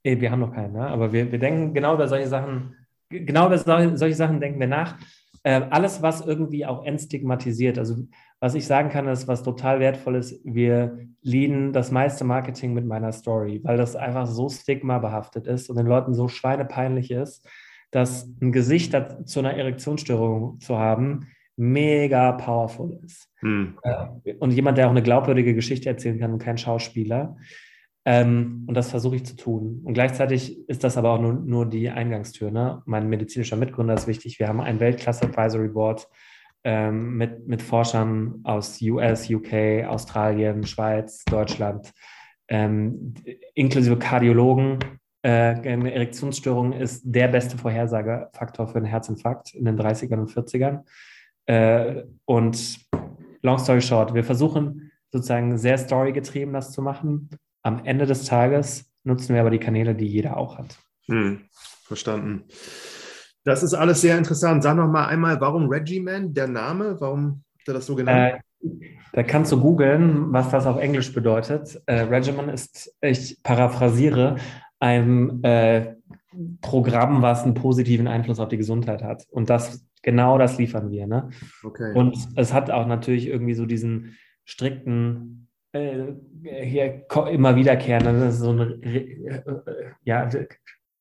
Wir 0.03 0.29
haben 0.33 0.41
noch 0.41 0.53
keinen, 0.53 0.73
ne? 0.73 0.89
aber 0.89 1.13
wir, 1.13 1.31
wir 1.31 1.39
denken 1.39 1.73
genau 1.73 1.95
über 1.95 2.09
solche 2.09 2.27
Sachen, 2.27 2.75
genau 3.11 3.47
über 3.47 3.59
solche 3.59 4.17
Sachen 4.17 4.41
denken 4.41 4.59
wir 4.59 4.67
nach. 4.67 4.99
Äh, 5.45 5.61
alles, 5.71 6.03
was 6.03 6.21
irgendwie 6.27 6.67
auch 6.67 6.85
entstigmatisiert, 6.85 7.79
also 7.79 8.09
was 8.41 8.57
ich 8.57 8.67
sagen 8.67 8.89
kann, 8.89 9.07
ist, 9.07 9.29
was 9.29 9.45
total 9.45 9.79
wertvoll 9.79 10.17
ist, 10.17 10.41
wir 10.45 11.07
leaden 11.21 11.73
das 11.73 11.93
meiste 11.93 12.25
Marketing 12.25 12.75
mit 12.75 12.87
meiner 12.87 13.13
Story, 13.13 13.61
weil 13.63 13.77
das 13.77 13.95
einfach 13.95 14.27
so 14.27 14.49
stigmabehaftet 14.49 15.47
ist 15.47 15.71
und 15.71 15.77
den 15.77 15.87
Leuten 15.87 16.13
so 16.13 16.27
schweinepeinlich 16.27 17.13
ist, 17.13 17.49
dass 17.93 18.29
ein 18.41 18.51
Gesicht 18.51 18.97
zu 19.27 19.39
einer 19.39 19.55
Erektionsstörung 19.55 20.59
zu 20.59 20.77
haben, 20.77 21.29
mega 21.63 22.33
powerful 22.33 22.99
ist. 23.05 23.29
Hm. 23.41 23.79
Äh, 23.83 24.35
und 24.41 24.51
jemand, 24.51 24.79
der 24.79 24.87
auch 24.87 24.91
eine 24.91 25.03
glaubwürdige 25.03 25.55
Geschichte 25.55 25.89
erzählen 25.89 26.19
kann 26.19 26.33
und 26.33 26.41
kein 26.41 26.59
Schauspieler. 26.59 27.37
Ähm, 28.05 28.65
und 28.67 28.75
das 28.75 28.91
versuche 28.91 29.17
ich 29.17 29.25
zu 29.25 29.37
tun. 29.37 29.81
Und 29.85 29.95
gleichzeitig 29.95 30.69
ist 30.69 30.83
das 30.83 30.97
aber 30.97 31.11
auch 31.11 31.21
nur, 31.21 31.35
nur 31.35 31.67
die 31.67 31.89
Eingangstür. 31.89 32.51
Ne? 32.51 32.83
Mein 32.85 33.09
medizinischer 33.09 33.57
Mitgründer 33.57 33.95
ist 33.95 34.09
wichtig. 34.09 34.41
Wir 34.41 34.49
haben 34.49 34.61
ein 34.61 34.81
Weltklasse-Advisory 34.81 35.69
Board 35.69 36.09
ähm, 36.65 37.17
mit, 37.17 37.47
mit 37.47 37.63
Forschern 37.63 38.41
aus 38.43 38.83
US, 38.83 39.31
UK, 39.31 39.87
Australien, 39.87 40.67
Schweiz, 40.67 41.25
Deutschland, 41.27 41.93
ähm, 42.49 43.15
inklusive 43.55 43.99
Kardiologen. 43.99 44.79
Äh, 45.23 45.31
eine 45.31 45.95
Erektionsstörung 45.95 46.73
ist 46.73 47.03
der 47.05 47.29
beste 47.29 47.57
Vorhersagefaktor 47.57 48.67
für 48.67 48.79
einen 48.79 48.87
Herzinfarkt 48.87 49.55
in 49.55 49.65
den 49.65 49.79
30ern 49.79 50.19
und 50.19 50.31
40ern. 50.33 50.81
Äh, 51.47 52.03
und 52.25 52.79
long 53.43 53.59
story 53.59 53.81
short, 53.81 54.15
wir 54.15 54.25
versuchen 54.25 54.93
sozusagen 55.11 55.59
sehr 55.59 55.79
storygetrieben 55.79 56.55
das 56.55 56.73
zu 56.73 56.83
machen. 56.83 57.31
Am 57.63 57.85
Ende 57.85 58.07
des 58.07 58.25
Tages 58.25 58.91
nutzen 59.05 59.35
wir 59.35 59.41
aber 59.41 59.51
die 59.51 59.59
Kanäle, 59.59 59.95
die 59.95 60.07
jeder 60.07 60.37
auch 60.37 60.59
hat. 60.59 60.79
Hm, 61.07 61.43
verstanden. 61.85 62.45
Das 63.45 63.63
ist 63.63 63.75
alles 63.75 64.01
sehr 64.01 64.17
interessant. 64.17 64.63
Sag 64.63 64.77
noch 64.77 64.89
mal 64.89 65.07
einmal, 65.07 65.41
warum 65.41 65.69
Regiman, 65.69 66.33
der 66.33 66.47
Name? 66.47 67.01
Warum 67.01 67.43
hat 67.59 67.69
er 67.69 67.75
das 67.75 67.87
so 67.87 67.97
genannt? 67.97 68.41
Äh, 68.63 68.69
da 69.13 69.23
kannst 69.25 69.51
du 69.51 69.61
googeln, 69.61 70.33
was 70.33 70.51
das 70.51 70.67
auf 70.67 70.79
Englisch 70.79 71.13
bedeutet. 71.13 71.83
Äh, 71.87 72.03
Regimen 72.03 72.49
ist, 72.49 72.95
ich 73.01 73.43
paraphrasiere, 73.43 74.37
ein 74.79 75.43
äh, 75.43 75.97
Programm, 76.61 77.23
was 77.23 77.43
einen 77.43 77.55
positiven 77.55 78.07
Einfluss 78.07 78.39
auf 78.39 78.49
die 78.49 78.57
Gesundheit 78.57 79.03
hat. 79.03 79.27
Und 79.31 79.51
das 79.51 79.85
genau 80.03 80.39
das 80.39 80.59
liefern 80.59 80.91
wir. 80.91 81.07
Ne? 81.07 81.31
Okay. 81.63 81.93
Und 81.95 82.17
es 82.37 82.53
hat 82.53 82.71
auch 82.71 82.87
natürlich 82.87 83.27
irgendwie 83.27 83.55
so 83.55 83.67
diesen 83.67 84.17
strikten, 84.45 85.49
äh, 85.73 86.13
hier 86.43 87.07
immer 87.31 87.57
wiederkehrenden, 87.57 88.31
so 88.33 88.53
ein 88.53 88.83
äh, 88.83 89.43
ja, 90.05 90.29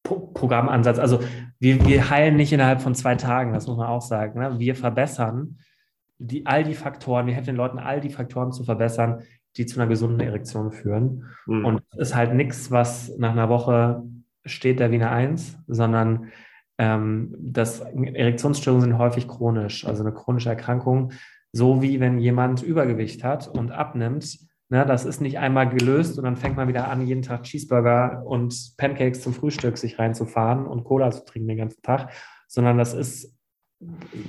Programmansatz. 0.03 0.99
Also 0.99 1.19
wir, 1.59 1.85
wir 1.85 2.09
heilen 2.09 2.35
nicht 2.35 2.53
innerhalb 2.53 2.81
von 2.81 2.95
zwei 2.95 3.15
Tagen, 3.15 3.53
das 3.53 3.67
muss 3.67 3.77
man 3.77 3.87
auch 3.87 4.01
sagen. 4.01 4.39
Ne? 4.39 4.59
Wir 4.59 4.75
verbessern 4.75 5.57
die, 6.17 6.45
all 6.45 6.63
die 6.63 6.75
Faktoren, 6.75 7.25
wir 7.25 7.33
helfen 7.33 7.47
den 7.47 7.55
Leuten, 7.55 7.79
all 7.79 7.99
die 7.99 8.11
Faktoren 8.11 8.51
zu 8.51 8.63
verbessern, 8.63 9.23
die 9.57 9.65
zu 9.65 9.79
einer 9.79 9.89
gesunden 9.89 10.19
Erektion 10.19 10.71
führen. 10.71 11.25
Mhm. 11.45 11.65
Und 11.65 11.83
es 11.91 12.09
ist 12.09 12.15
halt 12.15 12.33
nichts, 12.33 12.71
was 12.71 13.11
nach 13.17 13.31
einer 13.31 13.49
Woche 13.49 14.03
steht 14.45 14.79
der 14.79 14.91
Wiener 14.91 15.11
1, 15.11 15.57
sondern 15.67 16.31
ähm, 16.81 17.35
das, 17.37 17.79
Erektionsstörungen 17.79 18.89
sind 18.89 18.97
häufig 18.97 19.27
chronisch, 19.27 19.85
also 19.85 20.01
eine 20.01 20.11
chronische 20.11 20.49
Erkrankung, 20.49 21.11
so 21.51 21.83
wie 21.83 21.99
wenn 21.99 22.17
jemand 22.17 22.63
Übergewicht 22.63 23.23
hat 23.23 23.47
und 23.47 23.71
abnimmt. 23.71 24.39
Ne, 24.69 24.85
das 24.85 25.05
ist 25.05 25.21
nicht 25.21 25.37
einmal 25.37 25.69
gelöst 25.69 26.17
und 26.17 26.23
dann 26.23 26.37
fängt 26.37 26.55
man 26.55 26.67
wieder 26.67 26.87
an, 26.87 27.05
jeden 27.05 27.21
Tag 27.21 27.43
Cheeseburger 27.43 28.23
und 28.25 28.73
Pancakes 28.77 29.21
zum 29.21 29.33
Frühstück 29.33 29.77
sich 29.77 29.99
reinzufahren 29.99 30.65
und 30.65 30.85
Cola 30.85 31.11
zu 31.11 31.23
trinken 31.23 31.49
den 31.49 31.57
ganzen 31.57 31.83
Tag, 31.83 32.13
sondern 32.47 32.77
das 32.79 32.93
ist, 32.93 33.37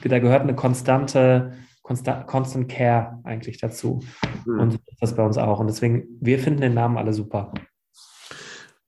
da 0.05 0.19
gehört 0.19 0.43
eine 0.43 0.57
konstante, 0.57 1.53
constant, 1.83 2.27
constant 2.27 2.69
Care 2.69 3.21
eigentlich 3.25 3.59
dazu. 3.59 4.01
Mhm. 4.45 4.61
Und 4.61 4.81
das 5.01 5.15
bei 5.15 5.25
uns 5.25 5.39
auch. 5.39 5.61
Und 5.61 5.69
deswegen, 5.69 6.19
wir 6.21 6.39
finden 6.39 6.61
den 6.61 6.75
Namen 6.75 6.99
alle 6.99 7.13
super. 7.13 7.55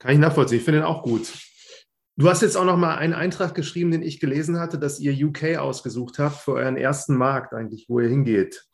Kann 0.01 0.12
ich 0.12 0.19
nachvollziehen. 0.19 0.59
Ich 0.59 0.65
finde 0.65 0.81
ihn 0.81 0.85
auch 0.85 1.03
gut. 1.03 1.33
Du 2.17 2.29
hast 2.29 2.43
jetzt 2.43 2.57
auch 2.57 2.65
noch 2.65 2.77
mal 2.77 2.95
einen 2.95 3.12
Eintrag 3.12 3.57
geschrieben, 3.57 3.91
den 3.91 4.03
ich 4.03 4.21
gelesen 4.21 4.61
hatte, 4.61 4.79
dass 4.79 5.01
ihr 5.01 5.27
UK 5.27 5.57
ausgesucht 5.59 6.21
habt 6.21 6.37
für 6.37 6.53
euren 6.53 6.77
ersten 6.77 7.17
Markt 7.17 7.53
eigentlich, 7.53 7.87
wo 7.89 7.99
ihr 7.99 8.09
hingeht. 8.09 8.65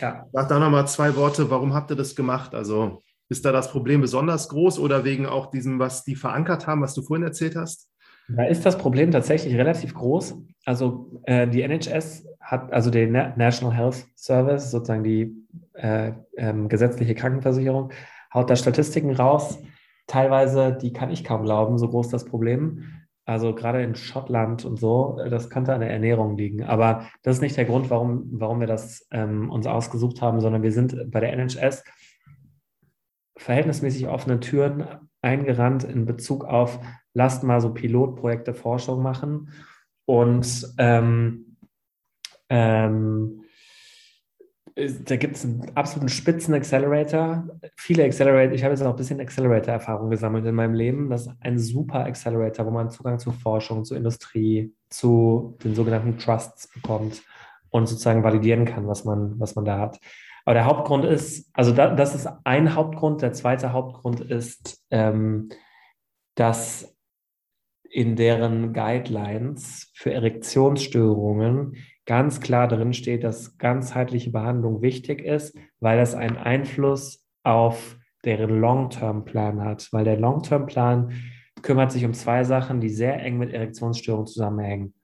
Ja. 0.00 0.26
Sag 0.32 0.48
da 0.48 0.58
noch 0.58 0.70
mal 0.70 0.86
zwei 0.86 1.14
Worte. 1.14 1.48
Warum 1.48 1.74
habt 1.74 1.90
ihr 1.90 1.96
das 1.96 2.16
gemacht? 2.16 2.56
Also 2.56 3.04
ist 3.28 3.44
da 3.44 3.52
das 3.52 3.70
Problem 3.70 4.00
besonders 4.00 4.48
groß 4.48 4.80
oder 4.80 5.04
wegen 5.04 5.26
auch 5.26 5.50
diesem, 5.50 5.78
was 5.78 6.02
die 6.02 6.16
verankert 6.16 6.66
haben, 6.66 6.82
was 6.82 6.94
du 6.94 7.02
vorhin 7.02 7.24
erzählt 7.24 7.54
hast? 7.54 7.88
Da 8.28 8.44
ist 8.44 8.66
das 8.66 8.76
Problem 8.76 9.12
tatsächlich 9.12 9.54
relativ 9.54 9.94
groß. 9.94 10.36
Also 10.64 11.22
äh, 11.24 11.46
die 11.46 11.62
NHS 11.62 12.26
hat, 12.40 12.72
also 12.72 12.90
der 12.90 13.06
National 13.36 13.74
Health 13.74 14.06
Service, 14.16 14.72
sozusagen 14.72 15.04
die 15.04 15.34
äh, 15.74 16.12
ähm, 16.36 16.68
gesetzliche 16.68 17.14
Krankenversicherung, 17.14 17.92
haut 18.34 18.50
da 18.50 18.56
Statistiken 18.56 19.14
raus 19.14 19.58
teilweise, 20.08 20.72
die 20.72 20.92
kann 20.92 21.10
ich 21.10 21.22
kaum 21.22 21.44
glauben, 21.44 21.78
so 21.78 21.88
groß 21.88 22.08
das 22.08 22.24
Problem. 22.24 22.82
Also 23.24 23.54
gerade 23.54 23.82
in 23.82 23.94
Schottland 23.94 24.64
und 24.64 24.78
so, 24.80 25.20
das 25.28 25.50
könnte 25.50 25.74
an 25.74 25.80
der 25.80 25.90
Ernährung 25.90 26.36
liegen. 26.36 26.64
Aber 26.64 27.06
das 27.22 27.36
ist 27.36 27.42
nicht 27.42 27.56
der 27.56 27.66
Grund, 27.66 27.90
warum, 27.90 28.26
warum 28.32 28.58
wir 28.58 28.66
das 28.66 29.06
ähm, 29.10 29.50
uns 29.50 29.66
ausgesucht 29.66 30.22
haben, 30.22 30.40
sondern 30.40 30.62
wir 30.62 30.72
sind 30.72 31.10
bei 31.10 31.20
der 31.20 31.34
NHS 31.34 31.84
verhältnismäßig 33.36 34.08
offene 34.08 34.40
Türen 34.40 34.84
eingerannt 35.20 35.84
in 35.84 36.06
Bezug 36.06 36.44
auf, 36.44 36.80
lasst 37.12 37.44
mal 37.44 37.60
so 37.60 37.74
Pilotprojekte 37.74 38.54
Forschung 38.54 39.02
machen. 39.02 39.50
Und 40.06 40.74
ähm, 40.78 41.56
ähm, 42.48 43.44
da 44.78 45.16
gibt 45.16 45.36
es 45.36 45.44
einen 45.44 45.70
absoluten 45.74 46.08
Spitzen-Accelerator. 46.08 47.48
Viele 47.76 48.04
Accelerator, 48.04 48.54
ich 48.54 48.62
habe 48.62 48.74
jetzt 48.74 48.82
auch 48.82 48.90
ein 48.90 48.96
bisschen 48.96 49.20
Accelerator-Erfahrung 49.20 50.08
gesammelt 50.08 50.46
in 50.46 50.54
meinem 50.54 50.74
Leben. 50.74 51.10
Das 51.10 51.22
ist 51.22 51.32
ein 51.40 51.58
super 51.58 52.04
Accelerator, 52.04 52.64
wo 52.66 52.70
man 52.70 52.90
Zugang 52.90 53.18
zu 53.18 53.32
Forschung, 53.32 53.84
zur 53.84 53.96
Industrie, 53.96 54.72
zu 54.88 55.56
den 55.64 55.74
sogenannten 55.74 56.18
Trusts 56.18 56.68
bekommt 56.72 57.22
und 57.70 57.88
sozusagen 57.88 58.22
validieren 58.22 58.64
kann, 58.66 58.86
was 58.86 59.04
man, 59.04 59.38
was 59.40 59.56
man 59.56 59.64
da 59.64 59.78
hat. 59.78 59.98
Aber 60.44 60.54
der 60.54 60.66
Hauptgrund 60.66 61.04
ist, 61.04 61.50
also 61.54 61.72
da, 61.72 61.94
das 61.94 62.14
ist 62.14 62.28
ein 62.44 62.74
Hauptgrund. 62.74 63.20
Der 63.20 63.32
zweite 63.32 63.72
Hauptgrund 63.72 64.20
ist, 64.20 64.82
ähm, 64.90 65.50
dass 66.36 66.94
in 67.90 68.16
deren 68.16 68.72
Guidelines 68.72 69.90
für 69.94 70.12
Erektionsstörungen 70.12 71.76
ganz 72.08 72.40
klar 72.40 72.68
drin 72.68 72.94
steht, 72.94 73.22
dass 73.22 73.58
ganzheitliche 73.58 74.30
Behandlung 74.30 74.80
wichtig 74.80 75.20
ist, 75.20 75.54
weil 75.78 75.98
das 75.98 76.14
einen 76.14 76.38
Einfluss 76.38 77.22
auf 77.44 77.98
deren 78.24 78.60
Long-Term-Plan 78.60 79.60
hat. 79.60 79.88
Weil 79.92 80.04
der 80.04 80.18
Long-Term-Plan 80.18 81.12
kümmert 81.60 81.92
sich 81.92 82.06
um 82.06 82.14
zwei 82.14 82.44
Sachen, 82.44 82.80
die 82.80 82.88
sehr 82.88 83.22
eng 83.22 83.36
mit 83.36 83.52
Erektionsstörungen 83.52 84.26
zusammenhängen. 84.26 84.94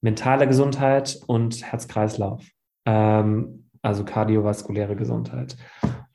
Mentale 0.00 0.46
Gesundheit 0.46 1.18
und 1.26 1.64
Herz-Kreislauf, 1.64 2.46
ähm, 2.86 3.68
also 3.82 4.04
kardiovaskuläre 4.04 4.94
Gesundheit. 4.94 5.56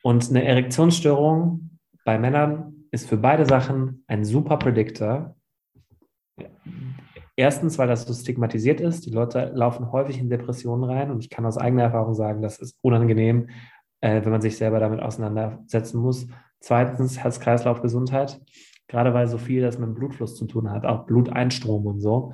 Und 0.01 0.29
eine 0.29 0.45
Erektionsstörung 0.45 1.77
bei 2.05 2.17
Männern 2.17 2.85
ist 2.91 3.09
für 3.09 3.17
beide 3.17 3.45
Sachen 3.45 4.05
ein 4.07 4.23
super 4.23 4.55
Predictor, 4.55 5.35
Erstens, 7.35 7.77
weil 7.77 7.87
das 7.87 8.05
so 8.05 8.13
stigmatisiert 8.13 8.79
ist. 8.79 9.05
Die 9.05 9.11
Leute 9.11 9.51
laufen 9.55 9.91
häufig 9.91 10.19
in 10.19 10.29
Depressionen 10.29 10.83
rein 10.83 11.09
und 11.09 11.23
ich 11.23 11.29
kann 11.29 11.45
aus 11.45 11.57
eigener 11.57 11.83
Erfahrung 11.83 12.13
sagen, 12.13 12.41
das 12.41 12.59
ist 12.59 12.77
unangenehm, 12.81 13.49
äh, 14.01 14.23
wenn 14.23 14.31
man 14.31 14.41
sich 14.41 14.57
selber 14.57 14.79
damit 14.79 14.99
auseinandersetzen 14.99 15.99
muss. 15.99 16.27
Zweitens, 16.59 17.17
Herz-Kreislauf-Gesundheit, 17.17 18.39
gerade 18.87 19.13
weil 19.13 19.27
so 19.27 19.37
viel 19.37 19.61
das 19.61 19.79
mit 19.79 19.87
dem 19.87 19.95
Blutfluss 19.95 20.35
zu 20.35 20.45
tun 20.45 20.69
hat, 20.69 20.85
auch 20.85 21.05
Bluteinstrom 21.05 21.87
und 21.87 21.99
so. 21.99 22.33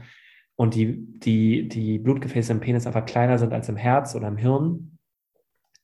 Und 0.56 0.76
die, 0.76 1.06
die, 1.20 1.70
die 1.70 2.00
Blutgefäße 2.00 2.52
im 2.52 2.60
Penis 2.60 2.86
einfach 2.86 3.06
kleiner 3.06 3.38
sind 3.38 3.54
als 3.54 3.70
im 3.70 3.78
Herz 3.78 4.14
oder 4.16 4.28
im 4.28 4.36
Hirn, 4.36 4.98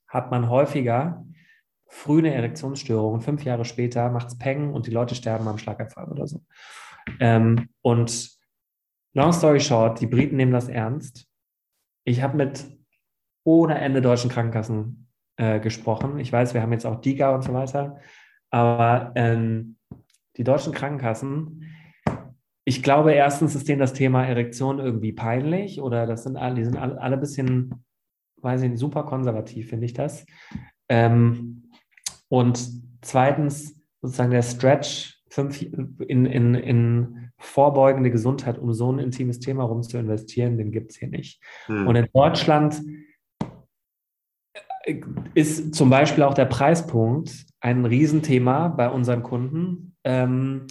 hat 0.08 0.32
man 0.32 0.50
häufiger 0.50 1.26
früh 1.88 2.20
eine 2.20 2.34
Erektionsstörung 2.34 3.22
fünf 3.22 3.46
Jahre 3.46 3.64
später 3.64 4.10
macht 4.10 4.28
es 4.28 4.38
Peng 4.38 4.74
und 4.74 4.88
die 4.88 4.92
Leute 4.92 5.16
sterben 5.16 5.48
am 5.48 5.58
Schlaganfall 5.58 6.10
oder 6.10 6.28
so. 6.28 6.42
Ähm, 7.20 7.70
und 7.82 8.35
long 9.16 9.34
story 9.34 9.60
short, 9.60 10.00
die 10.00 10.08
Briten 10.08 10.36
nehmen 10.36 10.52
das 10.52 10.70
ernst. 10.70 11.26
Ich 12.04 12.22
habe 12.22 12.38
mit 12.38 12.66
ohne 13.44 13.80
Ende 13.80 14.02
deutschen 14.02 14.30
Krankenkassen 14.30 15.08
äh, 15.38 15.60
gesprochen. 15.60 16.20
Ich 16.20 16.32
weiß, 16.32 16.54
wir 16.54 16.62
haben 16.62 16.74
jetzt 16.74 16.86
auch 16.86 17.02
DIGA 17.02 17.34
und 17.34 17.44
so 17.44 17.54
weiter, 17.54 18.00
aber 18.52 19.12
ähm, 19.16 19.78
die 20.38 20.44
deutschen 20.44 20.74
Krankenkassen, 20.74 21.64
ich 22.66 22.84
glaube, 22.84 23.14
erstens 23.14 23.56
ist 23.56 23.68
denen 23.68 23.80
das 23.80 23.94
Thema 23.94 24.26
Erektion 24.26 24.80
irgendwie 24.80 25.14
peinlich 25.14 25.82
oder 25.82 26.06
das 26.06 26.24
sind 26.24 26.36
alle, 26.36 26.56
die 26.56 26.66
sind 26.66 26.78
alle, 26.78 27.00
alle 27.00 27.16
ein 27.16 27.20
bisschen, 27.20 27.86
weiß 28.42 28.64
ich 28.64 28.70
nicht, 28.70 28.80
super 28.80 29.04
konservativ, 29.04 29.70
finde 29.70 29.86
ich 29.86 29.94
das. 29.94 30.26
Ähm, 30.90 31.70
und 32.28 32.60
zweitens 33.02 33.80
sozusagen 34.02 34.32
der 34.32 34.42
Stretch 34.42 35.22
fünf, 35.30 35.62
in, 35.62 36.26
in, 36.26 36.56
in 36.56 37.25
vorbeugende 37.38 38.12
Gesundheit, 38.12 38.58
um 38.58 38.74
so 38.74 38.92
ein 38.92 39.00
intimes 39.00 39.40
Thema 39.40 39.64
rum 39.64 39.84
zu 39.84 39.98
investieren, 39.98 40.58
den 40.58 40.72
gibt 40.72 40.92
es 40.92 40.98
hier 40.98 41.10
nicht. 41.10 41.42
Hm. 41.66 41.88
Und 41.88 41.96
in 41.96 42.08
Deutschland 42.14 42.82
ist 45.34 45.74
zum 45.76 45.90
Beispiel 45.90 46.24
auch 46.24 46.34
der 46.34 46.46
Preispunkt 46.46 47.46
ein 47.60 47.86
Riesenthema 47.86 48.70
bei 48.70 48.90
unseren 48.90 49.24
Kunden. 49.24 49.96
Ähm, 50.04 50.68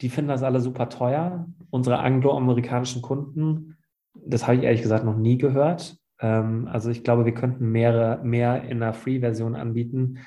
die 0.00 0.08
finden 0.08 0.30
das 0.30 0.42
alle 0.42 0.60
super 0.60 0.88
teuer. 0.88 1.46
Unsere 1.70 1.98
angloamerikanischen 1.98 3.02
Kunden, 3.02 3.76
das 4.14 4.46
habe 4.46 4.56
ich 4.56 4.62
ehrlich 4.64 4.82
gesagt 4.82 5.04
noch 5.04 5.16
nie 5.16 5.38
gehört. 5.38 5.96
Ähm, 6.20 6.68
also 6.70 6.90
ich 6.90 7.04
glaube, 7.04 7.24
wir 7.24 7.34
könnten 7.34 7.70
mehrere, 7.70 8.22
mehr 8.24 8.62
in 8.64 8.82
einer 8.82 8.94
Free-Version 8.94 9.54
anbieten, 9.54 10.18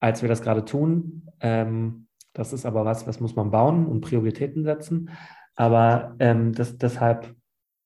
als 0.00 0.22
wir 0.22 0.28
das 0.28 0.42
gerade 0.42 0.64
tun. 0.64 1.26
Ähm, 1.40 2.06
das 2.34 2.52
ist 2.52 2.66
aber 2.66 2.84
was, 2.84 3.06
was 3.06 3.20
muss 3.20 3.36
man 3.36 3.50
bauen 3.50 3.86
und 3.86 4.02
Prioritäten 4.02 4.64
setzen. 4.64 5.10
Aber 5.54 6.16
ähm, 6.18 6.52
das, 6.52 6.76
deshalb, 6.76 7.34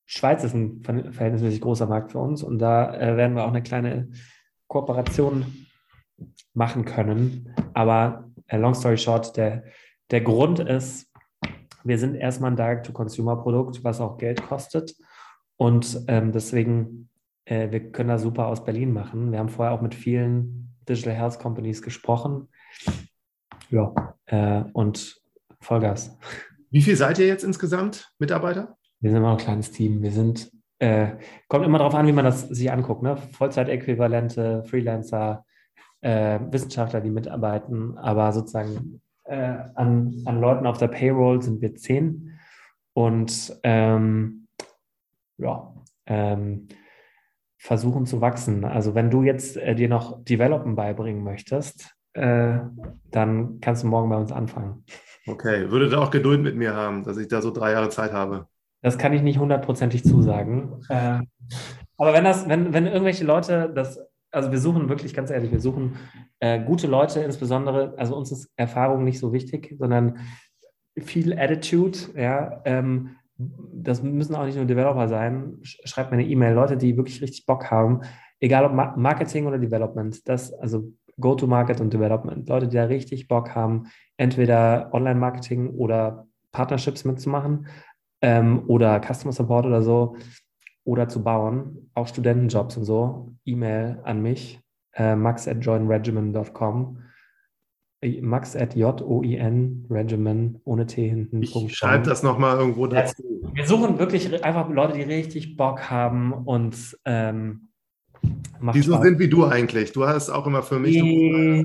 Schweiz 0.06 0.42
ist 0.42 0.54
ein 0.54 0.82
verhältnismäßig 0.82 1.60
großer 1.60 1.86
Markt 1.86 2.12
für 2.12 2.18
uns 2.18 2.42
und 2.42 2.58
da 2.58 2.94
äh, 2.94 3.16
werden 3.16 3.36
wir 3.36 3.44
auch 3.44 3.50
eine 3.50 3.62
kleine 3.62 4.08
Kooperation 4.66 5.66
machen 6.54 6.86
können. 6.86 7.54
Aber 7.74 8.30
äh, 8.46 8.56
long 8.56 8.74
story 8.74 8.96
short, 8.96 9.36
der, 9.36 9.64
der 10.10 10.22
Grund 10.22 10.60
ist, 10.60 11.12
wir 11.84 11.98
sind 11.98 12.14
erstmal 12.14 12.50
ein 12.50 12.56
Direct-to-Consumer-Produkt, 12.56 13.84
was 13.84 14.00
auch 14.00 14.16
Geld 14.16 14.42
kostet. 14.42 14.96
Und 15.56 16.04
ähm, 16.08 16.32
deswegen, 16.32 17.10
äh, 17.44 17.70
wir 17.70 17.92
können 17.92 18.08
das 18.08 18.22
super 18.22 18.46
aus 18.46 18.64
Berlin 18.64 18.92
machen. 18.92 19.30
Wir 19.30 19.38
haben 19.38 19.48
vorher 19.48 19.74
auch 19.74 19.82
mit 19.82 19.94
vielen 19.94 20.74
Digital 20.88 21.14
Health 21.14 21.38
Companies 21.38 21.82
gesprochen. 21.82 22.48
Ja, 23.70 24.14
äh, 24.26 24.64
und 24.72 25.20
Vollgas. 25.60 26.16
Wie 26.70 26.82
viel 26.82 26.96
seid 26.96 27.18
ihr 27.18 27.26
jetzt 27.26 27.44
insgesamt, 27.44 28.12
Mitarbeiter? 28.18 28.76
Wir 29.00 29.10
sind 29.10 29.18
immer 29.18 29.32
noch 29.32 29.38
ein 29.38 29.44
kleines 29.44 29.70
Team. 29.72 30.02
Wir 30.02 30.12
sind 30.12 30.50
äh, 30.78 31.16
kommt 31.48 31.64
immer 31.64 31.78
darauf 31.78 31.94
an, 31.94 32.06
wie 32.06 32.12
man 32.12 32.24
das 32.24 32.48
sich 32.48 32.70
anguckt. 32.70 33.02
Ne? 33.02 33.16
Vollzeitäquivalente, 33.16 34.64
Freelancer, 34.64 35.44
äh, 36.00 36.38
Wissenschaftler, 36.50 37.00
die 37.00 37.10
mitarbeiten, 37.10 37.98
aber 37.98 38.32
sozusagen 38.32 39.00
äh, 39.24 39.56
an, 39.74 40.22
an 40.24 40.40
Leuten 40.40 40.66
auf 40.66 40.78
der 40.78 40.88
Payroll 40.88 41.42
sind 41.42 41.60
wir 41.60 41.74
zehn. 41.74 42.38
Und 42.92 43.58
ähm, 43.62 44.46
ja, 45.36 45.74
ähm, 46.06 46.68
versuchen 47.58 48.06
zu 48.06 48.20
wachsen. 48.20 48.64
Also 48.64 48.94
wenn 48.94 49.10
du 49.10 49.22
jetzt 49.22 49.56
äh, 49.56 49.74
dir 49.74 49.88
noch 49.88 50.24
Developen 50.24 50.76
beibringen 50.76 51.24
möchtest, 51.24 51.96
äh, 52.14 52.58
dann 53.10 53.60
kannst 53.60 53.82
du 53.82 53.86
morgen 53.86 54.08
bei 54.08 54.16
uns 54.16 54.32
anfangen. 54.32 54.84
Okay, 55.26 55.70
würdet 55.70 55.92
ihr 55.92 56.00
auch 56.00 56.10
Geduld 56.10 56.42
mit 56.42 56.56
mir 56.56 56.74
haben, 56.74 57.04
dass 57.04 57.18
ich 57.18 57.28
da 57.28 57.42
so 57.42 57.50
drei 57.50 57.72
Jahre 57.72 57.90
Zeit 57.90 58.12
habe? 58.12 58.46
Das 58.82 58.96
kann 58.96 59.12
ich 59.12 59.22
nicht 59.22 59.38
hundertprozentig 59.38 60.04
zusagen. 60.04 60.80
Äh, 60.88 61.20
aber 61.96 62.12
wenn 62.12 62.24
das, 62.24 62.48
wenn, 62.48 62.72
wenn 62.72 62.86
irgendwelche 62.86 63.24
Leute 63.24 63.70
das, 63.74 64.00
also 64.30 64.52
wir 64.52 64.58
suchen 64.58 64.88
wirklich 64.88 65.14
ganz 65.14 65.30
ehrlich, 65.30 65.50
wir 65.50 65.60
suchen 65.60 65.96
äh, 66.40 66.62
gute 66.62 66.86
Leute, 66.86 67.20
insbesondere, 67.20 67.94
also 67.96 68.16
uns 68.16 68.30
ist 68.30 68.50
Erfahrung 68.56 69.04
nicht 69.04 69.18
so 69.18 69.32
wichtig, 69.32 69.74
sondern 69.78 70.18
viel 70.96 71.38
Attitude, 71.38 71.98
ja. 72.16 72.62
Ähm, 72.64 73.16
das 73.36 74.02
müssen 74.02 74.34
auch 74.34 74.44
nicht 74.44 74.56
nur 74.56 74.64
Developer 74.64 75.06
sein. 75.08 75.58
Schreibt 75.62 76.10
mir 76.10 76.18
eine 76.18 76.26
E-Mail, 76.26 76.54
Leute, 76.54 76.76
die 76.76 76.96
wirklich 76.96 77.22
richtig 77.22 77.46
Bock 77.46 77.70
haben, 77.70 78.00
egal 78.40 78.64
ob 78.64 78.96
Marketing 78.96 79.46
oder 79.46 79.58
Development, 79.58 80.28
das, 80.28 80.52
also 80.52 80.92
Go-to-Market 81.20 81.80
und 81.80 81.92
Development, 81.92 82.48
Leute, 82.48 82.68
die 82.68 82.76
da 82.76 82.84
richtig 82.84 83.28
Bock 83.28 83.54
haben, 83.54 83.88
entweder 84.16 84.90
Online-Marketing 84.92 85.70
oder 85.70 86.26
Partnerships 86.52 87.04
mitzumachen 87.04 87.66
ähm, 88.22 88.64
oder 88.66 89.00
Customer 89.00 89.32
Support 89.32 89.66
oder 89.66 89.82
so 89.82 90.16
oder 90.84 91.08
zu 91.08 91.22
bauen, 91.22 91.90
auch 91.94 92.06
Studentenjobs 92.06 92.76
und 92.78 92.84
so, 92.84 93.34
E-Mail 93.44 94.00
an 94.04 94.22
mich, 94.22 94.60
äh, 94.94 95.14
max 95.14 95.46
at 95.46 95.64
joinregimen.com. 95.64 97.02
Max 98.20 98.54
at 98.54 98.76
J-O-I-N, 98.76 99.86
Regimen, 99.90 100.60
ohne 100.64 100.86
T 100.86 101.08
hinten. 101.08 101.42
Ich 101.42 101.76
schreibe 101.76 102.04
das 102.04 102.22
nochmal 102.22 102.56
irgendwo 102.56 102.86
dazu. 102.86 103.22
Wir 103.52 103.66
suchen 103.66 103.98
wirklich 103.98 104.44
einfach 104.44 104.68
Leute, 104.70 104.92
die 104.92 105.02
richtig 105.02 105.56
Bock 105.56 105.90
haben 105.90 106.32
und 106.32 106.96
ähm, 107.04 107.67
die 108.74 108.82
so 108.82 109.00
sind 109.02 109.18
wie 109.18 109.28
du 109.28 109.44
eigentlich. 109.44 109.92
Du 109.92 110.06
hast 110.06 110.30
auch 110.30 110.46
immer 110.46 110.62
für 110.62 110.78
mich. 110.78 110.96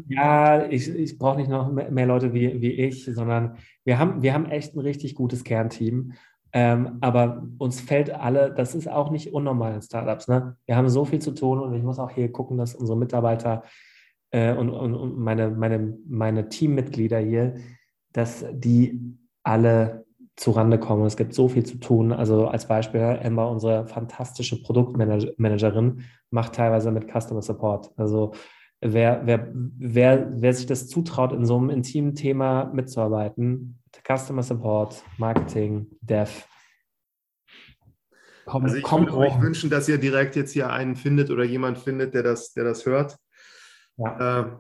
Ja, 0.08 0.66
ich, 0.70 0.90
ich 0.90 1.18
brauche 1.18 1.38
nicht 1.38 1.50
noch 1.50 1.72
mehr, 1.72 1.92
mehr 1.92 2.06
Leute 2.06 2.34
wie, 2.34 2.62
wie 2.62 2.72
ich, 2.72 3.06
sondern 3.06 3.58
wir 3.84 4.00
haben, 4.00 4.22
wir 4.22 4.34
haben 4.34 4.46
echt 4.46 4.76
ein 4.76 4.80
richtig 4.80 5.16
gutes 5.16 5.44
Kernteam. 5.44 6.14
Ähm, 6.56 6.98
aber 7.02 7.48
uns 7.58 7.82
fällt 7.82 8.12
alle, 8.12 8.54
das 8.54 8.76
ist 8.76 8.88
auch 8.88 9.10
nicht 9.10 9.34
unnormal 9.34 9.74
in 9.74 9.82
Startups. 9.82 10.28
Ne? 10.28 10.56
Wir 10.68 10.76
haben 10.76 10.88
so 10.88 11.04
viel 11.04 11.20
zu 11.20 11.32
tun 11.32 11.60
und 11.60 11.74
ich 11.74 11.82
muss 11.82 11.98
auch 11.98 12.12
hier 12.12 12.32
gucken, 12.32 12.58
dass 12.58 12.76
unsere 12.76 12.98
Mitarbeiter 12.98 13.64
äh, 14.30 14.54
und, 14.54 14.70
und, 14.70 14.94
und 14.94 15.18
meine, 15.18 15.50
meine, 15.50 15.98
meine 16.08 16.50
Teammitglieder 16.50 17.20
hier, 17.20 17.56
dass 18.12 18.46
die 18.52 19.00
alle 19.42 20.06
zurande 20.36 20.80
kommen. 20.80 21.06
Es 21.06 21.18
gibt 21.18 21.34
so 21.34 21.48
viel 21.48 21.66
zu 21.66 21.78
tun. 21.78 22.12
Also 22.12 22.48
als 22.48 22.68
Beispiel, 22.68 23.02
Emma, 23.02 23.46
unsere 23.46 23.88
fantastische 23.88 24.62
Produktmanagerin, 24.62 26.04
macht 26.32 26.56
teilweise 26.56 26.92
mit 26.92 27.08
Customer 27.08 27.42
Support. 27.42 27.92
Also 27.98 28.34
wer, 28.82 29.22
wer, 29.26 29.52
wer, 29.54 30.28
wer 30.32 30.54
sich 30.54 30.66
das 30.66 30.88
zutraut, 30.88 31.32
in 31.32 31.46
so 31.46 31.58
einem 31.58 31.70
intimen 31.70 32.16
Thema 32.16 32.66
mitzuarbeiten, 32.74 33.80
Customer 34.08 34.44
Support, 34.44 35.04
Marketing, 35.18 35.88
Dev. 36.02 36.46
Komm, 38.46 38.66
also 38.66 38.76
ich 38.76 38.84
komm 38.84 39.06
würde 39.06 39.18
euch 39.18 39.40
wünschen, 39.40 39.70
dass 39.70 39.88
ihr 39.88 39.98
direkt 39.98 40.36
jetzt 40.36 40.52
hier 40.52 40.70
einen 40.70 40.96
findet 40.96 41.30
oder 41.30 41.44
jemand 41.44 41.78
findet, 41.78 42.14
der 42.14 42.24
das, 42.24 42.54
der 42.54 42.66
das 42.66 42.86
hört. 42.86 43.18
Ja. 43.98 44.42
Äh, 44.42 44.52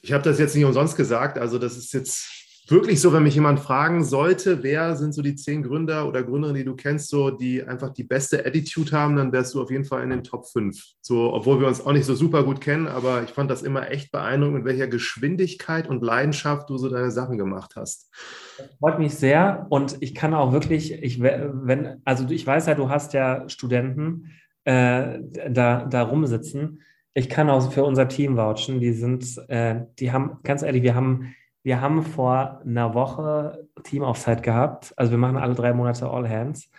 ich 0.00 0.12
habe 0.12 0.24
das 0.24 0.38
jetzt 0.38 0.54
nicht 0.54 0.64
umsonst 0.64 0.96
gesagt. 0.96 1.38
Also 1.38 1.58
das 1.58 1.76
ist 1.76 1.92
jetzt 1.92 2.37
wirklich 2.70 3.00
so, 3.00 3.12
wenn 3.12 3.22
mich 3.22 3.34
jemand 3.34 3.60
fragen 3.60 4.04
sollte, 4.04 4.62
wer 4.62 4.96
sind 4.96 5.12
so 5.12 5.22
die 5.22 5.34
zehn 5.34 5.62
Gründer 5.62 6.08
oder 6.08 6.22
Gründerinnen, 6.22 6.58
die 6.58 6.64
du 6.64 6.76
kennst, 6.76 7.08
so 7.08 7.30
die 7.30 7.62
einfach 7.62 7.90
die 7.90 8.04
beste 8.04 8.44
Attitude 8.44 8.92
haben, 8.92 9.16
dann 9.16 9.32
wärst 9.32 9.54
du 9.54 9.62
auf 9.62 9.70
jeden 9.70 9.84
Fall 9.84 10.02
in 10.02 10.10
den 10.10 10.24
Top 10.24 10.46
5. 10.46 10.78
So, 11.00 11.32
obwohl 11.32 11.60
wir 11.60 11.68
uns 11.68 11.84
auch 11.84 11.92
nicht 11.92 12.04
so 12.04 12.14
super 12.14 12.44
gut 12.44 12.60
kennen, 12.60 12.86
aber 12.86 13.22
ich 13.22 13.30
fand 13.30 13.50
das 13.50 13.62
immer 13.62 13.90
echt 13.90 14.12
beeindruckend, 14.12 14.58
mit 14.58 14.64
welcher 14.64 14.88
Geschwindigkeit 14.88 15.88
und 15.88 16.02
Leidenschaft 16.02 16.68
du 16.70 16.78
so 16.78 16.88
deine 16.88 17.10
Sachen 17.10 17.38
gemacht 17.38 17.74
hast. 17.76 18.10
Das 18.58 18.68
freut 18.78 18.98
mich 18.98 19.14
sehr 19.14 19.66
und 19.70 19.96
ich 20.00 20.14
kann 20.14 20.34
auch 20.34 20.52
wirklich, 20.52 20.92
ich 20.92 21.20
wenn, 21.20 22.02
also 22.04 22.28
ich 22.28 22.46
weiß 22.46 22.66
ja, 22.66 22.74
du 22.74 22.88
hast 22.88 23.14
ja 23.14 23.48
Studenten 23.48 24.30
äh, 24.64 25.20
da, 25.48 25.86
da 25.86 26.02
rumsitzen. 26.02 26.82
Ich 27.14 27.28
kann 27.28 27.48
auch 27.48 27.72
für 27.72 27.84
unser 27.84 28.06
Team 28.06 28.36
vouchen. 28.36 28.80
Die 28.80 28.92
sind, 28.92 29.38
äh, 29.48 29.86
die 29.98 30.12
haben, 30.12 30.38
ganz 30.42 30.62
ehrlich, 30.62 30.82
wir 30.82 30.94
haben 30.94 31.34
wir 31.62 31.80
haben 31.80 32.02
vor 32.02 32.60
einer 32.64 32.94
Woche 32.94 33.68
Team-Offside 33.82 34.42
gehabt. 34.42 34.92
Also 34.96 35.10
wir 35.10 35.18
machen 35.18 35.36
alle 35.36 35.54
drei 35.54 35.72
Monate 35.72 36.08
All 36.08 36.28
Hands, 36.28 36.70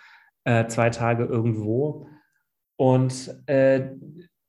äh, 0.44 0.66
zwei 0.66 0.90
Tage 0.90 1.24
irgendwo. 1.24 2.06
Und 2.76 3.34
äh, 3.46 3.90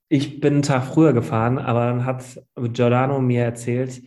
ich 0.10 0.40
bin 0.40 0.56
einen 0.56 0.62
Tag 0.62 0.86
früher 0.86 1.14
gefahren, 1.14 1.58
aber 1.58 1.86
dann 1.86 2.06
hat 2.06 2.42
Giordano 2.56 3.20
mir 3.22 3.44
erzählt, 3.44 4.02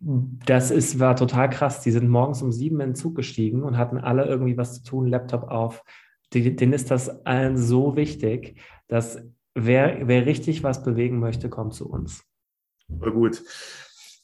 das 0.00 0.70
ist, 0.70 1.00
war 1.00 1.16
total 1.16 1.50
krass. 1.50 1.80
Die 1.82 1.90
sind 1.90 2.08
morgens 2.08 2.42
um 2.42 2.52
sieben 2.52 2.80
in 2.80 2.90
den 2.90 2.94
Zug 2.94 3.16
gestiegen 3.16 3.62
und 3.62 3.76
hatten 3.76 3.98
alle 3.98 4.26
irgendwie 4.26 4.56
was 4.56 4.74
zu 4.74 4.84
tun, 4.84 5.06
Laptop 5.06 5.44
auf. 5.44 5.84
Denen 6.32 6.72
ist 6.72 6.90
das 6.90 7.26
allen 7.26 7.56
so 7.56 7.96
wichtig, 7.96 8.60
dass 8.86 9.22
wer, 9.54 10.06
wer 10.06 10.26
richtig 10.26 10.62
was 10.62 10.84
bewegen 10.84 11.18
möchte, 11.18 11.48
kommt 11.48 11.74
zu 11.74 11.90
uns. 11.90 12.24
Gut. 12.88 13.42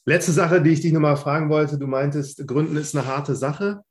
Letzte 0.05 0.31
Sache, 0.31 0.61
die 0.61 0.69
ich 0.69 0.81
dich 0.81 0.93
nochmal 0.93 1.17
fragen 1.17 1.49
wollte. 1.49 1.79
Du 1.79 1.87
meintest, 1.87 2.47
Gründen 2.47 2.77
ist 2.77 2.95
eine 2.95 3.07
harte 3.07 3.35
Sache. 3.35 3.81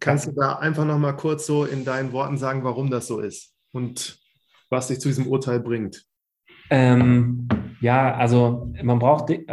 Kannst 0.00 0.26
du 0.26 0.32
da 0.32 0.54
einfach 0.54 0.84
nochmal 0.84 1.16
kurz 1.16 1.46
so 1.46 1.64
in 1.64 1.84
deinen 1.84 2.12
Worten 2.12 2.36
sagen, 2.36 2.62
warum 2.64 2.90
das 2.90 3.06
so 3.06 3.20
ist 3.20 3.54
und 3.72 4.18
was 4.70 4.88
dich 4.88 5.00
zu 5.00 5.08
diesem 5.08 5.26
Urteil 5.26 5.60
bringt? 5.60 6.04
Ähm, 6.70 7.48
ja, 7.80 8.14
also 8.14 8.72
man 8.82 8.98
braucht, 8.98 9.30
äh, 9.30 9.44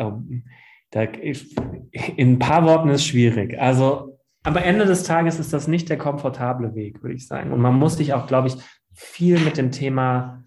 Da, 0.92 1.02
in 1.04 2.34
ein 2.34 2.40
paar 2.40 2.66
Worten 2.66 2.90
ist 2.90 3.06
schwierig. 3.06 3.60
Also 3.60 4.20
am 4.44 4.58
Ende 4.58 4.86
des 4.86 5.04
Tages 5.04 5.40
ist 5.40 5.54
das 5.54 5.68
nicht 5.68 5.90
der 5.90 5.98
komfortable 5.98 6.76
Weg, 6.76 7.02
würde 7.02 7.16
ich 7.16 7.28
sagen. 7.28 7.52
Und 7.52 7.62
man 7.62 7.76
muss 7.76 7.98
sich 7.98 8.14
auch, 8.14 8.28
glaube 8.28 8.50
ich, 8.50 8.56
viel 8.94 9.40
mit 9.40 9.58
dem 9.58 9.72
Thema, 9.72 10.44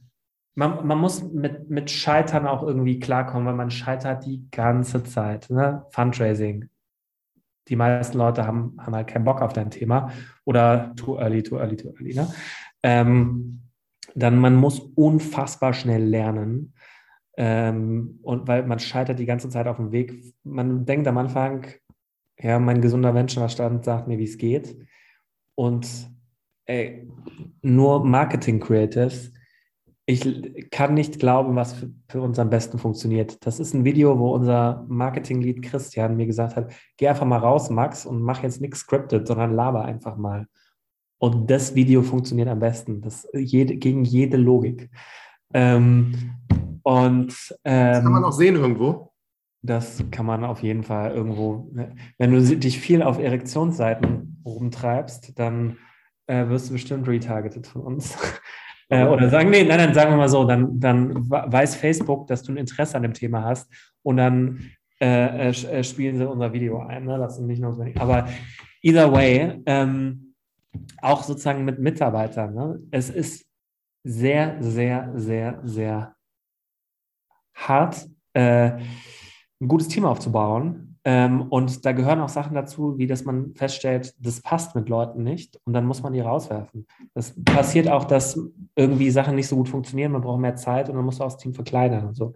man, 0.54 0.86
man 0.86 0.98
muss 0.98 1.22
mit, 1.22 1.68
mit 1.68 1.90
Scheitern 1.90 2.46
auch 2.46 2.62
irgendwie 2.62 3.00
klarkommen, 3.00 3.46
weil 3.46 3.54
man 3.54 3.70
scheitert 3.70 4.24
die 4.24 4.48
ganze 4.50 5.02
Zeit. 5.02 5.50
Ne? 5.50 5.84
Fundraising. 5.90 6.68
Die 7.68 7.76
meisten 7.76 8.18
Leute 8.18 8.46
haben, 8.46 8.76
haben 8.78 8.94
halt 8.94 9.08
keinen 9.08 9.24
Bock 9.24 9.40
auf 9.40 9.52
dein 9.52 9.70
Thema 9.70 10.10
oder 10.44 10.94
too 10.96 11.18
early, 11.18 11.42
too 11.42 11.58
early, 11.58 11.76
too 11.76 11.88
early. 11.88 12.14
Ne? 12.14 12.28
Ähm, 12.82 13.62
dann 14.14 14.38
man 14.38 14.54
muss 14.54 14.80
unfassbar 14.80 15.72
schnell 15.72 16.04
lernen. 16.04 16.74
Ähm, 17.36 18.20
und 18.22 18.46
weil 18.46 18.64
man 18.64 18.78
scheitert 18.78 19.18
die 19.18 19.26
ganze 19.26 19.48
Zeit 19.48 19.66
auf 19.66 19.76
dem 19.76 19.90
Weg. 19.90 20.34
Man 20.44 20.84
denkt 20.84 21.08
am 21.08 21.18
Anfang, 21.18 21.66
ja, 22.38 22.58
mein 22.58 22.80
gesunder 22.80 23.12
Menschenverstand 23.12 23.84
sagt 23.84 24.06
mir, 24.06 24.18
wie 24.18 24.24
es 24.24 24.38
geht. 24.38 24.76
Und 25.56 25.88
ey, 26.66 27.08
nur 27.62 28.04
Marketing 28.04 28.60
Creatives. 28.60 29.32
Ich 30.06 30.70
kann 30.70 30.92
nicht 30.92 31.18
glauben, 31.18 31.56
was 31.56 31.72
für, 31.72 31.90
für, 32.08 32.20
uns 32.20 32.38
am 32.38 32.50
besten 32.50 32.78
funktioniert. 32.78 33.44
Das 33.46 33.58
ist 33.58 33.72
ein 33.72 33.84
Video, 33.84 34.18
wo 34.18 34.34
unser 34.34 34.84
Marketing-Lead 34.88 35.62
Christian 35.62 36.16
mir 36.16 36.26
gesagt 36.26 36.56
hat, 36.56 36.72
geh 36.98 37.08
einfach 37.08 37.24
mal 37.24 37.38
raus, 37.38 37.70
Max, 37.70 38.04
und 38.04 38.20
mach 38.20 38.42
jetzt 38.42 38.60
nichts 38.60 38.80
scripted, 38.80 39.26
sondern 39.26 39.54
laber 39.54 39.84
einfach 39.84 40.16
mal. 40.16 40.46
Und 41.18 41.50
das 41.50 41.74
Video 41.74 42.02
funktioniert 42.02 42.48
am 42.48 42.58
besten. 42.58 43.00
Das 43.00 43.26
jede, 43.32 43.76
gegen 43.76 44.04
jede 44.04 44.36
Logik. 44.36 44.90
Ähm, 45.54 46.36
und 46.82 47.56
ähm, 47.64 47.92
das 47.92 48.02
kann 48.02 48.12
man 48.12 48.24
auch 48.24 48.32
sehen 48.32 48.56
irgendwo. 48.56 49.12
Das 49.62 50.04
kann 50.10 50.26
man 50.26 50.44
auf 50.44 50.62
jeden 50.62 50.82
Fall 50.82 51.12
irgendwo. 51.12 51.70
Ne, 51.72 51.96
wenn 52.18 52.32
du 52.32 52.42
dich 52.58 52.78
viel 52.78 53.02
auf 53.02 53.18
Erektionsseiten 53.18 54.42
rumtreibst, 54.44 55.38
dann 55.38 55.78
äh, 56.26 56.48
wirst 56.48 56.68
du 56.68 56.74
bestimmt 56.74 57.08
retargeted 57.08 57.66
von 57.66 57.82
uns. 57.82 58.18
Äh, 58.88 59.06
oder 59.06 59.28
sagen, 59.30 59.50
nee, 59.50 59.64
nein, 59.64 59.78
nein, 59.78 59.94
sagen 59.94 60.10
wir 60.10 60.16
mal 60.16 60.28
so, 60.28 60.44
dann, 60.44 60.78
dann 60.78 61.30
weiß 61.30 61.76
Facebook, 61.76 62.26
dass 62.26 62.42
du 62.42 62.52
ein 62.52 62.56
Interesse 62.56 62.96
an 62.96 63.02
dem 63.02 63.14
Thema 63.14 63.44
hast 63.44 63.70
und 64.02 64.16
dann 64.16 64.70
äh, 65.00 65.48
äh, 65.48 65.50
äh 65.50 65.84
spielen 65.84 66.16
sie 66.16 66.28
unser 66.28 66.52
Video 66.52 66.80
ein. 66.80 67.04
Ne? 67.04 67.18
Das 67.18 67.38
ist 67.38 67.44
nicht 67.44 67.60
notwendig. 67.60 68.00
Aber 68.00 68.28
either 68.82 69.12
way, 69.12 69.62
ähm, 69.66 70.34
auch 71.00 71.22
sozusagen 71.22 71.64
mit 71.64 71.78
Mitarbeitern. 71.78 72.54
Ne? 72.54 72.80
Es 72.90 73.10
ist 73.10 73.46
sehr, 74.04 74.56
sehr, 74.60 75.12
sehr, 75.14 75.60
sehr 75.64 76.14
hart, 77.54 78.08
äh, 78.34 78.72
ein 79.60 79.68
gutes 79.68 79.88
Team 79.88 80.04
aufzubauen. 80.04 80.93
Ähm, 81.06 81.42
und 81.42 81.84
da 81.84 81.92
gehören 81.92 82.20
auch 82.20 82.30
Sachen 82.30 82.54
dazu, 82.54 82.96
wie 82.96 83.06
dass 83.06 83.24
man 83.24 83.54
feststellt, 83.54 84.14
das 84.18 84.40
passt 84.40 84.74
mit 84.74 84.88
Leuten 84.88 85.22
nicht 85.22 85.60
und 85.64 85.74
dann 85.74 85.84
muss 85.84 86.02
man 86.02 86.14
die 86.14 86.20
rauswerfen. 86.20 86.86
Das 87.12 87.34
passiert 87.44 87.90
auch, 87.90 88.04
dass 88.04 88.40
irgendwie 88.74 89.10
Sachen 89.10 89.34
nicht 89.34 89.48
so 89.48 89.56
gut 89.56 89.68
funktionieren, 89.68 90.12
man 90.12 90.22
braucht 90.22 90.40
mehr 90.40 90.56
Zeit 90.56 90.88
und 90.88 90.96
dann 90.96 91.04
muss 91.04 91.18
man 91.18 91.28
auch 91.28 91.32
das 91.32 91.42
Team 91.42 91.52
verkleinern 91.52 92.06
und 92.06 92.14
so. 92.14 92.32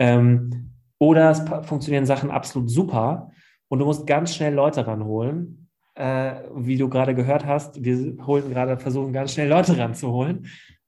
Ähm, 0.00 0.72
oder 0.98 1.30
es 1.30 1.42
funktionieren 1.66 2.04
Sachen 2.04 2.30
absolut 2.30 2.68
super 2.68 3.30
und 3.68 3.78
du 3.78 3.84
musst 3.84 4.06
ganz 4.06 4.34
schnell 4.34 4.54
Leute 4.54 4.86
ranholen. 4.86 5.68
Äh, 5.94 6.34
wie 6.54 6.78
du 6.78 6.88
gerade 6.88 7.14
gehört 7.14 7.46
hast, 7.46 7.84
wir 7.84 8.16
holen 8.26 8.50
gerade, 8.50 8.78
versuchen 8.78 9.12
ganz 9.12 9.34
schnell 9.34 9.48
Leute 9.48 9.76
ranzuholen. 9.78 10.46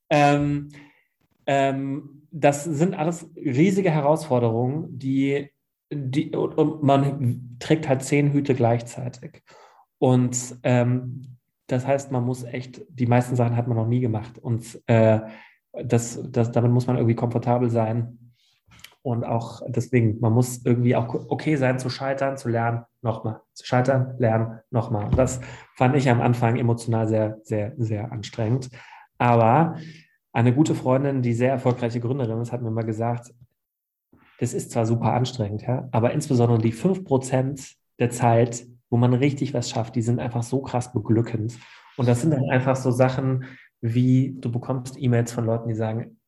Ähm, 0.09 0.69
das 2.31 2.65
sind 2.65 2.95
alles 2.95 3.31
riesige 3.37 3.91
Herausforderungen, 3.91 4.99
die, 4.99 5.51
die 5.95 6.35
und 6.35 6.83
man 6.83 7.57
trägt 7.59 7.89
halt 7.89 8.03
zehn 8.03 8.33
Hüte 8.33 8.55
gleichzeitig. 8.55 9.43
Und 9.99 10.57
ähm, 10.63 11.39
das 11.67 11.87
heißt, 11.87 12.11
man 12.11 12.25
muss 12.25 12.45
echt, 12.45 12.83
die 12.89 13.07
meisten 13.07 13.37
Sachen 13.37 13.57
hat 13.57 13.69
man 13.69 13.77
noch 13.77 13.87
nie 13.87 14.01
gemacht. 14.01 14.39
Und 14.39 14.83
äh, 14.87 15.21
das, 15.73 16.21
das, 16.31 16.53
damit 16.53 16.73
muss 16.73 16.87
man 16.87 16.97
irgendwie 16.97 17.15
komfortabel 17.15 17.71
sein. 17.71 18.19
Und 19.03 19.25
auch 19.25 19.63
deswegen, 19.69 20.21
man 20.21 20.33
muss 20.33 20.65
irgendwie 20.65 20.95
auch 20.95 21.13
okay 21.29 21.57
sein 21.57 21.79
zu 21.79 21.91
scheitern, 21.91 22.37
zu 22.37 22.49
lernen, 22.49 22.85
nochmal. 23.01 23.41
Zu 23.53 23.67
scheitern, 23.67 24.15
lernen, 24.19 24.61
nochmal. 24.71 25.11
Das 25.17 25.41
fand 25.77 25.97
ich 25.97 26.09
am 26.09 26.21
Anfang 26.21 26.57
emotional 26.57 27.09
sehr, 27.09 27.39
sehr, 27.43 27.73
sehr 27.79 28.13
anstrengend. 28.13 28.69
Aber 29.19 29.77
eine 30.33 30.55
gute 30.55 30.75
Freundin, 30.75 31.23
die 31.23 31.33
sehr 31.33 31.51
erfolgreiche 31.51 32.01
Gründerin 32.01 32.41
ist, 32.41 32.53
hat 32.53 32.63
mir 32.63 32.71
mal 32.71 32.85
gesagt, 32.85 33.33
das 34.43 34.55
ist 34.55 34.73
zwar 34.73 34.87
super 34.87 35.13
anstrengend, 35.13 35.63
ja, 35.63 35.89
aber 35.93 36.11
insbesondere 36.11 36.59
die 36.59 36.73
5% 36.73 37.77
der 38.01 38.11
Zeit, 38.11 38.67
wo 38.91 38.97
man 38.97 39.15
richtig 39.15 39.55
was 39.55 39.71
schafft, 39.71 39.95
die 39.95 40.03
sind 40.03 40.19
einfach 40.19 40.43
so 40.43 40.63
krass 40.63 40.93
beglückend. 40.93 41.57
Und 41.97 42.09
das 42.09 42.23
sind 42.23 42.33
dann 42.33 42.51
einfach 42.51 42.75
so 42.75 42.91
Sachen 42.91 43.45
wie, 43.81 44.35
du 44.41 44.51
bekommst 44.51 44.97
E-Mails 44.99 45.31
von 45.31 45.45
Leuten, 45.45 45.69
die 45.69 45.77
sagen, 45.77 46.19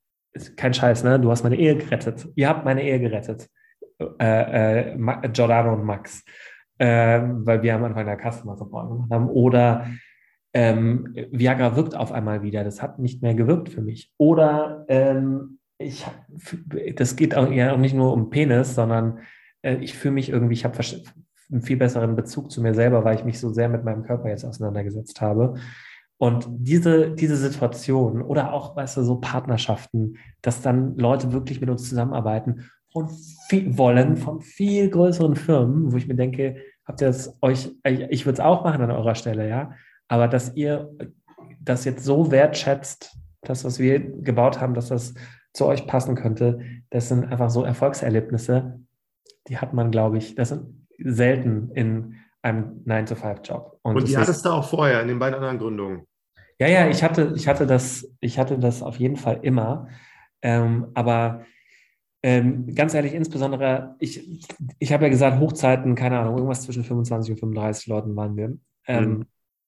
kein 0.54 0.72
Scheiß, 0.72 1.02
ne? 1.02 1.18
Du 1.18 1.28
hast 1.28 1.42
meine 1.42 1.56
Ehe 1.56 1.76
gerettet. 1.76 2.28
Ihr 2.36 2.48
habt 2.48 2.64
meine 2.64 2.84
Ehe 2.84 3.00
gerettet. 3.00 3.48
Äh, 3.98 4.92
äh, 4.92 5.28
Giordano 5.32 5.72
und 5.72 5.84
Max. 5.84 6.24
Äh, 6.78 7.20
weil 7.20 7.62
wir 7.62 7.74
am 7.74 7.82
Anfang 7.82 8.06
der 8.06 8.18
Customer 8.18 8.56
Support 8.56 8.90
gemacht 8.90 9.10
haben. 9.10 9.28
Oder 9.28 9.88
ähm, 10.52 11.12
Viagra 11.32 11.74
wirkt 11.74 11.96
auf 11.96 12.12
einmal 12.12 12.42
wieder, 12.42 12.62
das 12.62 12.80
hat 12.80 13.00
nicht 13.00 13.22
mehr 13.22 13.34
gewirkt 13.34 13.70
für 13.70 13.82
mich. 13.82 14.12
Oder 14.18 14.84
ähm, 14.88 15.58
ich, 15.78 16.06
das 16.96 17.16
geht 17.16 17.36
auch, 17.36 17.50
ja 17.50 17.72
auch 17.72 17.78
nicht 17.78 17.94
nur 17.94 18.12
um 18.12 18.30
Penis, 18.30 18.74
sondern 18.74 19.20
äh, 19.62 19.76
ich 19.76 19.94
fühle 19.94 20.14
mich 20.14 20.28
irgendwie, 20.28 20.54
ich 20.54 20.64
habe 20.64 20.78
einen 21.50 21.62
viel 21.62 21.76
besseren 21.76 22.16
Bezug 22.16 22.50
zu 22.50 22.62
mir 22.62 22.74
selber, 22.74 23.04
weil 23.04 23.16
ich 23.16 23.24
mich 23.24 23.38
so 23.38 23.52
sehr 23.52 23.68
mit 23.68 23.84
meinem 23.84 24.04
Körper 24.04 24.28
jetzt 24.28 24.44
auseinandergesetzt 24.44 25.20
habe. 25.20 25.54
Und 26.16 26.46
diese, 26.48 27.10
diese 27.10 27.36
Situation 27.36 28.22
oder 28.22 28.52
auch, 28.52 28.76
weißt 28.76 28.96
du, 28.96 29.02
so 29.02 29.16
Partnerschaften, 29.16 30.16
dass 30.42 30.62
dann 30.62 30.96
Leute 30.96 31.32
wirklich 31.32 31.60
mit 31.60 31.70
uns 31.70 31.88
zusammenarbeiten 31.88 32.70
und 32.92 33.10
viel, 33.48 33.76
wollen 33.76 34.16
von 34.16 34.40
viel 34.40 34.88
größeren 34.88 35.34
Firmen, 35.34 35.92
wo 35.92 35.96
ich 35.96 36.06
mir 36.06 36.14
denke, 36.14 36.56
habt 36.86 37.00
ihr 37.00 37.08
das 37.08 37.36
euch, 37.42 37.72
ich 37.84 38.24
würde 38.24 38.34
es 38.34 38.40
auch 38.40 38.64
machen 38.64 38.82
an 38.82 38.92
eurer 38.92 39.16
Stelle, 39.16 39.48
ja. 39.48 39.72
Aber 40.06 40.28
dass 40.28 40.54
ihr 40.54 40.90
das 41.60 41.84
jetzt 41.84 42.04
so 42.04 42.30
wertschätzt, 42.30 43.18
das, 43.42 43.64
was 43.64 43.78
wir 43.78 43.98
gebaut 43.98 44.60
haben, 44.60 44.74
dass 44.74 44.88
das 44.88 45.14
zu 45.54 45.66
euch 45.66 45.86
passen 45.86 46.16
könnte, 46.16 46.60
das 46.90 47.08
sind 47.08 47.24
einfach 47.24 47.48
so 47.48 47.62
Erfolgserlebnisse, 47.64 48.80
die 49.48 49.58
hat 49.58 49.72
man, 49.72 49.90
glaube 49.90 50.18
ich, 50.18 50.34
das 50.34 50.50
sind 50.50 50.86
selten 50.98 51.70
in 51.74 52.16
einem 52.42 52.82
9-to-5-Job. 52.86 53.78
Und, 53.82 53.96
Und 53.96 54.08
die 54.08 54.16
hattest 54.18 54.44
du 54.44 54.50
auch 54.50 54.68
vorher 54.68 55.00
in 55.00 55.08
den 55.08 55.18
beiden 55.18 55.36
anderen 55.36 55.58
Gründungen? 55.58 56.06
Ja, 56.58 56.68
ja, 56.68 56.88
ich 56.88 57.02
hatte, 57.02 57.32
ich 57.36 57.48
hatte, 57.48 57.66
das, 57.66 58.08
ich 58.20 58.38
hatte 58.38 58.58
das 58.58 58.82
auf 58.82 58.98
jeden 58.98 59.16
Fall 59.16 59.40
immer. 59.42 59.88
Ähm, 60.42 60.88
aber 60.94 61.44
ähm, 62.22 62.74
ganz 62.74 62.94
ehrlich, 62.94 63.14
insbesondere, 63.14 63.96
ich, 63.98 64.46
ich 64.78 64.92
habe 64.92 65.04
ja 65.04 65.10
gesagt, 65.10 65.40
Hochzeiten, 65.40 65.94
keine 65.94 66.18
Ahnung, 66.18 66.36
irgendwas 66.36 66.62
zwischen 66.62 66.84
25 66.84 67.32
und 67.32 67.38
35 67.38 67.86
Leuten 67.86 68.14
waren 68.16 68.36
wir. 68.36 68.56
Ähm, 68.86 69.10
mhm. 69.10 69.26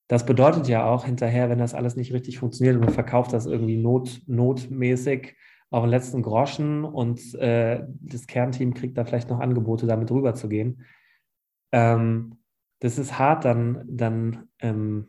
Das 0.09 0.25
bedeutet 0.25 0.69
ja 0.69 0.87
auch 0.87 1.05
hinterher, 1.05 1.51
wenn 1.51 1.59
das 1.59 1.75
alles 1.75 1.97
nicht 1.97 2.13
richtig 2.13 2.39
funktioniert 2.39 2.77
und 2.77 2.85
man 2.85 2.95
verkauft 2.95 3.33
das 3.33 3.47
irgendwie 3.47 3.77
not, 3.77 4.23
notmäßig 4.27 5.37
auf 5.71 5.83
den 5.83 5.91
letzten 5.91 6.23
Groschen 6.23 6.85
und 6.85 7.35
äh, 7.35 7.85
das 8.01 8.27
Kernteam 8.27 8.75
kriegt 8.75 8.97
da 8.97 9.05
vielleicht 9.05 9.31
noch 9.31 9.41
Angebote, 9.41 9.87
damit 9.87 10.11
rüber 10.11 10.35
zu 10.35 10.49
gehen. 10.49 10.85
Ähm, 11.73 12.39
das 12.81 12.99
ist 12.99 13.19
hart, 13.19 13.45
dann, 13.45 13.83
dann 13.87 14.49
ähm, 14.61 15.09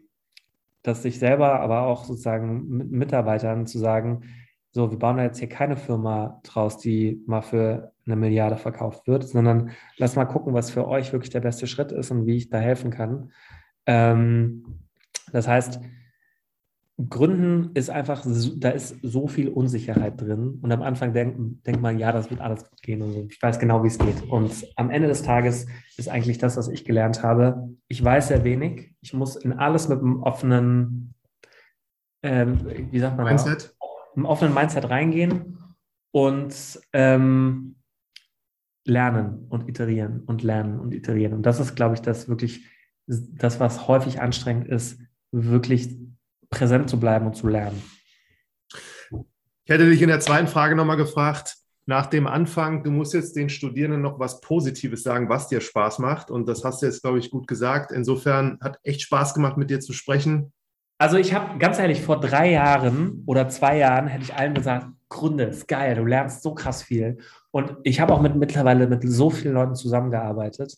das 0.82 1.03
sich 1.03 1.20
selber, 1.20 1.60
aber 1.60 1.82
auch 1.82 2.05
sozusagen 2.05 2.68
mit 2.70 2.91
Mitarbeitern 2.91 3.68
zu 3.68 3.78
sagen, 3.78 4.24
so, 4.72 4.91
wir 4.91 4.99
bauen 4.99 5.18
da 5.18 5.24
jetzt 5.24 5.39
hier 5.39 5.49
keine 5.49 5.76
Firma 5.76 6.39
draus, 6.43 6.78
die 6.78 7.24
mal 7.26 7.41
für 7.41 7.93
eine 8.05 8.16
Milliarde 8.16 8.58
verkauft 8.58 9.08
wird, 9.08 9.24
sondern 9.24 9.72
lass 9.97 10.16
mal 10.16 10.26
gucken, 10.26 10.53
was 10.53 10.70
für 10.70 10.88
euch 10.88 11.12
wirklich 11.14 11.32
der 11.32 11.39
beste 11.39 11.68
Schritt 11.68 11.91
ist 11.91 12.12
und 12.12 12.26
wie 12.26 12.38
ich 12.38 12.49
da 12.49 12.60
helfen 12.60 12.91
kann. 12.91 13.32
Ähm, 13.86 14.84
das 15.32 15.47
heißt, 15.47 15.80
Gründen 16.98 17.72
ist 17.76 17.91
einfach, 17.91 18.26
da 18.58 18.70
ist 18.70 18.98
so 19.04 19.28
viel 19.28 19.50
Unsicherheit 19.50 20.20
drin. 20.20 20.58
Und 20.62 20.72
am 20.72 20.82
Anfang 20.82 21.14
denkt, 21.14 21.66
denkt 21.68 21.80
man, 21.80 22.00
ja, 22.00 22.12
das 22.12 22.32
wird 22.32 22.41
alles 22.41 22.68
gut 22.68 22.82
gehen 22.82 23.04
und 23.04 23.14
so. 23.14 23.28
Ich 23.30 23.39
weiß 23.39 23.60
genau, 23.60 23.84
wie 23.84 23.88
es 23.88 24.00
geht. 24.00 24.24
Und 24.30 24.66
am 24.76 24.89
Ende 24.89 25.08
des 25.08 25.22
Tages 25.22 25.68
ist 25.98 26.10
eigentlich 26.10 26.39
das, 26.39 26.58
was 26.58 26.68
ich 26.70 26.86
gelernt 26.86 27.22
habe. 27.22 27.70
Ich 27.88 28.04
weiß 28.04 28.30
sehr 28.30 28.43
wenig. 28.43 28.95
Ich 29.02 29.14
muss 29.14 29.36
in 29.36 29.54
alles 29.54 29.89
mit 29.89 30.00
einem 30.00 30.24
offenen, 30.24 31.14
ähm, 32.24 32.66
wie 32.91 33.00
sagt 33.00 33.16
man, 33.16 33.28
Mindset. 33.28 33.76
einem 34.16 34.26
offenen 34.26 34.56
Mindset 34.56 34.89
reingehen 34.89 35.76
und 36.12 36.80
ähm, 36.93 37.76
lernen 38.86 39.45
und 39.50 39.70
iterieren 39.70 40.24
und 40.26 40.41
lernen 40.41 40.80
und 40.80 40.95
iterieren. 40.95 41.34
Und 41.34 41.45
das 41.45 41.60
ist, 41.60 41.76
glaube 41.76 41.93
ich, 41.93 42.02
das 42.02 42.28
wirklich 42.28 42.66
das, 43.06 43.60
was 43.60 43.88
häufig 43.88 44.20
anstrengend 44.20 44.68
ist, 44.68 45.00
wirklich 45.32 45.95
präsent 46.50 46.89
zu 46.89 47.00
bleiben 47.00 47.28
und 47.28 47.36
zu 47.36 47.48
lernen. 47.48 47.82
Ich 49.12 49.74
hätte 49.74 49.89
dich 49.89 50.02
in 50.02 50.08
der 50.08 50.20
zweiten 50.20 50.48
Frage 50.48 50.76
nochmal 50.76 50.98
gefragt, 50.98 51.58
nach 51.88 52.06
dem 52.06 52.28
Anfang, 52.28 52.84
du 52.84 52.91
musst 52.91 53.14
jetzt 53.14 53.36
den 53.36 53.50
Studierenden 53.50 54.02
noch 54.02 54.20
was 54.20 54.41
Positives 54.41 55.04
sagen, 55.04 55.30
was 55.30 55.48
dir 55.48 55.62
Spaß 55.62 56.00
macht. 56.00 56.30
Und 56.30 56.48
das 56.48 56.64
hast 56.66 56.82
du 56.82 56.86
jetzt, 56.86 57.02
glaube 57.02 57.20
ich, 57.20 57.32
gut 57.32 57.48
gesagt. 57.48 57.91
Insofern 57.91 58.58
hat 58.62 58.78
echt 58.84 59.02
Spaß 59.02 59.34
gemacht, 59.34 59.58
mit 59.58 59.70
dir 59.70 59.80
zu 59.80 59.93
sprechen. 59.93 60.52
Also 61.00 61.18
ich 61.18 61.34
habe 61.34 61.58
ganz 61.60 61.80
ehrlich, 61.80 62.02
vor 62.02 62.20
drei 62.20 62.52
Jahren 62.52 63.24
oder 63.26 63.48
zwei 63.48 63.78
Jahren 63.78 64.08
hätte 64.08 64.24
ich 64.24 64.36
allen 64.36 64.54
gesagt, 64.54 64.88
Gründe 65.10 65.45
ist 65.45 65.68
geil, 65.68 65.95
du 65.95 66.04
lernst 66.04 66.43
so 66.43 66.54
krass 66.54 66.84
viel. 66.84 67.20
Und 67.52 67.78
ich 67.84 68.02
habe 68.02 68.14
auch 68.14 68.22
mit, 68.22 68.36
mittlerweile 68.36 68.88
mit 68.88 69.04
so 69.08 69.30
vielen 69.30 69.54
Leuten 69.54 69.76
zusammengearbeitet, 69.76 70.78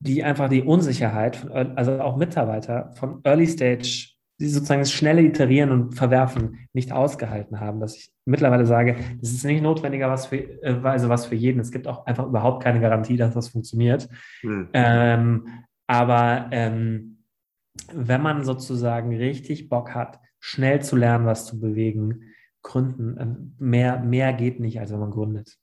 die 0.00 0.24
einfach 0.24 0.48
die 0.48 0.62
Unsicherheit, 0.62 1.36
von, 1.36 1.76
also 1.76 2.00
auch 2.00 2.16
Mitarbeiter 2.16 2.92
von 2.96 3.20
Early 3.22 3.46
Stage, 3.46 4.13
die 4.40 4.48
sozusagen 4.48 4.80
das 4.80 4.92
schnelle 4.92 5.22
Iterieren 5.22 5.70
und 5.70 5.94
Verwerfen 5.94 6.66
nicht 6.72 6.92
ausgehalten 6.92 7.60
haben, 7.60 7.80
dass 7.80 7.96
ich 7.96 8.12
mittlerweile 8.24 8.66
sage, 8.66 8.96
das 9.20 9.30
ist 9.30 9.44
nicht 9.44 9.62
notwendigerweise 9.62 10.28
für, 10.28 10.36
äh, 10.36 10.80
also 10.82 11.08
was 11.08 11.26
für 11.26 11.36
jeden. 11.36 11.60
Es 11.60 11.70
gibt 11.70 11.86
auch 11.86 12.06
einfach 12.06 12.26
überhaupt 12.26 12.62
keine 12.62 12.80
Garantie, 12.80 13.16
dass 13.16 13.34
das 13.34 13.48
funktioniert. 13.48 14.08
Mhm. 14.42 14.68
Ähm, 14.72 15.48
aber 15.86 16.48
ähm, 16.50 17.24
wenn 17.92 18.22
man 18.22 18.44
sozusagen 18.44 19.14
richtig 19.16 19.68
Bock 19.68 19.94
hat, 19.94 20.20
schnell 20.40 20.82
zu 20.82 20.96
lernen, 20.96 21.26
was 21.26 21.46
zu 21.46 21.60
bewegen, 21.60 22.34
gründen, 22.62 23.16
ähm, 23.20 23.54
mehr, 23.58 24.00
mehr 24.00 24.32
geht 24.32 24.58
nicht, 24.58 24.80
als 24.80 24.90
wenn 24.90 25.00
man 25.00 25.10
gründet. 25.10 25.58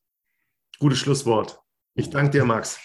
Gutes 0.80 1.00
Schlusswort. 1.00 1.62
Ich 1.94 2.10
danke 2.10 2.32
dir, 2.32 2.46
Max. 2.46 2.80